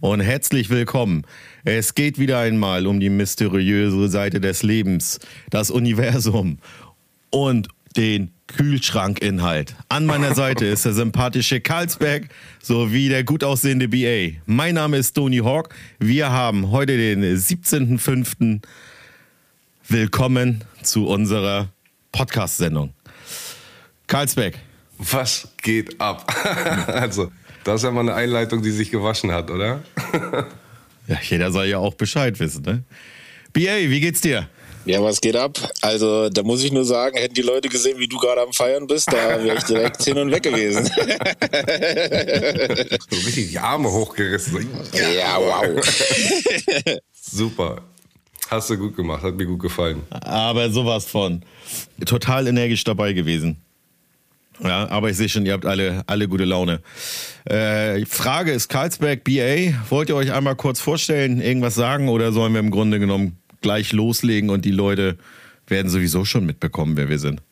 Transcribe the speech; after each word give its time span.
Und 0.00 0.20
herzlich 0.20 0.70
willkommen. 0.70 1.26
Es 1.64 1.94
geht 1.94 2.18
wieder 2.18 2.38
einmal 2.38 2.86
um 2.86 3.00
die 3.00 3.10
mysteriöse 3.10 4.08
Seite 4.08 4.40
des 4.40 4.62
Lebens, 4.62 5.20
das 5.50 5.70
Universum 5.70 6.58
und 7.30 7.68
den 7.96 8.30
Kühlschrankinhalt. 8.46 9.74
An 9.88 10.06
meiner 10.06 10.34
Seite 10.34 10.66
ist 10.66 10.84
der 10.84 10.92
sympathische 10.92 11.60
Karlsberg 11.60 12.28
sowie 12.62 13.08
der 13.08 13.24
gut 13.24 13.44
aussehende 13.44 13.88
BA. 13.88 14.36
Mein 14.46 14.74
Name 14.74 14.96
ist 14.96 15.14
Tony 15.14 15.38
Hawk. 15.38 15.74
Wir 15.98 16.30
haben 16.30 16.70
heute 16.70 16.96
den 16.96 17.22
17.05. 17.22 18.60
Willkommen 19.88 20.64
zu 20.82 21.06
unserer 21.06 21.68
Podcast-Sendung. 22.12 22.92
Karlsberg, 24.06 24.54
Was 24.98 25.48
geht 25.62 26.00
ab? 26.00 26.32
also, 26.88 27.30
das 27.64 27.76
ist 27.76 27.84
ja 27.84 27.90
mal 27.90 28.00
eine 28.00 28.14
Einleitung, 28.14 28.62
die 28.62 28.70
sich 28.70 28.90
gewaschen 28.90 29.32
hat, 29.32 29.50
oder? 29.50 29.82
ja, 31.06 31.18
jeder 31.22 31.52
soll 31.52 31.66
ja 31.66 31.78
auch 31.78 31.94
Bescheid 31.94 32.38
wissen, 32.40 32.62
ne? 32.62 32.84
BA, 33.52 33.78
wie 33.88 34.00
geht's 34.00 34.20
dir? 34.20 34.48
Ja, 34.86 35.02
was 35.02 35.20
geht 35.20 35.36
ab? 35.36 35.58
Also, 35.82 36.30
da 36.30 36.42
muss 36.42 36.64
ich 36.64 36.72
nur 36.72 36.84
sagen, 36.84 37.18
hätten 37.18 37.34
die 37.34 37.42
Leute 37.42 37.68
gesehen, 37.68 37.98
wie 37.98 38.08
du 38.08 38.16
gerade 38.16 38.40
am 38.40 38.52
Feiern 38.52 38.86
bist, 38.86 39.12
da 39.12 39.42
wäre 39.44 39.58
ich 39.58 39.64
direkt 39.64 40.02
hin 40.02 40.16
und 40.18 40.30
weg 40.30 40.42
gewesen. 40.42 40.90
So 43.10 43.16
richtig 43.26 43.50
die 43.50 43.58
Arme 43.58 43.90
hochgerissen. 43.90 44.68
Ja, 44.92 45.38
wow. 45.38 45.84
Super. 47.12 47.82
Hast 48.48 48.70
du 48.70 48.76
gut 48.76 48.96
gemacht, 48.96 49.22
hat 49.22 49.36
mir 49.36 49.46
gut 49.46 49.60
gefallen. 49.60 50.02
Aber 50.10 50.70
sowas 50.70 51.04
von. 51.04 51.44
Total 52.04 52.46
energisch 52.46 52.84
dabei 52.84 53.12
gewesen. 53.12 53.58
Ja, 54.62 54.88
aber 54.88 55.10
ich 55.10 55.16
sehe 55.16 55.28
schon, 55.28 55.46
ihr 55.46 55.52
habt 55.52 55.66
alle, 55.66 56.02
alle 56.06 56.28
gute 56.28 56.44
Laune. 56.44 56.80
Äh, 57.44 58.04
Frage 58.06 58.52
ist 58.52 58.68
Karlsberg 58.68 59.24
BA. 59.24 59.72
Wollt 59.88 60.08
ihr 60.08 60.16
euch 60.16 60.32
einmal 60.32 60.56
kurz 60.56 60.80
vorstellen, 60.80 61.40
irgendwas 61.40 61.74
sagen 61.74 62.08
oder 62.08 62.32
sollen 62.32 62.52
wir 62.52 62.60
im 62.60 62.70
Grunde 62.70 62.98
genommen 62.98 63.38
gleich 63.62 63.92
loslegen 63.92 64.50
und 64.50 64.64
die 64.64 64.70
Leute 64.70 65.16
werden 65.66 65.90
sowieso 65.90 66.24
schon 66.24 66.44
mitbekommen, 66.46 66.96
wer 66.96 67.08
wir 67.08 67.18
sind? 67.18 67.42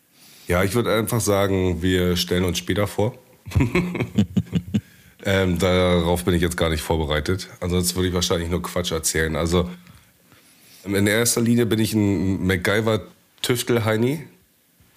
Ja, 0.48 0.64
ich 0.64 0.74
würde 0.74 0.94
einfach 0.94 1.20
sagen, 1.20 1.82
wir 1.82 2.16
stellen 2.16 2.44
uns 2.44 2.58
später 2.58 2.86
vor. 2.86 3.14
ähm, 5.24 5.58
darauf 5.58 6.24
bin 6.24 6.34
ich 6.34 6.42
jetzt 6.42 6.56
gar 6.56 6.70
nicht 6.70 6.82
vorbereitet. 6.82 7.48
Ansonsten 7.60 7.96
würde 7.96 8.08
ich 8.08 8.14
wahrscheinlich 8.14 8.50
nur 8.50 8.62
Quatsch 8.62 8.92
erzählen. 8.92 9.36
Also 9.36 9.68
in 10.84 11.06
erster 11.06 11.40
Linie 11.40 11.66
bin 11.66 11.78
ich 11.78 11.92
ein 11.92 12.46
MacGyver-Tüftel-Heini, 12.46 14.24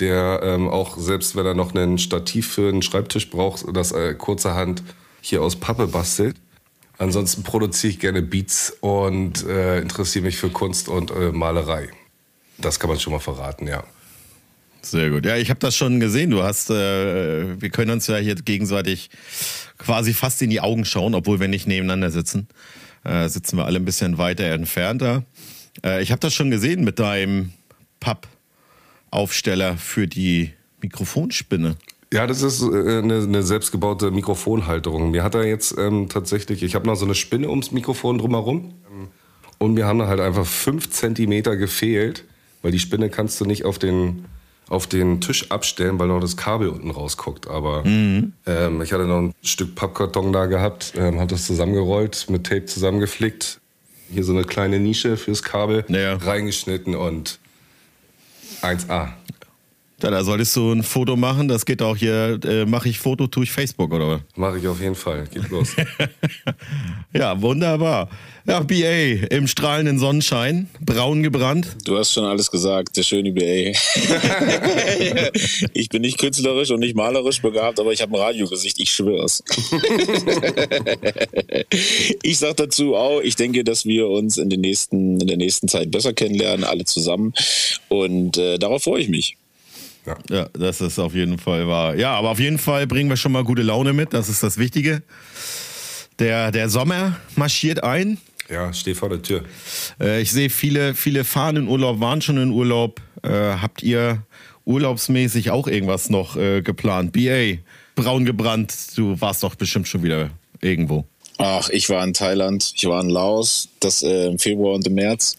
der 0.01 0.41
ähm, 0.43 0.67
auch, 0.67 0.97
selbst 0.97 1.35
wenn 1.35 1.45
er 1.45 1.53
noch 1.53 1.73
ein 1.73 1.97
Stativ 1.97 2.51
für 2.53 2.67
einen 2.67 2.81
Schreibtisch 2.81 3.29
braucht, 3.29 3.65
das 3.73 3.91
äh, 3.91 4.15
kurzerhand 4.15 4.83
hier 5.21 5.41
aus 5.41 5.55
Pappe 5.55 5.87
bastelt. 5.87 6.35
Ansonsten 6.97 7.43
produziere 7.43 7.91
ich 7.91 7.99
gerne 7.99 8.21
Beats 8.21 8.75
und 8.81 9.45
äh, 9.47 9.79
interessiere 9.79 10.25
mich 10.25 10.37
für 10.37 10.49
Kunst 10.49 10.89
und 10.89 11.11
äh, 11.11 11.31
Malerei. 11.31 11.89
Das 12.57 12.79
kann 12.79 12.89
man 12.89 12.99
schon 12.99 13.13
mal 13.13 13.19
verraten, 13.19 13.67
ja. 13.67 13.83
Sehr 14.83 15.09
gut. 15.09 15.25
Ja, 15.25 15.37
ich 15.37 15.49
habe 15.49 15.59
das 15.59 15.75
schon 15.75 15.99
gesehen. 15.99 16.31
Du 16.31 16.43
hast, 16.43 16.69
äh, 16.69 17.61
wir 17.61 17.69
können 17.69 17.91
uns 17.91 18.07
ja 18.07 18.17
hier 18.17 18.35
gegenseitig 18.35 19.09
quasi 19.77 20.13
fast 20.13 20.41
in 20.41 20.49
die 20.49 20.61
Augen 20.61 20.85
schauen, 20.85 21.15
obwohl 21.15 21.39
wir 21.39 21.47
nicht 21.47 21.67
nebeneinander 21.67 22.11
sitzen. 22.11 22.47
Äh, 23.03 23.29
sitzen 23.29 23.57
wir 23.57 23.65
alle 23.65 23.79
ein 23.79 23.85
bisschen 23.85 24.17
weiter 24.17 24.45
entfernter. 24.45 25.23
Äh, 25.83 26.01
ich 26.01 26.11
habe 26.11 26.19
das 26.19 26.33
schon 26.33 26.51
gesehen 26.51 26.83
mit 26.83 26.99
deinem 26.99 27.53
Pappaufsteller 29.15 29.75
für 29.77 30.07
die 30.07 30.51
Mikrofonspinne. 30.81 31.75
Ja, 32.13 32.27
das 32.27 32.41
ist 32.41 32.61
äh, 32.61 32.65
eine, 32.99 33.19
eine 33.23 33.43
selbstgebaute 33.43 34.09
Mikrofonhalterung. 34.11 35.11
Mir 35.11 35.23
hat 35.23 35.35
er 35.35 35.45
jetzt 35.45 35.75
ähm, 35.77 36.07
tatsächlich, 36.09 36.63
ich 36.63 36.75
habe 36.75 36.87
noch 36.87 36.95
so 36.95 37.05
eine 37.05 37.15
Spinne 37.15 37.49
ums 37.49 37.71
Mikrofon 37.71 38.17
drumherum. 38.17 38.73
Ähm, 38.89 39.07
Und 39.59 39.73
mir 39.73 39.85
haben 39.85 39.99
da 39.99 40.07
halt 40.07 40.19
einfach 40.21 40.45
fünf 40.45 40.89
Zentimeter 40.91 41.55
gefehlt, 41.57 42.23
weil 42.61 42.71
die 42.71 42.79
Spinne 42.79 43.09
kannst 43.09 43.39
du 43.41 43.45
nicht 43.45 43.65
auf 43.65 43.79
den, 43.79 44.25
auf 44.69 44.87
den 44.87 45.19
Tisch 45.21 45.51
abstellen, 45.51 45.99
weil 45.99 46.07
noch 46.07 46.19
das 46.21 46.37
Kabel 46.37 46.69
unten 46.69 46.89
rausguckt. 46.89 47.47
Aber 47.47 47.83
ähm, 47.85 48.33
ich 48.81 48.93
hatte 48.93 49.05
noch 49.07 49.19
ein 49.19 49.33
Stück 49.43 49.75
Pappkarton 49.75 50.31
da 50.33 50.45
gehabt, 50.47 50.93
ähm, 50.97 51.19
habe 51.19 51.27
das 51.31 51.45
zusammengerollt, 51.45 52.29
mit 52.29 52.45
Tape 52.45 52.65
zusammengeflickt. 52.65 53.59
Hier 54.09 54.23
so 54.23 54.33
eine 54.33 54.43
kleine 54.43 54.79
Nische 54.79 55.15
fürs 55.17 55.43
Kabel 55.43 55.85
Ja. 55.89 56.15
reingeschnitten 56.15 56.95
und 56.95 57.39
1A. 58.61 59.20
Ja, 60.01 60.09
da 60.09 60.23
solltest 60.23 60.55
du 60.55 60.71
ein 60.71 60.81
Foto 60.81 61.15
machen. 61.15 61.47
Das 61.47 61.65
geht 61.65 61.81
auch 61.81 61.95
hier. 61.95 62.39
Äh, 62.43 62.65
Mache 62.65 62.89
ich 62.89 62.97
Foto, 62.97 63.27
tue 63.27 63.43
ich 63.43 63.51
Facebook 63.51 63.93
oder 63.93 64.07
was? 64.07 64.21
Mache 64.35 64.57
ich 64.57 64.67
auf 64.67 64.81
jeden 64.81 64.95
Fall. 64.95 65.27
Geht 65.31 65.49
los. 65.49 65.75
Ja, 67.13 67.41
wunderbar. 67.41 68.09
Ja, 68.47 68.61
BA 68.61 69.27
im 69.29 69.47
strahlenden 69.47 69.99
Sonnenschein, 69.99 70.69
braun 70.79 71.23
gebrannt. 71.23 71.75
Du 71.83 71.97
hast 71.97 72.13
schon 72.13 72.23
alles 72.23 72.49
gesagt, 72.49 72.95
der 72.95 73.03
schöne 73.03 73.33
BA. 73.33 73.43
ich 75.73 75.89
bin 75.89 76.01
nicht 76.01 76.17
künstlerisch 76.17 76.71
und 76.71 76.79
nicht 76.79 76.95
malerisch 76.95 77.41
begabt, 77.41 77.81
aber 77.81 77.91
ich 77.91 78.01
habe 78.01 78.13
ein 78.13 78.21
Radiogesicht, 78.21 78.79
ich 78.79 78.91
schwör's. 78.91 79.43
ich 82.23 82.39
sag 82.39 82.55
dazu 82.55 82.95
auch, 82.95 83.19
ich 83.19 83.35
denke, 83.35 83.65
dass 83.65 83.85
wir 83.85 84.07
uns 84.07 84.37
in, 84.37 84.49
den 84.49 84.61
nächsten, 84.61 85.19
in 85.19 85.27
der 85.27 85.37
nächsten 85.37 85.67
Zeit 85.67 85.91
besser 85.91 86.13
kennenlernen, 86.13 86.63
alle 86.63 86.85
zusammen. 86.85 87.33
Und 87.89 88.37
äh, 88.37 88.57
darauf 88.57 88.83
freue 88.83 89.01
ich 89.01 89.09
mich. 89.09 89.35
Ja, 90.29 90.49
das 90.53 90.81
ist 90.81 90.97
auf 90.99 91.13
jeden 91.13 91.37
Fall 91.37 91.67
wahr. 91.67 91.95
Ja, 91.95 92.13
aber 92.13 92.31
auf 92.31 92.39
jeden 92.39 92.57
Fall 92.57 92.87
bringen 92.87 93.09
wir 93.09 93.17
schon 93.17 93.31
mal 93.31 93.43
gute 93.43 93.61
Laune 93.61 93.93
mit. 93.93 94.13
Das 94.13 94.29
ist 94.29 94.41
das 94.41 94.57
Wichtige. 94.57 95.03
Der, 96.19 96.51
der 96.51 96.69
Sommer 96.69 97.17
marschiert 97.35 97.83
ein. 97.83 98.17
Ja, 98.49 98.73
steh 98.73 98.95
vor 98.95 99.09
der 99.09 99.21
Tür. 99.21 99.43
Äh, 99.99 100.21
ich 100.21 100.31
sehe 100.31 100.49
viele, 100.49 100.93
viele 100.93 101.23
fahren 101.23 101.55
in 101.55 101.67
Urlaub, 101.67 101.99
waren 101.99 102.21
schon 102.21 102.37
in 102.37 102.51
Urlaub. 102.51 102.99
Äh, 103.23 103.29
habt 103.29 103.81
ihr 103.83 104.23
urlaubsmäßig 104.65 105.51
auch 105.51 105.67
irgendwas 105.67 106.09
noch 106.09 106.35
äh, 106.35 106.61
geplant? 106.61 107.13
BA, 107.13 107.59
braun 107.95 108.25
gebrannt. 108.25 108.75
Du 108.95 109.19
warst 109.21 109.43
doch 109.43 109.55
bestimmt 109.55 109.87
schon 109.87 110.03
wieder 110.03 110.31
irgendwo. 110.59 111.05
Ach, 111.43 111.69
ich 111.69 111.89
war 111.89 112.03
in 112.03 112.13
Thailand, 112.13 112.71
ich 112.75 112.85
war 112.85 113.01
in 113.01 113.09
Laos, 113.09 113.67
das 113.79 114.03
äh, 114.03 114.27
im 114.27 114.37
Februar 114.37 114.75
und 114.75 114.85
im 114.85 114.93
März. 114.93 115.37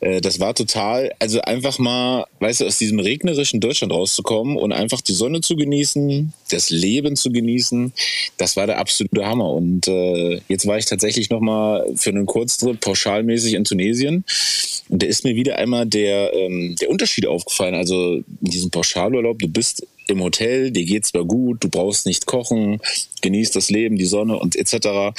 Äh, 0.00 0.20
das 0.20 0.38
war 0.38 0.54
total, 0.54 1.14
also 1.18 1.40
einfach 1.40 1.78
mal, 1.78 2.26
weißt 2.40 2.60
du, 2.60 2.66
aus 2.66 2.76
diesem 2.76 3.00
regnerischen 3.00 3.58
Deutschland 3.58 3.90
rauszukommen 3.90 4.58
und 4.58 4.72
einfach 4.72 5.00
die 5.00 5.14
Sonne 5.14 5.40
zu 5.40 5.56
genießen, 5.56 6.34
das 6.50 6.68
Leben 6.68 7.16
zu 7.16 7.32
genießen, 7.32 7.94
das 8.36 8.56
war 8.56 8.66
der 8.66 8.76
absolute 8.76 9.24
Hammer. 9.24 9.50
Und 9.50 9.88
äh, 9.88 10.42
jetzt 10.48 10.66
war 10.66 10.76
ich 10.76 10.84
tatsächlich 10.84 11.30
noch 11.30 11.40
mal 11.40 11.86
für 11.96 12.10
einen 12.10 12.26
Kurztrip 12.26 12.78
pauschalmäßig 12.78 13.54
in 13.54 13.64
Tunesien. 13.64 14.26
Und 14.90 15.02
da 15.02 15.06
ist 15.06 15.24
mir 15.24 15.36
wieder 15.36 15.56
einmal 15.56 15.86
der, 15.86 16.34
ähm, 16.34 16.76
der 16.78 16.90
Unterschied 16.90 17.24
aufgefallen. 17.24 17.74
Also 17.74 18.16
in 18.16 18.26
diesem 18.42 18.70
Pauschalurlaub, 18.70 19.38
du 19.38 19.48
bist 19.48 19.86
im 20.10 20.22
Hotel, 20.22 20.70
dir 20.70 20.84
geht's 20.84 21.10
zwar 21.10 21.24
gut, 21.24 21.62
du 21.64 21.68
brauchst 21.68 22.04
nicht 22.06 22.26
kochen, 22.26 22.80
genießt 23.22 23.54
das 23.56 23.70
Leben, 23.70 23.96
die 23.96 24.04
Sonne 24.06 24.38
und 24.38 24.56
etc. 24.56 25.14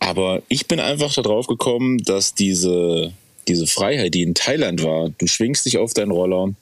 Aber 0.00 0.42
ich 0.48 0.66
bin 0.66 0.80
einfach 0.80 1.12
darauf 1.14 1.46
gekommen, 1.46 1.98
dass 1.98 2.34
diese, 2.34 3.12
diese 3.48 3.66
Freiheit, 3.66 4.14
die 4.14 4.22
in 4.22 4.34
Thailand 4.34 4.82
war, 4.82 5.10
du 5.18 5.26
schwingst 5.26 5.66
dich 5.66 5.78
auf 5.78 5.92
deinen 5.94 6.12
Roller, 6.12 6.54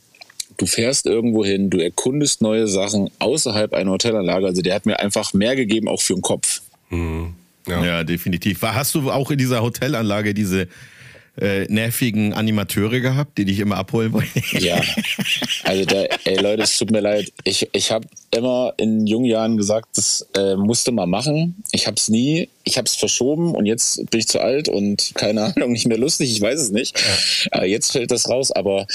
du 0.56 0.66
fährst 0.66 1.06
irgendwo 1.06 1.44
hin, 1.44 1.68
du 1.70 1.78
erkundest 1.78 2.40
neue 2.40 2.66
Sachen 2.66 3.10
außerhalb 3.18 3.74
einer 3.74 3.90
Hotelanlage. 3.92 4.46
Also 4.46 4.62
der 4.62 4.74
hat 4.74 4.86
mir 4.86 4.98
einfach 5.00 5.34
mehr 5.34 5.54
gegeben, 5.54 5.88
auch 5.88 6.00
für 6.00 6.14
den 6.14 6.22
Kopf. 6.22 6.62
Ja. 6.90 7.84
Ja, 7.84 8.04
definitiv. 8.04 8.62
War- 8.62 8.74
Hast 8.74 8.94
du 8.94 9.10
auch 9.10 9.30
in 9.30 9.38
dieser 9.38 9.60
Hotelanlage 9.62 10.32
diese 10.34 10.68
äh, 11.40 11.64
nervigen 11.68 12.32
Animateure 12.32 13.00
gehabt, 13.00 13.38
die 13.38 13.44
dich 13.44 13.60
immer 13.60 13.76
abholen 13.76 14.12
wollten? 14.12 14.42
Ja, 14.58 14.80
also 15.64 15.84
da, 15.84 16.04
ey 16.24 16.36
Leute, 16.40 16.62
es 16.62 16.78
tut 16.78 16.90
mir 16.90 17.00
leid. 17.00 17.32
Ich, 17.44 17.68
ich 17.72 17.90
habe 17.90 18.06
immer 18.30 18.72
in 18.78 19.06
jungen 19.06 19.26
Jahren 19.26 19.56
gesagt, 19.56 19.88
das 19.96 20.26
äh, 20.34 20.56
musste 20.56 20.92
mal 20.92 21.06
machen. 21.06 21.62
Ich 21.72 21.86
habe 21.86 21.96
es 21.96 22.08
nie, 22.08 22.48
ich 22.64 22.78
habe 22.78 22.86
es 22.86 22.94
verschoben 22.94 23.54
und 23.54 23.66
jetzt 23.66 24.10
bin 24.10 24.20
ich 24.20 24.28
zu 24.28 24.40
alt 24.40 24.68
und 24.68 25.12
keine 25.14 25.44
Ahnung, 25.56 25.72
nicht 25.72 25.86
mehr 25.86 25.98
lustig, 25.98 26.30
ich 26.32 26.40
weiß 26.40 26.60
es 26.60 26.70
nicht. 26.70 26.98
Äh, 27.52 27.66
jetzt 27.66 27.92
fällt 27.92 28.10
das 28.10 28.28
raus, 28.28 28.50
aber 28.50 28.86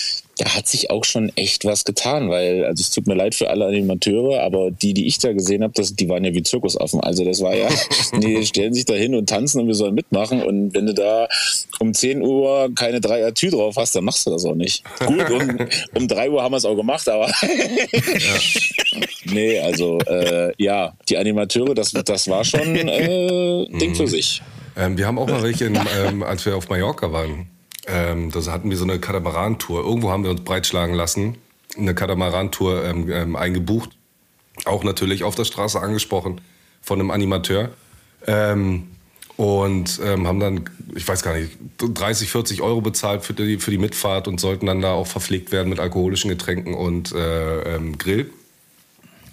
da 0.42 0.56
hat 0.56 0.68
sich 0.68 0.90
auch 0.90 1.06
schon 1.06 1.32
echt 1.36 1.66
was 1.66 1.86
getan, 1.86 2.32
weil, 2.32 2.66
also 2.66 2.82
es 2.82 2.90
tut 2.90 3.06
mir 3.06 3.14
leid 3.14 3.36
für 3.36 3.52
alle 3.52 3.68
Animateure, 3.68 4.42
aber 4.42 4.72
die, 4.72 4.96
die 4.96 5.06
ich 5.06 5.20
da 5.20 5.34
gesehen 5.34 5.62
habe, 5.62 5.74
das, 5.76 5.96
die 5.96 6.10
waren 6.10 6.26
ja 6.26 6.34
wie 6.34 6.42
Zirkusaffen. 6.42 7.00
Also 7.00 7.24
das 7.24 7.42
war 7.42 7.54
ja, 7.56 7.70
die 8.18 8.44
stellen 8.44 8.74
sich 8.74 8.86
da 8.86 8.96
hin 8.96 9.14
und 9.14 9.30
tanzen 9.30 9.62
und 9.62 9.68
wir 9.68 9.76
sollen 9.76 9.94
mitmachen 9.94 10.42
und 10.42 10.74
wenn 10.74 10.88
du 10.88 10.96
da 10.96 11.28
um 11.80 11.94
10 11.94 12.24
Uhr 12.24 12.72
keine 12.74 13.02
drei 13.02 13.24
Atü 13.24 13.52
drauf 13.52 13.76
hast, 13.78 13.96
dann 13.96 14.04
machst 14.04 14.26
du 14.26 14.32
das 14.32 14.44
auch 14.46 14.56
nicht. 14.56 14.84
Gut, 15.06 15.30
um, 15.30 15.58
um 15.94 16.08
3 16.08 16.32
Uhr 16.32 16.42
haben 16.42 16.54
wir 16.54 16.58
es 16.58 16.66
auch 16.66 16.76
gemacht, 16.76 17.08
aber 17.08 17.32
nee, 19.26 19.60
also 19.60 20.00
äh, 20.00 20.54
ja, 20.58 20.94
die 21.08 21.18
Animateure, 21.18 21.76
das, 21.76 21.92
das 21.92 22.28
war 22.28 22.44
schon 22.44 22.76
äh, 22.76 23.68
Ding 23.78 23.94
für 23.94 24.08
sich. 24.08 24.42
Ähm, 24.76 24.98
wir 24.98 25.06
haben 25.06 25.20
auch 25.20 25.28
mal 25.28 25.44
welche, 25.44 25.66
in, 25.66 25.78
ähm, 26.04 26.24
als 26.24 26.48
wir 26.48 26.56
auf 26.56 26.68
Mallorca 26.68 27.12
waren. 27.12 27.48
Ähm, 27.88 28.32
da 28.32 28.40
hatten 28.52 28.70
wir 28.70 28.78
so 28.78 28.84
eine 28.84 29.00
Katamaran-Tour. 29.00 29.84
Irgendwo 29.84 30.12
haben 30.12 30.24
wir 30.24 30.32
uns 30.32 30.42
breitschlagen 30.42 30.96
lassen. 30.96 31.38
Eine 31.78 31.96
Katamaran-Tour 31.96 32.84
ähm, 32.86 33.10
ähm, 33.10 33.36
eingebucht. 33.36 33.92
Auch 34.66 34.84
natürlich 34.84 35.24
auf 35.24 35.36
der 35.36 35.46
Straße 35.46 35.80
angesprochen. 35.80 36.42
von 36.82 37.00
einem 37.00 37.12
Animateur. 37.12 37.70
Ähm, 38.28 38.88
und 39.38 40.00
ähm, 40.04 40.28
haben 40.28 40.40
dann, 40.40 40.70
ich 40.94 41.08
weiß 41.08 41.24
gar 41.24 41.36
nicht, 41.36 41.58
30, 41.78 42.30
40 42.30 42.62
Euro 42.62 42.82
bezahlt 42.82 43.24
für 43.24 43.34
die, 43.34 43.58
für 43.58 43.72
die 43.72 43.78
Mitfahrt 43.78 44.28
und 44.28 44.40
sollten 44.40 44.68
dann 44.68 44.82
da 44.82 44.92
auch 44.92 45.08
verpflegt 45.08 45.52
werden 45.52 45.70
mit 45.70 45.80
alkoholischen 45.80 46.30
Getränken 46.30 46.74
und 46.76 47.12
äh, 47.14 47.76
ähm, 47.76 47.98
Grill. 47.98 48.32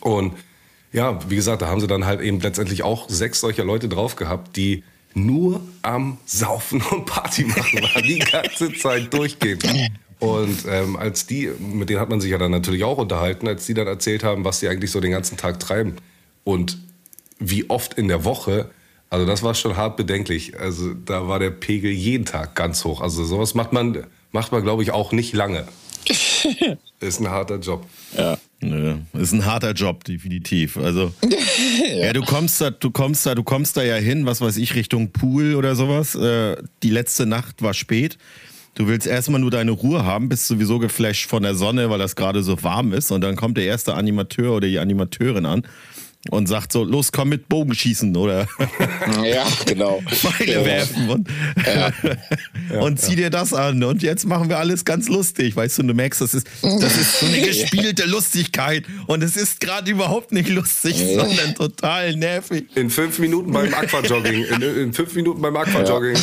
Und 0.00 0.34
ja, 0.92 1.18
wie 1.28 1.36
gesagt, 1.36 1.62
da 1.62 1.68
haben 1.68 1.80
sie 1.80 1.86
dann 1.86 2.06
halt 2.06 2.20
eben 2.20 2.40
letztendlich 2.40 2.82
auch 2.82 3.08
sechs 3.10 3.40
solcher 3.40 3.64
Leute 3.64 3.88
drauf 3.88 4.16
gehabt, 4.16 4.56
die 4.56 4.82
nur 5.26 5.60
am 5.82 6.18
Saufen 6.26 6.80
und 6.82 7.06
Party 7.06 7.44
machen 7.44 7.82
waren, 7.82 8.02
die 8.02 8.18
ganze 8.18 8.72
Zeit 8.74 9.12
durchgehend. 9.12 9.64
Und 10.20 10.64
ähm, 10.68 10.96
als 10.96 11.26
die, 11.26 11.48
mit 11.58 11.88
denen 11.90 12.00
hat 12.00 12.08
man 12.08 12.20
sich 12.20 12.30
ja 12.30 12.38
dann 12.38 12.50
natürlich 12.50 12.84
auch 12.84 12.98
unterhalten, 12.98 13.46
als 13.46 13.66
die 13.66 13.74
dann 13.74 13.86
erzählt 13.86 14.24
haben, 14.24 14.44
was 14.44 14.60
die 14.60 14.68
eigentlich 14.68 14.90
so 14.90 15.00
den 15.00 15.12
ganzen 15.12 15.36
Tag 15.36 15.60
treiben 15.60 15.96
und 16.44 16.78
wie 17.38 17.70
oft 17.70 17.94
in 17.94 18.08
der 18.08 18.24
Woche, 18.24 18.70
also 19.10 19.26
das 19.26 19.42
war 19.42 19.54
schon 19.54 19.76
hart 19.76 19.96
bedenklich. 19.96 20.58
Also 20.58 20.92
da 20.92 21.28
war 21.28 21.38
der 21.38 21.50
Pegel 21.50 21.92
jeden 21.92 22.24
Tag 22.24 22.56
ganz 22.56 22.84
hoch. 22.84 23.00
Also 23.00 23.24
sowas 23.24 23.54
macht 23.54 23.72
man, 23.72 24.06
macht 24.32 24.50
man 24.50 24.62
glaube 24.62 24.82
ich 24.82 24.90
auch 24.90 25.12
nicht 25.12 25.34
lange. 25.34 25.68
Ist 27.00 27.20
ein 27.20 27.28
harter 27.28 27.58
Job. 27.58 27.86
Ja. 28.16 28.38
Nö, 28.60 28.96
ist 29.12 29.32
ein 29.32 29.44
harter 29.44 29.72
Job, 29.72 30.02
definitiv. 30.05 30.76
Also, 30.76 31.12
ja. 31.88 32.06
ja. 32.06 32.12
du 32.12 32.22
kommst 32.22 32.60
da, 32.60 32.70
du 32.70 32.90
kommst 32.90 33.25
da, 33.25 33.34
du 33.34 33.44
kommst 33.44 33.76
da 33.76 33.82
ja 33.82 33.94
hin, 33.96 34.26
was 34.26 34.40
weiß 34.40 34.56
ich, 34.56 34.75
Richtung 34.75 35.12
Pool 35.12 35.55
oder 35.55 35.76
sowas. 35.76 36.14
Äh, 36.16 36.56
die 36.82 36.90
letzte 36.90 37.26
Nacht 37.26 37.62
war 37.62 37.75
spät. 37.75 38.19
Du 38.75 38.87
willst 38.87 39.06
erstmal 39.06 39.40
nur 39.40 39.50
deine 39.50 39.72
Ruhe 39.72 40.05
haben, 40.05 40.28
bist 40.28 40.46
sowieso 40.46 40.78
geflasht 40.78 41.28
von 41.28 41.43
der 41.43 41.55
Sonne, 41.55 41.90
weil 41.90 41.99
das 41.99 42.14
gerade 42.14 42.43
so 42.43 42.62
warm 42.62 42.93
ist. 42.93 43.10
Und 43.10 43.22
dann 43.22 43.34
kommt 43.34 43.56
der 43.56 43.64
erste 43.64 43.94
Animateur 43.94 44.55
oder 44.55 44.69
die 44.69 44.78
Animateurin 44.78 45.46
an 45.46 45.62
und 46.30 46.46
sagt 46.46 46.72
so, 46.72 46.84
los, 46.84 47.12
komm 47.12 47.30
mit 47.30 47.48
Bogenschießen 47.48 48.14
oder 48.16 48.48
ja, 49.24 49.46
genau. 49.66 50.02
Pfeile 50.08 50.52
ja. 50.52 50.64
werfen 50.64 51.08
und, 51.08 51.28
ja. 51.64 52.80
und 52.80 53.00
zieh 53.00 53.16
dir 53.16 53.30
das 53.30 53.54
an. 53.54 53.82
Und 53.82 54.02
jetzt 54.02 54.26
machen 54.26 54.48
wir 54.48 54.58
alles 54.58 54.84
ganz 54.84 55.08
lustig. 55.08 55.56
Weißt 55.56 55.78
du, 55.78 55.84
du 55.84 55.94
merkst, 55.94 56.20
das 56.20 56.34
ist, 56.34 56.46
das 56.62 56.96
ist 56.96 57.20
so 57.20 57.26
eine 57.26 57.40
gespielte 57.46 58.06
Lustigkeit 58.06 58.84
und 59.06 59.22
es 59.22 59.36
ist 59.36 59.60
gerade 59.60 59.90
überhaupt 59.90 60.32
nicht 60.32 60.48
lustig, 60.48 60.96
sondern 60.96 61.54
total 61.54 62.16
nervig. 62.16 62.66
In 62.74 62.90
fünf 62.90 63.18
Minuten 63.18 63.52
beim 63.52 63.72
Aquajogging. 63.72 64.44
In, 64.44 64.62
in 64.62 64.92
fünf 64.92 65.14
Minuten 65.14 65.40
beim 65.40 65.56
Aquajogging. 65.56 66.16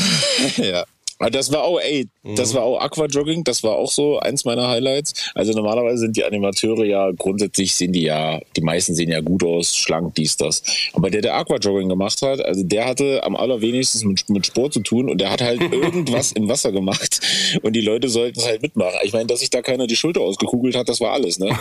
Ja. 0.57 0.85
Ah, 1.17 1.29
das 1.29 1.49
war 1.51 1.63
auch, 1.63 1.79
ey, 1.79 2.07
das 2.35 2.51
mhm. 2.51 2.57
war 2.57 2.63
auch 2.63 2.81
Aquajogging, 2.81 3.45
das 3.45 3.63
war 3.63 3.75
auch 3.75 3.89
so 3.89 4.19
eins 4.19 4.43
meiner 4.43 4.67
Highlights. 4.67 5.31
Also 5.33 5.53
normalerweise 5.53 5.99
sind 5.99 6.17
die 6.17 6.25
Animateure 6.25 6.83
ja, 6.83 7.09
grundsätzlich 7.11 7.73
sehen 7.73 7.93
die 7.93 8.03
ja, 8.03 8.41
die 8.57 8.61
meisten 8.61 8.95
sehen 8.95 9.09
ja 9.09 9.21
gut 9.21 9.43
aus, 9.43 9.77
schlank, 9.77 10.15
dies, 10.15 10.35
das. 10.35 10.61
Aber 10.91 11.09
der, 11.09 11.21
der 11.21 11.35
Aquajogging 11.35 11.87
gemacht 11.87 12.21
hat, 12.21 12.43
also 12.43 12.63
der 12.63 12.85
hatte 12.85 13.23
am 13.23 13.37
allerwenigsten 13.37 14.09
mit, 14.09 14.29
mit 14.29 14.45
Sport 14.45 14.73
zu 14.73 14.81
tun 14.81 15.09
und 15.09 15.21
der 15.21 15.31
hat 15.31 15.41
halt 15.41 15.61
irgendwas 15.71 16.33
im 16.33 16.49
Wasser 16.49 16.73
gemacht 16.73 17.21
und 17.61 17.73
die 17.73 17.81
Leute 17.81 18.09
sollten 18.09 18.39
es 18.39 18.45
halt 18.45 18.61
mitmachen. 18.61 18.99
Ich 19.03 19.13
meine, 19.13 19.27
dass 19.27 19.39
sich 19.39 19.49
da 19.49 19.61
keiner 19.61 19.87
die 19.87 19.95
Schulter 19.95 20.19
ausgekugelt 20.19 20.75
hat, 20.75 20.89
das 20.89 20.99
war 20.99 21.13
alles, 21.13 21.39
ne? 21.39 21.47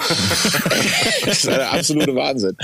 das 1.27 1.47
war 1.47 1.59
der 1.59 1.73
absolute 1.73 2.15
Wahnsinn. 2.17 2.56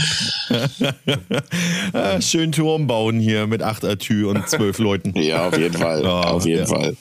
ah, 1.93 2.21
schön 2.21 2.51
Turm 2.51 2.89
bauen 2.89 3.21
hier 3.21 3.47
mit 3.47 3.63
acht 3.63 3.85
Atü 3.85 4.29
und 4.29 4.49
zwölf 4.49 4.79
Leuten. 4.79 5.17
Ja, 5.21 5.47
auf 5.47 5.57
jeden 5.57 5.77
Fall. 5.77 6.05
Oh, 6.05 6.09
auf 6.09 6.47
jeden 6.47 6.61
ja. 6.61 6.67
Fall. 6.67 6.80
Fall. 6.81 6.97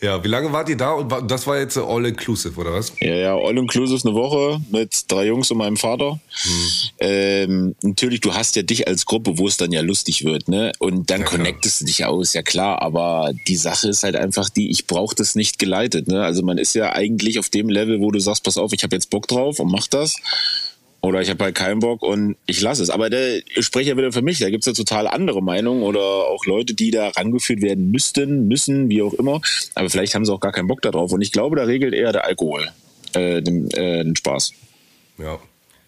Ja, 0.00 0.22
wie 0.24 0.28
lange 0.28 0.52
wart 0.52 0.68
ihr 0.68 0.76
da? 0.76 0.92
Und 0.92 1.30
das 1.30 1.46
war 1.46 1.58
jetzt 1.58 1.76
All-Inclusive, 1.78 2.58
oder 2.60 2.72
was? 2.72 2.92
Ja, 3.00 3.14
ja, 3.14 3.36
All-Inclusive 3.36 4.06
eine 4.06 4.14
Woche 4.14 4.60
mit 4.70 5.10
drei 5.10 5.26
Jungs 5.26 5.50
und 5.50 5.58
meinem 5.58 5.76
Vater. 5.76 6.18
Hm. 6.42 6.72
Ähm, 7.00 7.74
natürlich, 7.82 8.20
du 8.20 8.34
hast 8.34 8.56
ja 8.56 8.62
dich 8.62 8.88
als 8.88 9.06
Gruppe, 9.06 9.38
wo 9.38 9.46
es 9.46 9.56
dann 9.56 9.72
ja 9.72 9.80
lustig 9.80 10.24
wird, 10.24 10.48
ne? 10.48 10.72
Und 10.78 11.10
dann 11.10 11.20
ja, 11.20 11.26
connectest 11.26 11.80
du 11.80 11.84
dich 11.84 12.04
aus, 12.04 12.32
ja 12.32 12.42
klar. 12.42 12.82
Aber 12.82 13.32
die 13.46 13.56
Sache 13.56 13.88
ist 13.88 14.02
halt 14.02 14.16
einfach 14.16 14.48
die, 14.48 14.70
ich 14.70 14.86
brauche 14.86 15.14
das 15.14 15.34
nicht 15.34 15.58
geleitet, 15.58 16.08
ne? 16.08 16.22
Also 16.22 16.42
man 16.42 16.58
ist 16.58 16.74
ja 16.74 16.92
eigentlich 16.92 17.38
auf 17.38 17.48
dem 17.48 17.68
Level, 17.68 18.00
wo 18.00 18.10
du 18.10 18.18
sagst, 18.18 18.44
pass 18.44 18.58
auf, 18.58 18.72
ich 18.72 18.82
habe 18.82 18.96
jetzt 18.96 19.10
Bock 19.10 19.28
drauf 19.28 19.60
und 19.60 19.70
mach 19.70 19.86
das. 19.86 20.16
Oder 21.02 21.20
ich 21.20 21.30
habe 21.30 21.42
halt 21.42 21.56
keinen 21.56 21.80
Bock 21.80 22.02
und 22.02 22.36
ich 22.46 22.60
lasse 22.60 22.80
es. 22.80 22.88
Aber 22.88 23.10
der 23.10 23.38
ich 23.38 23.66
spreche 23.66 23.90
ja 23.90 23.96
wieder 23.96 24.12
für 24.12 24.22
mich. 24.22 24.38
Da 24.38 24.50
gibt's 24.50 24.66
ja 24.66 24.72
total 24.72 25.08
andere 25.08 25.42
Meinungen 25.42 25.82
oder 25.82 26.00
auch 26.00 26.46
Leute, 26.46 26.74
die 26.74 26.92
da 26.92 27.08
rangeführt 27.08 27.60
werden 27.60 27.90
müssten, 27.90 28.46
müssen, 28.46 28.88
wie 28.88 29.02
auch 29.02 29.12
immer. 29.14 29.40
Aber 29.74 29.90
vielleicht 29.90 30.14
haben 30.14 30.24
sie 30.24 30.32
auch 30.32 30.40
gar 30.40 30.52
keinen 30.52 30.68
Bock 30.68 30.80
darauf. 30.80 31.12
Und 31.12 31.20
ich 31.20 31.32
glaube, 31.32 31.56
da 31.56 31.64
regelt 31.64 31.92
eher 31.92 32.12
der 32.12 32.24
Alkohol 32.24 32.70
äh, 33.14 33.42
den, 33.42 33.68
äh, 33.72 34.04
den 34.04 34.14
Spaß. 34.14 34.52
Ja. 35.18 35.40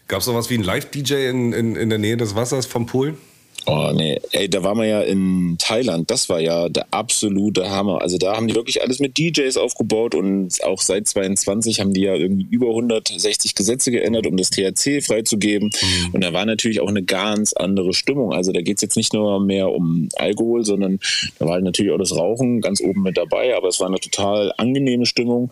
Gab's 0.09 0.27
noch 0.27 0.35
was 0.35 0.51
wie 0.51 0.59
ein 0.59 0.65
Live-DJ 0.65 1.31
in, 1.31 1.53
in, 1.53 1.77
in 1.77 1.89
der 1.91 1.99
Nähe 1.99 2.17
des 2.17 2.35
Wassers 2.35 2.67
vom 2.67 2.87
Pool? 2.87 3.17
Oh 3.67 3.91
nee, 3.95 4.21
ey, 4.33 4.49
da 4.49 4.63
waren 4.63 4.77
wir 4.77 4.87
ja 4.87 5.01
in 5.01 5.57
Thailand. 5.59 6.11
Das 6.11 6.29
war 6.29 6.41
ja 6.41 6.69
der 6.69 6.87
absolute 6.91 7.71
Hammer. 7.71 8.03
Also 8.03 8.19
da 8.19 8.37
haben 8.37 8.47
die 8.47 8.55
wirklich 8.55 8.83
alles 8.83 8.99
mit 9.01 9.17
DJs 9.17 9.57
aufgebaut 9.57 10.15
und 10.15 10.63
auch 10.65 10.83
seit 10.83 11.09
22 11.09 11.81
haben 11.81 11.95
die 11.95 12.03
ja 12.03 12.15
irgendwie 12.15 12.47
über 12.51 12.69
160 12.69 13.55
Gesetze 13.55 13.91
geändert, 13.91 14.27
um 14.27 14.37
das 14.37 14.51
THC 14.51 15.03
freizugeben. 15.03 15.71
Mhm. 15.81 16.15
Und 16.15 16.25
da 16.25 16.35
war 16.35 16.45
natürlich 16.45 16.81
auch 16.81 16.89
eine 16.89 17.03
ganz 17.03 17.55
andere 17.55 17.95
Stimmung. 17.95 18.35
Also 18.35 18.53
da 18.53 18.61
geht's 18.61 18.83
jetzt 18.83 18.97
nicht 18.97 19.15
nur 19.15 19.41
mehr 19.41 19.71
um 19.71 20.11
Alkohol, 20.17 20.65
sondern 20.65 20.99
da 21.39 21.47
war 21.47 21.55
halt 21.55 21.65
natürlich 21.65 21.93
auch 21.93 21.99
das 21.99 22.15
Rauchen 22.15 22.61
ganz 22.61 22.83
oben 22.83 23.03
mit 23.03 23.17
dabei. 23.17 23.57
Aber 23.57 23.69
es 23.69 23.81
war 23.81 23.87
eine 23.87 23.99
total 23.99 24.53
angenehme 24.59 25.07
Stimmung. 25.07 25.51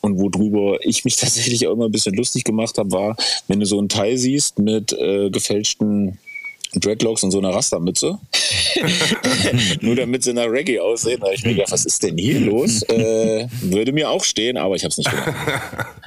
Und 0.00 0.18
worüber 0.18 0.78
ich 0.80 1.04
mich 1.04 1.16
tatsächlich 1.18 1.66
auch 1.66 1.74
immer 1.74 1.86
ein 1.86 1.92
bisschen 1.92 2.14
lustig 2.14 2.44
gemacht 2.44 2.78
habe, 2.78 2.90
war, 2.90 3.16
wenn 3.48 3.60
du 3.60 3.66
so 3.66 3.78
einen 3.78 3.90
Thai 3.90 4.16
siehst 4.16 4.58
mit 4.58 4.94
äh, 4.94 5.28
gefälschten 5.28 6.18
Dreadlocks 6.74 7.22
und 7.22 7.30
so 7.30 7.38
einer 7.38 7.50
Rastermütze. 7.50 8.18
Nur 9.80 9.96
damit 9.96 10.22
sie 10.22 10.32
nach 10.32 10.46
Reggae 10.46 10.78
aussehen. 10.80 11.20
Da 11.20 11.26
habe 11.26 11.34
ich 11.34 11.44
mir 11.44 11.54
gedacht, 11.54 11.72
was 11.72 11.84
ist 11.84 12.02
denn 12.02 12.16
hier 12.16 12.40
los? 12.40 12.82
Äh, 12.82 13.48
würde 13.62 13.92
mir 13.92 14.10
auch 14.10 14.24
stehen, 14.24 14.56
aber 14.56 14.76
ich 14.76 14.84
habe 14.84 14.90
es 14.90 14.98
nicht 14.98 15.10
gemacht. 15.10 15.34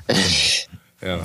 ja. 1.02 1.20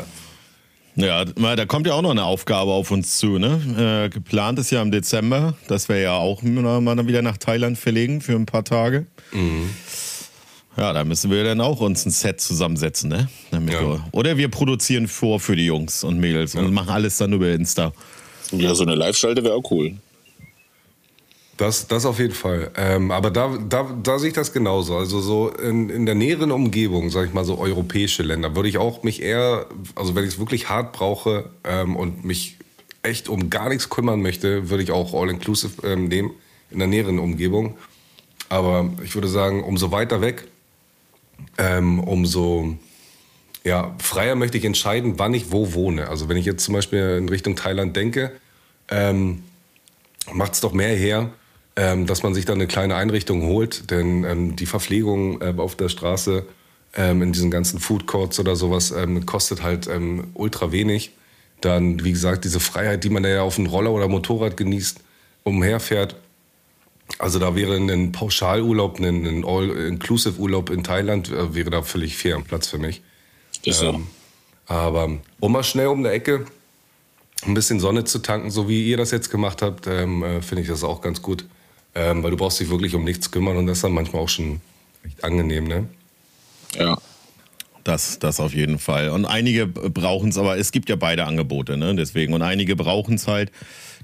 Ja, 0.97 1.25
da 1.25 1.65
kommt 1.65 1.87
ja 1.87 1.93
auch 1.93 2.03
noch 2.03 2.11
eine 2.11 2.25
Aufgabe 2.25 2.73
auf 2.73 2.91
uns 2.91 3.19
zu. 3.19 3.39
Ne? 3.39 4.07
Äh, 4.07 4.09
geplant 4.09 4.59
ist 4.59 4.73
ja 4.73 4.83
im 4.83 4.91
Dezember, 4.91 5.55
dass 5.69 5.89
wir 5.89 5.99
ja 5.99 6.17
auch 6.17 6.43
mal 6.43 7.07
wieder 7.07 7.23
nach 7.23 7.37
Thailand 7.37 7.79
verlegen 7.79 8.21
für 8.21 8.33
ein 8.33 8.47
paar 8.47 8.65
Tage. 8.65 9.07
Mhm. 9.31 9.71
Ja, 10.77 10.93
da 10.93 11.05
müssen 11.05 11.31
wir 11.31 11.45
dann 11.45 11.61
auch 11.61 11.81
uns 11.81 12.05
ein 12.05 12.11
Set 12.11 12.41
zusammensetzen, 12.41 13.11
ne? 13.11 13.29
Ja. 13.53 13.61
Wir, 13.67 14.05
oder 14.13 14.37
wir 14.37 14.49
produzieren 14.49 15.09
vor 15.09 15.41
für 15.41 15.57
die 15.57 15.67
Jungs 15.67 16.05
und 16.05 16.19
Mädels 16.19 16.55
ja. 16.55 16.61
und 16.61 16.73
machen 16.73 16.91
alles 16.91 17.17
dann 17.17 17.33
über 17.33 17.51
Insta. 17.51 17.93
Ja, 18.53 18.75
so 18.75 18.85
eine 18.85 18.95
Live-Schalte 18.95 19.45
wäre 19.45 19.55
auch 19.55 19.71
cool. 19.71 19.97
Das, 21.59 21.89
das 21.89 22.07
auf 22.07 22.21
jeden 22.21 22.35
Fall. 22.35 22.71
Ähm, 22.77 23.11
aber 23.11 23.31
da, 23.31 23.59
da, 23.69 23.91
da 24.01 24.19
sehe 24.21 24.29
ich 24.29 24.35
das 24.35 24.53
genauso. 24.53 24.97
Also 24.97 25.21
so 25.21 25.49
in, 25.51 25.91
in 25.91 26.07
der 26.07 26.15
näheren 26.15 26.53
Umgebung, 26.53 27.11
sage 27.11 27.27
ich 27.27 27.35
mal 27.35 27.45
so 27.45 27.59
europäische 27.59 28.23
Länder, 28.23 28.55
würde 28.55 28.69
ich 28.69 28.79
auch 28.79 29.03
mich 29.03 29.21
eher, 29.21 29.67
also 29.97 30.15
wenn 30.15 30.23
ich 30.23 30.35
es 30.35 30.39
wirklich 30.39 30.69
hart 30.69 30.93
brauche 30.93 31.51
ähm, 31.65 31.97
und 31.97 32.25
mich 32.25 32.59
echt 33.03 33.29
um 33.29 33.51
gar 33.51 33.69
nichts 33.71 33.89
kümmern 33.89 34.23
möchte, 34.23 34.71
würde 34.71 34.85
ich 34.85 34.93
auch 34.93 35.15
All-Inclusive 35.15 35.85
ähm, 35.85 36.07
nehmen 36.07 36.31
in 36.71 36.79
der 36.79 36.89
näheren 36.89 37.19
Umgebung. 37.19 37.77
Aber 38.49 38.91
ich 39.05 39.15
würde 39.17 39.29
sagen, 39.29 39.65
umso 39.65 39.91
weiter 39.91 40.21
weg, 40.21 40.47
ähm, 41.59 41.99
umso 41.99 42.77
ja, 43.69 43.95
freier 43.99 44.35
möchte 44.35 44.59
ich 44.59 44.65
entscheiden, 44.65 45.19
wann 45.19 45.35
ich 45.35 45.53
wo 45.53 45.75
wohne. 45.75 46.09
Also 46.09 46.29
wenn 46.29 46.37
ich 46.37 46.47
jetzt 46.47 46.65
zum 46.65 46.75
Beispiel 46.75 47.17
in 47.19 47.29
Richtung 47.29 47.55
Thailand 47.55 47.95
denke, 47.95 48.33
ähm, 48.91 49.43
macht 50.33 50.55
es 50.55 50.61
doch 50.61 50.73
mehr 50.73 50.97
her, 50.97 51.31
ähm, 51.77 52.07
dass 52.07 52.23
man 52.23 52.35
sich 52.35 52.47
da 52.47 52.55
eine 52.55 52.67
kleine 52.67 52.97
Einrichtung 52.97 53.43
holt, 53.43 53.91
denn 53.91 54.25
ähm, 54.25 54.57
die 54.57 54.67
Verpflegung 54.67 55.43
äh, 55.43 55.55
auf 55.59 55.77
der 55.77 55.91
Straße 55.91 56.47
ähm, 56.97 57.21
in 57.23 57.33
diesen 57.33 57.51
ganzen 57.51 57.79
Food 57.79 58.07
Courts 58.07 58.41
oder 58.41 58.57
sowas 58.57 58.91
ähm, 58.91 59.27
kostet 59.27 59.63
halt 59.63 59.87
ähm, 59.87 60.29
ultra 60.35 60.73
wenig. 60.73 61.13
Dann, 61.61 62.03
wie 62.05 62.13
gesagt, 62.13 62.45
diese 62.45 62.61
Freiheit, 62.61 63.05
die 63.05 63.11
man 63.11 63.23
da 63.23 63.29
ja 63.29 63.43
auf 63.43 63.57
dem 63.57 63.67
Roller 63.67 63.93
oder 63.93 64.09
Motorrad 64.09 64.57
genießt, 64.57 65.01
umherfährt. 65.45 66.17
Also 67.19 67.39
da 67.39 67.55
wäre 67.55 67.77
ein 67.77 68.13
Pauschalurlaub, 68.13 68.99
ein, 69.01 69.45
All-Inclusive-Urlaub 69.45 70.71
in 70.71 70.85
Thailand, 70.85 71.31
äh, 71.31 71.55
wäre 71.55 71.71
da 71.71 71.83
völlig 71.83 72.17
fair 72.17 72.41
Platz 72.41 72.69
für 72.69 72.79
mich. 72.79 73.03
Ist 73.65 73.81
so. 73.81 74.01
aber 74.67 75.19
um 75.41 75.53
mal 75.53 75.65
schnell 75.65 75.89
um 75.89 76.03
die 76.03 76.11
Ecke 76.11 76.47
ein 77.47 77.55
bisschen 77.55 77.81
Sonne 77.81 78.05
zu 78.05 78.21
tanken, 78.21 78.51
so 78.51 78.69
wie 78.69 78.89
ihr 78.89 78.97
das 78.97 79.11
jetzt 79.11 79.31
gemacht 79.31 79.63
habt, 79.63 79.87
ähm, 79.87 80.23
äh, 80.23 80.43
finde 80.43 80.63
ich 80.63 80.69
das 80.69 80.85
auch 80.85 81.01
ganz 81.01 81.23
gut. 81.23 81.45
Ähm, 81.95 82.23
weil 82.23 82.31
du 82.31 82.37
brauchst 82.37 82.61
dich 82.61 82.71
wirklich 82.71 82.95
um 82.95 83.05
nichts 83.05 83.31
kümmern 83.31 83.57
und 83.57 83.67
das 83.67 83.79
ist 83.79 83.85
dann 83.85 83.93
manchmal 83.93 84.23
auch 84.23 84.29
schon 84.29 84.61
echt 85.05 85.25
angenehm, 85.25 85.65
ne? 85.65 85.89
Ja. 86.77 86.99
Das, 87.85 88.19
das 88.19 88.39
auf 88.39 88.55
jeden 88.55 88.79
Fall. 88.79 89.09
Und 89.09 89.25
einige 89.25 89.67
brauchen 89.67 90.29
es, 90.29 90.37
aber 90.37 90.59
es 90.59 90.73
gibt 90.73 90.91
ja 90.91 90.97
beide 90.97 91.25
Angebote, 91.25 91.79
ne? 91.79 91.95
Deswegen. 91.95 92.35
Und 92.35 92.43
einige 92.43 92.77
brauchen 92.77 93.15
es 93.15 93.27
halt. 93.27 93.51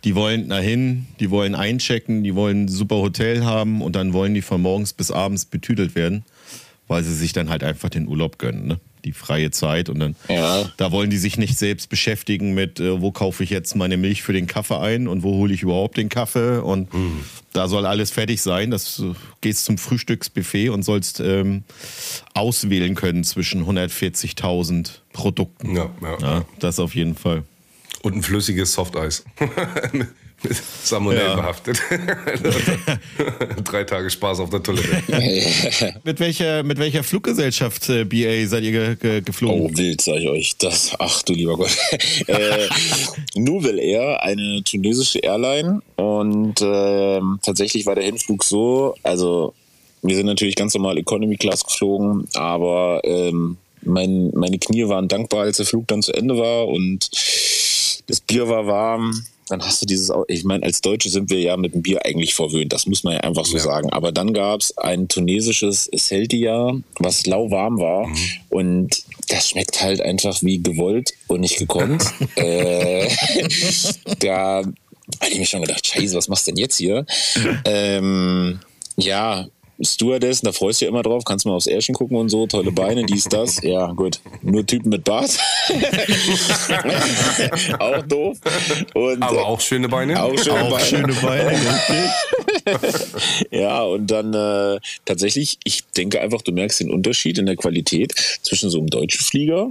Die 0.05 0.15
wollen 0.15 0.49
dahin, 0.49 1.07
die 1.21 1.31
wollen 1.31 1.55
einchecken, 1.55 2.25
die 2.25 2.35
wollen 2.35 2.65
ein 2.65 2.69
super 2.69 2.97
Hotel 2.97 3.45
haben 3.45 3.83
und 3.83 3.95
dann 3.95 4.13
wollen 4.13 4.35
die 4.35 4.43
von 4.43 4.61
morgens 4.63 4.93
bis 4.93 5.11
abends 5.11 5.45
betütelt 5.45 5.95
werden, 5.95 6.25
weil 6.89 7.05
sie 7.05 7.15
sich 7.15 7.33
dann 7.33 7.51
halt 7.51 7.63
einfach 7.63 7.91
den 7.91 8.09
Urlaub 8.09 8.39
gönnen, 8.39 8.67
ne? 8.67 8.81
Die 9.05 9.13
freie 9.13 9.51
Zeit 9.51 9.89
und 9.89 9.99
dann 9.99 10.17
Ja. 10.29 10.71
da 10.77 10.91
wollen 10.93 11.11
die 11.11 11.19
sich 11.19 11.37
nicht 11.39 11.59
selbst 11.59 11.89
beschäftigen 11.89 12.55
mit, 12.55 12.81
äh, 12.81 13.01
wo 13.01 13.11
kaufe 13.13 13.45
ich 13.45 13.51
jetzt 13.51 13.77
meine 13.77 13.97
Milch 13.97 14.23
für 14.23 14.33
den 14.33 14.47
Kaffee 14.47 14.79
ein 14.81 15.09
und 15.09 15.23
wo 15.23 15.33
hole 15.35 15.53
ich 15.55 15.63
überhaupt 15.63 15.97
den 15.97 16.09
Kaffee 16.09 16.59
und 16.63 16.89
da 17.53 17.69
soll 17.69 17.87
alles 17.87 18.11
fertig 18.11 18.43
sein. 18.43 18.71
Das 18.71 18.99
äh, 19.01 19.13
gehst 19.41 19.65
zum 19.65 19.79
Frühstücksbuffet 19.79 20.71
und 20.71 20.83
sollst 20.83 21.21
ähm, 21.21 21.65
auswählen 22.35 22.95
können 22.95 23.23
zwischen 23.25 23.65
140.000 23.67 24.91
Produkten. 25.13 25.77
Ja, 25.77 25.91
ja. 26.03 26.19
Ja, 26.21 26.45
das 26.59 26.79
auf 26.81 26.95
jeden 26.95 27.15
Fall. 27.15 27.43
Und 28.03 28.17
ein 28.17 28.23
flüssiges 28.23 28.73
Softeis. 28.73 29.25
Salmonellen 30.85 31.29
Ja. 31.31 31.35
behaftet. 31.37 31.79
Drei 33.65 33.85
Tage 33.85 34.11
Spaß 34.11 34.41
auf 34.41 34.51
der 34.51 34.63
Toilette. 34.63 35.95
Mit 36.05 36.21
welcher, 36.21 36.63
mit 36.63 36.79
welcher 36.79 37.03
Fluggesellschaft 37.03 37.89
äh, 37.89 38.05
BA 38.05 38.47
seid 38.49 38.65
ihr 38.65 38.73
ge 38.73 38.97
ge 38.97 39.21
geflogen? 39.23 39.61
Oh, 39.61 39.71
wild, 39.77 40.01
sag 40.01 40.17
ich 40.17 40.29
euch. 40.29 40.57
Das, 40.59 40.93
ach 40.99 41.23
du 41.23 41.33
lieber 41.33 41.57
Gott. 41.57 41.77
äh, 42.27 42.69
Nouvel 43.37 43.79
Air, 43.79 44.23
eine 44.23 44.63
tunesische 44.65 45.19
Airline. 45.21 45.81
Und 45.97 46.61
ähm, 46.63 47.39
tatsächlich 47.43 47.87
war 47.87 47.95
der 47.95 48.05
Hinflug 48.05 48.45
so, 48.45 48.95
also 49.03 49.55
wir 50.03 50.17
sind 50.17 50.27
natürlich 50.27 50.55
ganz 50.57 50.75
normal 50.75 50.99
Economy 50.99 51.37
Class 51.37 51.65
geflogen, 51.65 52.29
aber 52.35 53.01
ähm, 53.05 53.57
mein, 53.83 54.31
meine 54.35 54.59
Knie 54.59 54.87
waren 54.89 55.09
dankbar, 55.09 55.43
als 55.43 55.57
der 55.59 55.67
Flug 55.67 55.89
dann 55.89 56.03
zu 56.03 56.13
Ende 56.13 56.37
war 56.37 56.69
und 56.69 57.09
das 58.07 58.21
Bier 58.21 58.49
war 58.49 58.67
warm. 58.67 59.25
Dann 59.49 59.63
hast 59.63 59.83
du 59.83 59.87
dieses, 59.87 60.11
ich 60.29 60.45
meine, 60.45 60.65
als 60.65 60.81
Deutsche 60.81 61.11
sind 61.11 61.29
wir 61.31 61.39
ja 61.41 61.57
mit 61.57 61.75
dem 61.75 61.83
Bier 61.83 62.05
eigentlich 62.05 62.35
verwöhnt, 62.35 62.73
das 62.73 62.87
muss 62.87 63.05
man 63.05 63.15
ja 63.15 63.21
einfach 63.21 63.45
so 63.45 63.57
Ja. 63.59 63.63
sagen. 63.63 63.91
Aber 63.91 64.11
dann 64.11 64.33
gab's 64.33 64.77
ein 64.79 65.09
tunesisches 65.09 65.85
Seltia, 65.93 66.73
was 66.99 67.27
lauwarm 67.27 67.79
war 67.79 68.09
und 68.49 69.03
das 69.29 69.51
schmeckt 69.51 69.83
halt 69.83 70.01
einfach 70.01 70.43
wie 70.43 70.63
gewollt 70.63 71.13
und 71.29 71.41
nicht 71.41 71.59
gekonnt. 71.59 72.03
äh, 72.37 73.09
da 74.21 74.63
habe 75.21 75.31
ich 75.33 75.39
mir 75.39 75.47
schon 75.47 75.61
gedacht, 75.63 75.87
scheiße, 75.87 76.17
was 76.17 76.29
machst 76.29 76.47
du 76.47 76.51
denn 76.53 76.59
jetzt 76.59 76.77
hier? 76.79 77.05
Ähm, 77.67 78.61
ja, 78.97 79.47
Stewardess, 79.83 80.41
da 80.41 80.53
freust 80.53 80.81
du 80.81 80.85
ja 80.85 80.91
immer 80.91 81.03
drauf, 81.03 81.25
kannst 81.25 81.47
mal 81.47 81.55
aufs 81.55 81.67
Ärschen 81.67 81.95
gucken 81.95 82.17
und 82.17 82.29
so, 82.29 82.47
tolle 82.47 82.73
Beine, 82.73 83.05
dies, 83.05 83.25
das. 83.25 83.57
Ja, 83.63 83.93
gut. 83.93 84.21
Nur 84.43 84.67
Typen 84.67 84.91
mit 84.91 85.05
Bart. 85.05 85.31
auch 87.79 88.03
doof. 88.07 88.39
Und, 88.95 89.23
Aber 89.23 89.37
äh, 89.39 89.41
auch 89.41 89.61
schöne 89.61 89.89
Beine. 89.89 90.23
auch 90.23 90.37
schöne 90.39 90.63
Auch 90.65 90.71
Beine. 90.71 90.85
schöne 90.85 91.13
Beine. 91.15 91.59
Ja, 93.51 93.83
und 93.83 94.11
dann 94.11 94.33
äh, 94.33 94.79
tatsächlich, 95.05 95.59
ich 95.65 95.85
denke 95.97 96.21
einfach, 96.21 96.41
du 96.41 96.53
merkst 96.53 96.81
den 96.81 96.91
Unterschied 96.91 97.37
in 97.39 97.45
der 97.47 97.57
Qualität 97.57 98.15
zwischen 98.43 98.71
so 98.71 98.79
einem 98.79 98.87
deutschen 98.89 99.23
Flieger, 99.23 99.69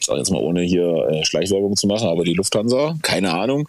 ich 0.00 0.06
sag 0.06 0.16
jetzt 0.16 0.30
mal 0.30 0.40
ohne 0.40 0.62
hier 0.62 1.08
äh, 1.10 1.24
Schleichwerbung 1.26 1.76
zu 1.76 1.86
machen, 1.86 2.08
aber 2.08 2.24
die 2.24 2.32
Lufthansa, 2.34 2.96
keine 3.02 3.34
Ahnung, 3.34 3.68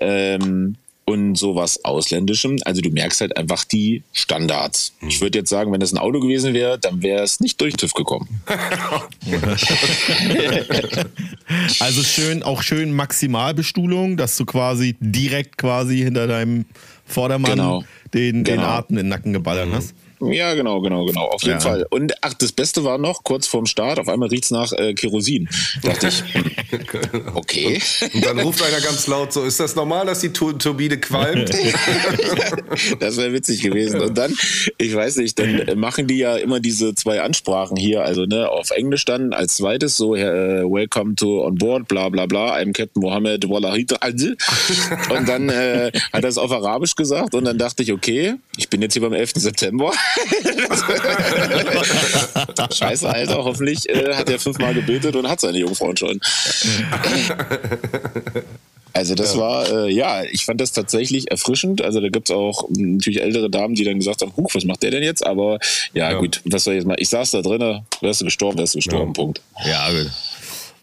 ähm, 0.00 0.76
und 1.06 1.34
sowas 1.36 1.84
Ausländischem. 1.84 2.58
Also 2.64 2.80
du 2.80 2.90
merkst 2.90 3.20
halt 3.20 3.36
einfach 3.36 3.64
die 3.64 4.02
Standards. 4.12 4.94
Ich 5.06 5.20
würde 5.20 5.38
jetzt 5.38 5.50
sagen, 5.50 5.70
wenn 5.72 5.80
das 5.80 5.92
ein 5.92 5.98
Auto 5.98 6.20
gewesen 6.20 6.54
wäre, 6.54 6.78
dann 6.78 7.02
wäre 7.02 7.22
es 7.22 7.40
nicht 7.40 7.60
durch 7.60 7.74
TÜV 7.74 7.92
gekommen. 7.94 8.28
Also 11.80 12.02
schön, 12.02 12.42
auch 12.42 12.62
schön 12.62 12.92
Maximalbestuhlung, 12.94 14.16
dass 14.16 14.36
du 14.36 14.44
quasi 14.44 14.96
direkt 15.00 15.58
quasi 15.58 15.98
hinter 15.98 16.26
deinem 16.26 16.64
Vordermann 17.06 17.50
Genau. 17.52 17.84
den, 18.12 18.44
den 18.44 18.56
Genau. 18.56 18.66
Atem 18.66 18.96
in 18.98 19.04
den 19.04 19.08
Nacken 19.10 19.32
geballert 19.32 19.68
hast. 19.72 19.94
Ja, 20.32 20.54
genau, 20.54 20.80
genau, 20.80 21.04
genau. 21.04 21.26
Auf 21.26 21.42
jeden 21.42 21.54
Ja. 21.54 21.60
Fall. 21.60 21.86
Und 21.90 22.14
ach, 22.20 22.34
das 22.34 22.52
Beste 22.52 22.84
war 22.84 22.98
noch, 22.98 23.22
kurz 23.24 23.46
vorm 23.46 23.66
Start, 23.66 23.98
auf 23.98 24.08
einmal 24.08 24.28
riecht's 24.28 24.50
nach 24.50 24.72
äh, 24.72 24.94
Kerosin. 24.94 25.48
Dachte 25.82 26.08
ich, 26.08 26.22
okay. 27.34 27.80
Und 28.12 28.24
dann 28.24 28.38
ruft 28.40 28.62
einer 28.62 28.80
ganz 28.80 29.06
laut 29.06 29.32
so, 29.32 29.42
ist 29.44 29.60
das 29.60 29.76
normal, 29.76 30.06
dass 30.06 30.20
die 30.20 30.32
Tur 30.32 30.58
Turbine 30.58 30.98
qualmt? 30.98 31.50
Das 33.00 33.16
wäre 33.16 33.32
witzig 33.32 33.62
gewesen. 33.62 34.00
Und 34.00 34.16
dann, 34.18 34.34
ich 34.78 34.94
weiß 34.94 35.16
nicht, 35.16 35.38
dann 35.38 35.78
machen 35.78 36.06
die 36.06 36.18
ja 36.18 36.36
immer 36.36 36.60
diese 36.60 36.94
zwei 36.94 37.20
Ansprachen 37.20 37.76
hier, 37.76 38.04
also 38.04 38.24
ne, 38.24 38.48
auf 38.48 38.70
Englisch 38.70 39.04
dann 39.04 39.32
als 39.32 39.56
zweites 39.56 39.96
so, 39.96 40.14
äh, 40.14 40.62
Welcome 40.62 41.14
to 41.16 41.44
on 41.44 41.56
board, 41.56 41.88
bla 41.88 42.08
bla 42.08 42.26
bla, 42.26 42.54
I'm 42.56 42.72
Captain 42.72 43.02
Mohammed 43.02 43.48
Wallahita. 43.48 43.96
Und 45.10 45.28
dann 45.28 45.48
äh, 45.48 45.90
hat 46.12 46.22
er 46.24 46.28
es 46.28 46.38
auf 46.38 46.50
Arabisch 46.52 46.94
gesagt 46.94 47.34
und 47.34 47.44
dann 47.44 47.58
dachte 47.58 47.82
ich, 47.82 47.92
okay, 47.92 48.34
ich 48.56 48.68
bin 48.68 48.82
jetzt 48.82 48.94
hier 48.94 49.02
beim 49.02 49.12
11. 49.12 49.32
September. 49.36 49.92
Scheiße, 52.74 53.08
Alter, 53.08 53.44
hoffentlich 53.44 53.88
äh, 53.88 54.14
hat 54.14 54.28
er 54.30 54.38
fünfmal 54.38 54.74
gebetet 54.74 55.16
und 55.16 55.28
hat 55.28 55.40
seine 55.40 55.58
Jungfrauen 55.58 55.96
schon. 55.96 56.20
Also 58.92 59.14
das 59.16 59.36
war, 59.36 59.68
äh, 59.86 59.92
ja, 59.92 60.22
ich 60.24 60.44
fand 60.44 60.60
das 60.60 60.72
tatsächlich 60.72 61.30
erfrischend. 61.30 61.82
Also 61.82 62.00
da 62.00 62.08
gibt's 62.08 62.30
auch 62.30 62.68
mh, 62.68 62.96
natürlich 62.98 63.20
ältere 63.22 63.50
Damen, 63.50 63.74
die 63.74 63.82
dann 63.84 63.98
gesagt 63.98 64.22
haben, 64.22 64.32
huch, 64.36 64.54
was 64.54 64.64
macht 64.64 64.82
der 64.84 64.92
denn 64.92 65.02
jetzt? 65.02 65.26
Aber 65.26 65.58
ja, 65.94 66.12
Ja. 66.12 66.18
gut, 66.18 66.40
was 66.44 66.64
soll 66.64 66.74
ich 66.74 66.78
jetzt 66.78 66.86
mal? 66.86 66.96
Ich 66.98 67.08
saß 67.08 67.32
da 67.32 67.42
drinnen, 67.42 67.82
wärst 68.00 68.20
du 68.20 68.24
gestorben, 68.26 68.58
wärst 68.58 68.74
du 68.74 68.78
gestorben, 68.78 69.08
Ja. 69.08 69.12
Punkt. 69.14 69.40
Ja. 69.66 69.88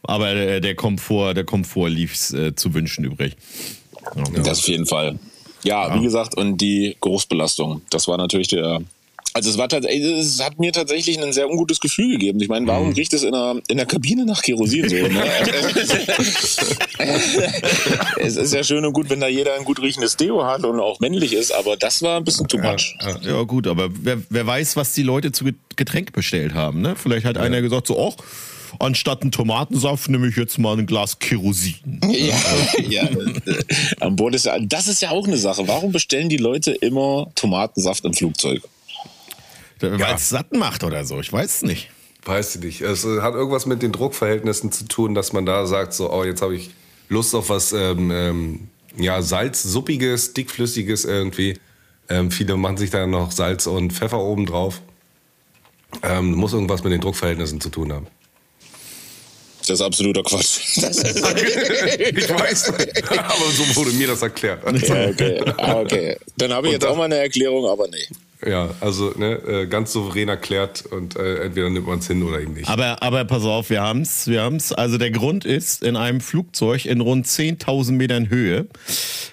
Aber 0.04 0.34
der, 0.34 0.60
der 0.60 0.76
Komfort, 0.76 1.36
der 1.36 1.46
Komfort 1.46 1.88
lief 1.90 2.34
äh, 2.34 2.54
zu 2.56 2.74
wünschen 2.74 3.06
übrig. 3.06 3.34
Das 4.44 4.60
auf 4.60 4.68
jeden 4.68 4.88
Fall. 4.88 5.18
Ja, 5.64 5.96
wie 5.98 6.04
gesagt, 6.04 6.36
und 6.36 6.58
die 6.58 6.98
Geruchsbelastung, 7.02 7.82
das 7.92 8.08
war 8.08 8.18
natürlich 8.18 8.48
der. 8.50 8.82
Also 9.34 9.50
es 9.50 9.58
war 9.58 9.70
tatsächlich, 9.70 10.04
es 10.04 10.44
hat 10.44 10.60
mir 10.60 10.74
tatsächlich 10.74 11.22
ein 11.22 11.32
sehr 11.32 11.50
ungutes 11.50 11.80
Gefühl 11.80 12.12
gegeben. 12.12 12.42
Ich 12.42 12.50
meine, 12.50 12.68
warum 12.68 12.92
riecht 12.92 13.14
es 13.14 13.24
in 13.24 13.32
der, 13.32 13.62
in 13.70 13.78
der 13.78 13.86
Kabine 13.86 14.26
nach 14.26 14.42
Kerosin 14.42 14.90
so? 14.90 14.96
Ne? 14.96 15.24
es 18.20 18.36
ist 18.36 18.54
ja 18.54 18.64
schön 18.64 18.84
und 18.86 18.92
gut, 18.94 19.10
wenn 19.10 19.22
da 19.22 19.28
jeder 19.28 19.56
ein 19.56 19.64
gut 19.64 19.82
riechendes 19.82 20.18
Deo 20.18 20.46
hat 20.46 20.66
und 20.66 20.80
auch 20.80 21.00
männlich 21.00 21.34
ist, 21.34 21.54
aber 21.54 21.78
das 21.78 22.02
war 22.02 22.18
ein 22.18 22.26
bisschen 22.26 22.48
too 22.48 22.58
much. 22.58 22.98
Ja, 23.22 23.42
gut, 23.44 23.68
aber 23.68 23.90
wer, 23.92 24.18
wer 24.30 24.46
weiß, 24.46 24.76
was 24.76 24.94
die 24.94 25.04
Leute 25.04 25.32
zu 25.32 25.46
Getränk 25.78 26.12
bestellt 26.12 26.54
haben. 26.54 26.82
Ne? 26.82 26.96
Vielleicht 26.96 27.26
hat 27.26 27.38
einer 27.38 27.62
gesagt, 27.62 27.88
so, 27.88 28.10
ach, 28.10 28.22
anstatt 28.80 29.22
einen 29.22 29.32
Tomatensaft 29.32 30.10
nehme 30.10 30.28
ich 30.28 30.36
jetzt 30.36 30.58
mal 30.58 30.78
ein 30.78 30.86
Glas 30.86 31.20
Kerosin. 31.20 32.00
Ja, 32.10 32.36
ja. 32.90 33.04
äh, 33.04 33.64
An 34.00 34.16
Bord 34.16 34.36
ist 34.36 34.46
ja, 34.46 34.60
das 34.60 34.88
ist 34.88 35.02
ja 35.02 35.12
auch 35.12 35.28
eine 35.28 35.38
Sache. 35.38 35.68
Warum 35.68 35.92
bestellen 35.92 36.30
die 36.30 36.38
Leute 36.38 36.72
immer 36.72 37.32
Tomatensaft 37.36 38.06
im 38.06 38.14
Flugzeug? 38.14 38.62
Weil 39.82 40.16
es 40.16 40.30
satt 40.30 40.54
macht 40.54 40.84
oder 40.84 41.06
so, 41.06 41.20
ich 41.20 41.32
weiß 41.32 41.56
es 41.58 41.62
nicht. 41.64 41.90
Weiß 42.24 42.56
ich 42.56 42.62
nicht. 42.62 42.82
Es 42.82 43.04
äh, 43.04 43.22
hat 43.22 43.34
irgendwas 43.34 43.66
mit 43.66 43.82
den 43.82 43.92
Druckverhältnissen 43.92 44.72
zu 44.72 44.86
tun, 44.88 45.16
dass 45.16 45.34
man 45.34 45.46
da 45.46 45.66
sagt, 45.66 45.94
so, 45.94 46.12
oh, 46.12 46.24
jetzt 46.24 46.42
habe 46.42 46.56
ich 46.56 46.70
Lust 47.10 47.34
auf 47.36 47.50
was 47.50 47.74
ähm, 47.74 48.12
ähm, 48.12 48.68
ja, 48.98 49.22
salzsuppiges, 49.22 50.34
dickflüssiges 50.34 51.06
irgendwie. 51.06 51.58
Ähm, 52.10 52.30
viele 52.32 52.58
machen 52.58 52.78
sich 52.78 52.90
da 52.90 53.08
noch 53.08 53.32
Salz 53.32 53.66
und 53.68 53.92
Pfeffer 53.94 54.20
oben 54.20 54.46
drauf. 54.46 54.82
Ähm, 56.04 56.34
muss 56.34 56.54
irgendwas 56.54 56.84
mit 56.84 56.94
den 56.94 57.02
Druckverhältnissen 57.02 57.60
zu 57.60 57.70
tun 57.70 57.92
haben. 57.92 58.08
Das 59.60 59.70
ist 59.72 59.82
absoluter 59.82 60.24
Quatsch. 60.24 60.78
Das 60.82 60.98
ist, 60.98 61.18
Ich 62.18 62.30
weiß, 62.30 62.70
aber 62.70 63.52
so 63.52 63.76
wurde 63.76 63.92
mir 63.92 64.08
das 64.08 64.22
erklärt. 64.22 64.64
ja, 64.88 65.08
okay. 65.08 65.54
Ah, 65.58 65.80
okay. 65.80 66.18
Dann 66.38 66.52
habe 66.54 66.68
ich 66.68 66.74
jetzt 66.74 66.84
das- 66.84 66.92
auch 66.92 66.98
mal 66.98 67.06
eine 67.06 67.18
Erklärung, 67.18 67.66
aber 67.70 67.88
nee. 67.88 68.08
Ja, 68.46 68.72
also 68.80 69.14
ne, 69.18 69.34
äh, 69.34 69.68
ganz 69.68 69.94
souverän 69.94 70.28
erklärt 70.30 70.84
und 70.86 71.16
äh, 71.16 71.44
entweder 71.44 71.70
nimmt 71.70 71.88
man 71.88 72.00
es 72.00 72.08
hin 72.08 72.24
oder 72.24 72.40
eben 72.40 72.54
nicht. 72.54 72.68
Aber, 72.68 73.02
aber 73.04 73.24
pass 73.26 73.44
auf, 73.44 73.70
wir 73.70 73.82
haben's, 73.82 74.28
wir 74.28 74.42
haben's. 74.42 74.74
Also 74.74 74.98
der 74.98 75.12
Grund 75.12 75.46
ist, 75.46 75.84
in 75.84 75.96
einem 75.96 76.22
Flugzeug 76.22 76.86
in 76.86 77.02
rund 77.02 77.28
10.000 77.28 77.92
Metern 77.92 78.30
Höhe 78.30 78.68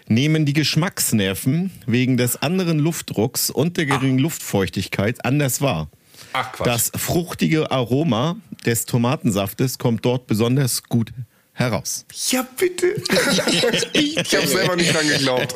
nehmen 0.08 0.44
die 0.44 0.52
Geschmacksnerven 0.52 1.70
wegen 1.86 2.16
des 2.16 2.42
anderen 2.42 2.78
Luftdrucks 2.78 3.50
und 3.50 3.76
der 3.78 3.86
geringen 3.86 4.18
Luftfeuchtigkeit 4.18 5.24
anders 5.24 5.62
wahr. 5.62 5.88
Ach 6.32 6.52
Quatsch. 6.52 6.66
Das 6.66 6.92
fruchtige 6.94 7.70
Aroma 7.70 8.36
des 8.66 8.84
Tomatensaftes 8.84 9.78
kommt 9.78 10.04
dort 10.04 10.26
besonders 10.26 10.82
gut 10.84 11.12
heraus. 11.58 12.04
ja, 12.30 12.46
bitte. 12.56 12.94
ich 13.92 14.34
habe 14.34 14.46
selber 14.46 14.76
nicht 14.76 14.94
dran 14.94 15.08
geglaubt. 15.08 15.54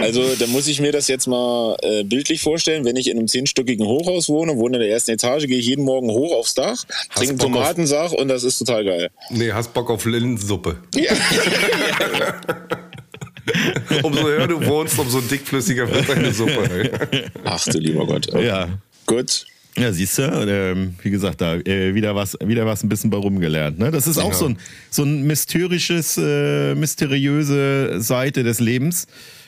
Also, 0.00 0.34
da 0.38 0.46
muss 0.46 0.68
ich 0.68 0.80
mir 0.80 0.92
das 0.92 1.08
jetzt 1.08 1.26
mal 1.26 1.76
äh, 1.82 2.04
bildlich 2.04 2.42
vorstellen. 2.42 2.84
Wenn 2.84 2.96
ich 2.96 3.08
in 3.08 3.18
einem 3.18 3.28
zehnstöckigen 3.28 3.86
Hochhaus 3.86 4.28
wohne, 4.28 4.56
wohne 4.56 4.76
in 4.76 4.82
der 4.82 4.90
ersten 4.90 5.12
Etage, 5.12 5.46
gehe 5.46 5.58
ich 5.58 5.66
jeden 5.66 5.84
Morgen 5.84 6.10
hoch 6.10 6.34
aufs 6.34 6.54
Dach, 6.54 6.78
trinke 7.14 7.34
Bock 7.34 7.46
auf- 7.48 7.52
Tomatensaft 7.52 8.14
und 8.16 8.28
das 8.28 8.44
ist 8.44 8.58
total 8.58 8.84
geil. 8.84 9.10
Nee, 9.30 9.52
hast 9.52 9.72
Bock 9.74 9.90
auf 9.90 10.04
Linsensuppe. 10.04 10.78
Ja. 10.94 11.12
Umso 14.04 14.22
höher 14.22 14.46
du 14.46 14.64
wohnst, 14.66 14.96
umso 14.98 15.20
dickflüssiger 15.20 15.90
wird 15.92 16.08
deine 16.08 16.32
Suppe. 16.32 17.08
ey. 17.10 17.24
Ach 17.44 17.64
du 17.64 17.78
lieber 17.78 18.06
Gott. 18.06 18.32
Ja. 18.40 18.68
Gut. 19.06 19.46
Ja, 19.76 19.92
siehst 19.92 20.18
du, 20.18 20.22
ähm, 20.22 20.94
wie 21.02 21.10
gesagt, 21.10 21.40
da 21.40 21.54
äh, 21.54 21.94
wieder 21.94 22.14
was, 22.14 22.36
wieder 22.44 22.66
was 22.66 22.82
ein 22.82 22.88
bisschen 22.88 23.10
bei 23.10 23.16
rumgelernt. 23.16 23.78
Ne? 23.78 23.90
Das 23.90 24.06
ist 24.06 24.18
auch 24.18 24.32
so 24.32 24.46
ein, 24.46 24.58
so 24.90 25.04
ein 25.04 25.22
mysteriöses, 25.22 26.18
äh, 26.18 26.74
mysteriöse 26.74 28.00
Seite 28.00 28.42
des 28.42 28.58
Lebens. 28.58 29.06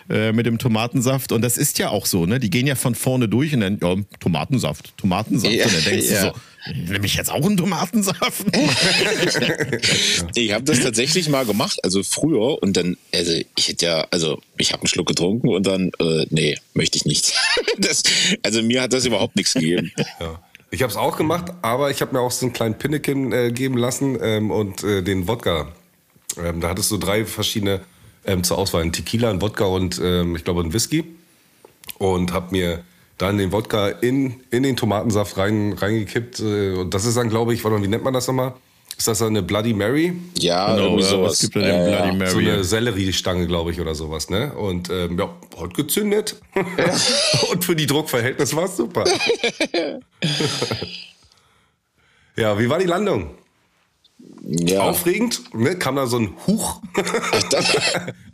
Äh, 0.08 0.32
mit 0.32 0.46
dem 0.46 0.58
Tomatensaft. 0.58 1.32
Und 1.32 1.42
das 1.42 1.56
ist 1.56 1.78
ja 1.78 1.90
auch 1.90 2.06
so, 2.06 2.26
ne? 2.26 2.40
Die 2.40 2.50
gehen 2.50 2.66
ja 2.66 2.74
von 2.74 2.94
vorne 2.94 3.28
durch 3.28 3.54
und 3.54 3.60
dann, 3.60 3.78
ja, 3.80 3.96
Tomatensaft, 4.20 4.96
Tomatensaft. 4.96 5.54
Ja, 5.54 5.66
und 5.66 5.74
dann 5.74 5.84
denkst 5.84 6.10
ja. 6.10 6.30
du 6.30 6.34
so, 6.34 6.72
nehme 6.92 7.06
ich 7.06 7.14
jetzt 7.14 7.30
auch 7.30 7.44
einen 7.44 7.56
Tomatensaft? 7.56 8.44
Ich 10.34 10.52
habe 10.52 10.64
das 10.64 10.80
tatsächlich 10.80 11.28
mal 11.28 11.44
gemacht, 11.44 11.78
also 11.82 12.02
früher 12.02 12.62
und 12.62 12.76
dann, 12.76 12.96
also 13.14 13.32
ich 13.56 13.68
hätte 13.68 13.86
ja, 13.86 14.06
also 14.10 14.40
ich 14.56 14.72
habe 14.72 14.82
einen 14.82 14.88
Schluck 14.88 15.06
getrunken 15.06 15.48
und 15.48 15.66
dann, 15.66 15.90
äh, 15.98 16.26
nee, 16.30 16.58
möchte 16.74 16.96
ich 16.96 17.04
nicht. 17.04 17.34
Das, 17.78 18.02
also 18.42 18.62
mir 18.62 18.82
hat 18.82 18.92
das 18.92 19.06
überhaupt 19.06 19.34
nichts 19.36 19.54
gegeben. 19.54 19.92
Ja. 20.20 20.40
Ich 20.70 20.82
habe 20.82 20.90
es 20.90 20.96
auch 20.96 21.16
gemacht, 21.16 21.52
aber 21.62 21.90
ich 21.90 22.00
habe 22.00 22.14
mir 22.14 22.20
auch 22.20 22.30
so 22.30 22.46
einen 22.46 22.52
kleinen 22.52 22.78
Pinneken 22.78 23.32
äh, 23.32 23.50
geben 23.50 23.76
lassen 23.76 24.18
ähm, 24.20 24.50
und 24.50 24.82
äh, 24.84 25.02
den 25.02 25.26
Wodka. 25.26 25.72
Ähm, 26.42 26.60
da 26.60 26.68
hattest 26.68 26.90
du 26.90 26.98
drei 26.98 27.24
verschiedene 27.24 27.80
ähm, 28.26 28.44
zur 28.44 28.58
Auswahl: 28.58 28.82
ein 28.82 28.92
Tequila, 28.92 29.30
ein 29.30 29.40
Wodka 29.42 29.64
und 29.64 30.00
ähm, 30.02 30.36
ich 30.36 30.44
glaube 30.44 30.62
ein 30.62 30.72
Whisky. 30.72 31.04
Und 31.98 32.32
habe 32.32 32.48
mir 32.52 32.84
dann 33.18 33.38
den 33.38 33.52
Wodka 33.52 33.88
in, 33.88 34.40
in 34.50 34.62
den 34.62 34.76
Tomatensaft 34.76 35.36
rein, 35.36 35.72
reingekippt. 35.74 36.40
Äh, 36.40 36.72
und 36.74 36.92
das 36.94 37.04
ist 37.04 37.16
dann, 37.16 37.28
glaube 37.28 37.54
ich, 37.54 37.62
warte 37.64 37.76
mal, 37.78 37.84
wie 37.84 37.88
nennt 37.88 38.04
man 38.04 38.12
das 38.14 38.26
nochmal? 38.26 38.54
Ist 38.98 39.08
das 39.08 39.18
dann 39.18 39.28
eine 39.28 39.42
Bloody 39.42 39.72
Mary? 39.72 40.12
Ja, 40.38 40.74
Genau, 40.74 40.84
irgendwie 40.88 41.02
sowas. 41.04 41.32
was 41.32 41.40
gibt 41.40 41.54
den 41.56 41.62
Ja, 41.64 41.84
Bloody 41.86 42.08
ja. 42.08 42.12
Mary? 42.14 42.30
So 42.30 42.38
eine 42.38 42.62
Selleriestange, 42.64 43.46
glaube 43.46 43.70
ich, 43.72 43.80
oder 43.80 43.94
sowas, 43.94 44.28
ne? 44.30 44.52
Und 44.52 44.90
ähm, 44.90 45.18
ja, 45.18 45.28
hat 45.60 45.74
gezündet. 45.74 46.36
Und 47.52 47.64
für 47.64 47.74
die 47.74 47.86
Druckverhältnisse 47.86 48.54
war 48.56 48.64
es 48.64 48.76
super. 48.76 49.04
ja, 52.36 52.58
wie 52.58 52.68
war 52.68 52.78
die 52.78 52.86
Landung? 52.86 53.30
Ja. 54.44 54.80
Aufregend, 54.80 55.54
ne? 55.54 55.76
Kam 55.76 55.96
da 55.96 56.06
so 56.06 56.18
ein 56.18 56.34
Huch, 56.46 56.80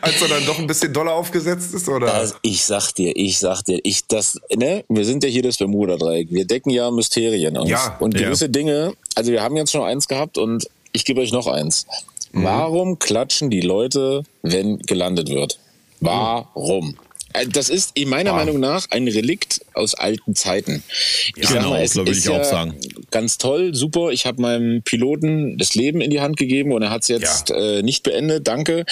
als 0.01 0.23
er 0.23 0.29
dann 0.29 0.47
doch 0.47 0.59
ein 0.59 0.67
bisschen 0.67 0.93
doller 0.93 1.13
aufgesetzt 1.13 1.75
ist, 1.75 1.87
oder? 1.89 2.15
Also 2.15 2.35
ich 2.41 2.65
sag 2.65 2.93
dir, 2.93 3.15
ich 3.15 3.39
sag 3.39 3.63
dir, 3.65 3.79
ich 3.83 4.07
das, 4.07 4.41
ne, 4.57 4.85
wir 4.89 5.05
sind 5.05 5.23
ja 5.23 5.29
hier 5.29 5.43
das 5.43 5.59
Bermuda-Dreieck. 5.59 6.29
Wir 6.31 6.47
decken 6.47 6.71
ja 6.71 6.91
Mysterien 6.91 7.59
aus. 7.59 7.69
Ja, 7.69 7.97
und 8.01 8.15
ja. 8.15 8.27
gewisse 8.27 8.49
Dinge, 8.49 8.95
also 9.15 9.33
wir 9.33 9.43
haben 9.43 9.57
jetzt 9.57 9.71
schon 9.71 9.83
eins 9.83 10.09
gehabt 10.09 10.39
und 10.39 10.67
ich 10.93 11.05
gebe 11.05 11.21
euch 11.21 11.33
noch 11.33 11.47
eins. 11.47 11.87
Mhm. 12.33 12.45
Warum 12.45 12.99
klatschen 12.99 13.51
die 13.51 13.61
Leute, 13.61 14.23
wenn 14.43 14.79
gelandet 14.79 15.29
wird? 15.29 15.59
Warum? 16.01 16.97
Äh, 17.41 17.47
Das 17.49 17.69
ist 17.69 17.91
in 17.95 18.09
meiner 18.09 18.33
Meinung 18.33 18.61
nach 18.61 18.87
ein 18.91 19.07
Relikt 19.09 19.61
aus 19.75 19.95
alten 19.95 20.35
Zeiten. 20.35 20.83
Ich 21.37 21.49
Genau, 21.49 21.71
glaub, 21.77 21.95
würde 21.97 22.11
ich 22.13 22.29
auch 22.29 22.45
sagen. 22.45 22.75
ganz 23.11 23.39
toll, 23.39 23.75
super. 23.75 24.11
Ich 24.11 24.27
habe 24.27 24.41
meinem 24.43 24.83
Piloten 24.83 25.57
das 25.59 25.75
Leben 25.75 26.01
in 26.01 26.11
die 26.11 26.21
Hand 26.21 26.37
gegeben 26.37 26.73
und 26.73 26.83
er 26.83 26.91
hat 26.91 27.03
es 27.03 27.09
jetzt 27.09 27.51
äh, 27.51 27.83
nicht 27.83 28.03
beendet. 28.03 28.47
Danke. 28.49 28.85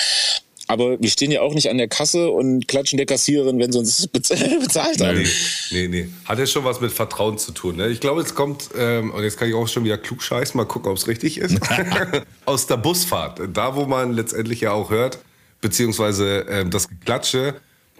Aber 0.68 1.00
wir 1.00 1.10
stehen 1.10 1.30
ja 1.30 1.42
auch 1.42 1.54
nicht 1.54 1.70
an 1.70 1.78
der 1.78 1.86
Kasse 1.86 2.28
und 2.28 2.66
klatschen 2.66 2.96
der 2.96 3.06
Kassiererin, 3.06 3.56
wenn 3.60 3.70
sie 3.70 3.78
uns 3.78 4.04
bez- 4.12 4.28
bezahlt 4.60 5.00
haben. 5.00 5.22
Nee, 5.22 5.28
nee, 5.70 5.88
nee. 5.88 6.08
Hat 6.24 6.40
ja 6.40 6.46
schon 6.46 6.64
was 6.64 6.80
mit 6.80 6.90
Vertrauen 6.92 7.38
zu 7.38 7.52
tun. 7.52 7.76
Ne? 7.76 7.86
Ich 7.88 8.00
glaube, 8.00 8.20
es 8.22 8.34
kommt, 8.34 8.70
ähm, 8.76 9.12
und 9.12 9.22
jetzt 9.22 9.38
kann 9.38 9.48
ich 9.48 9.54
auch 9.54 9.68
schon 9.68 9.84
wieder 9.84 9.96
klug 9.96 10.24
scheißen, 10.24 10.58
mal 10.58 10.64
gucken, 10.64 10.90
ob 10.90 10.96
es 10.98 11.06
richtig 11.06 11.38
ist, 11.38 11.56
aus 12.46 12.66
der 12.66 12.78
Busfahrt. 12.78 13.40
Da, 13.52 13.76
wo 13.76 13.84
man 13.84 14.12
letztendlich 14.12 14.60
ja 14.60 14.72
auch 14.72 14.90
hört, 14.90 15.18
beziehungsweise 15.60 16.46
ähm, 16.50 16.70
das 16.70 16.88
Geklatsche 16.88 17.54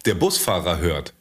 der 0.06 0.14
Busfahrer 0.14 0.78
hört. 0.78 1.12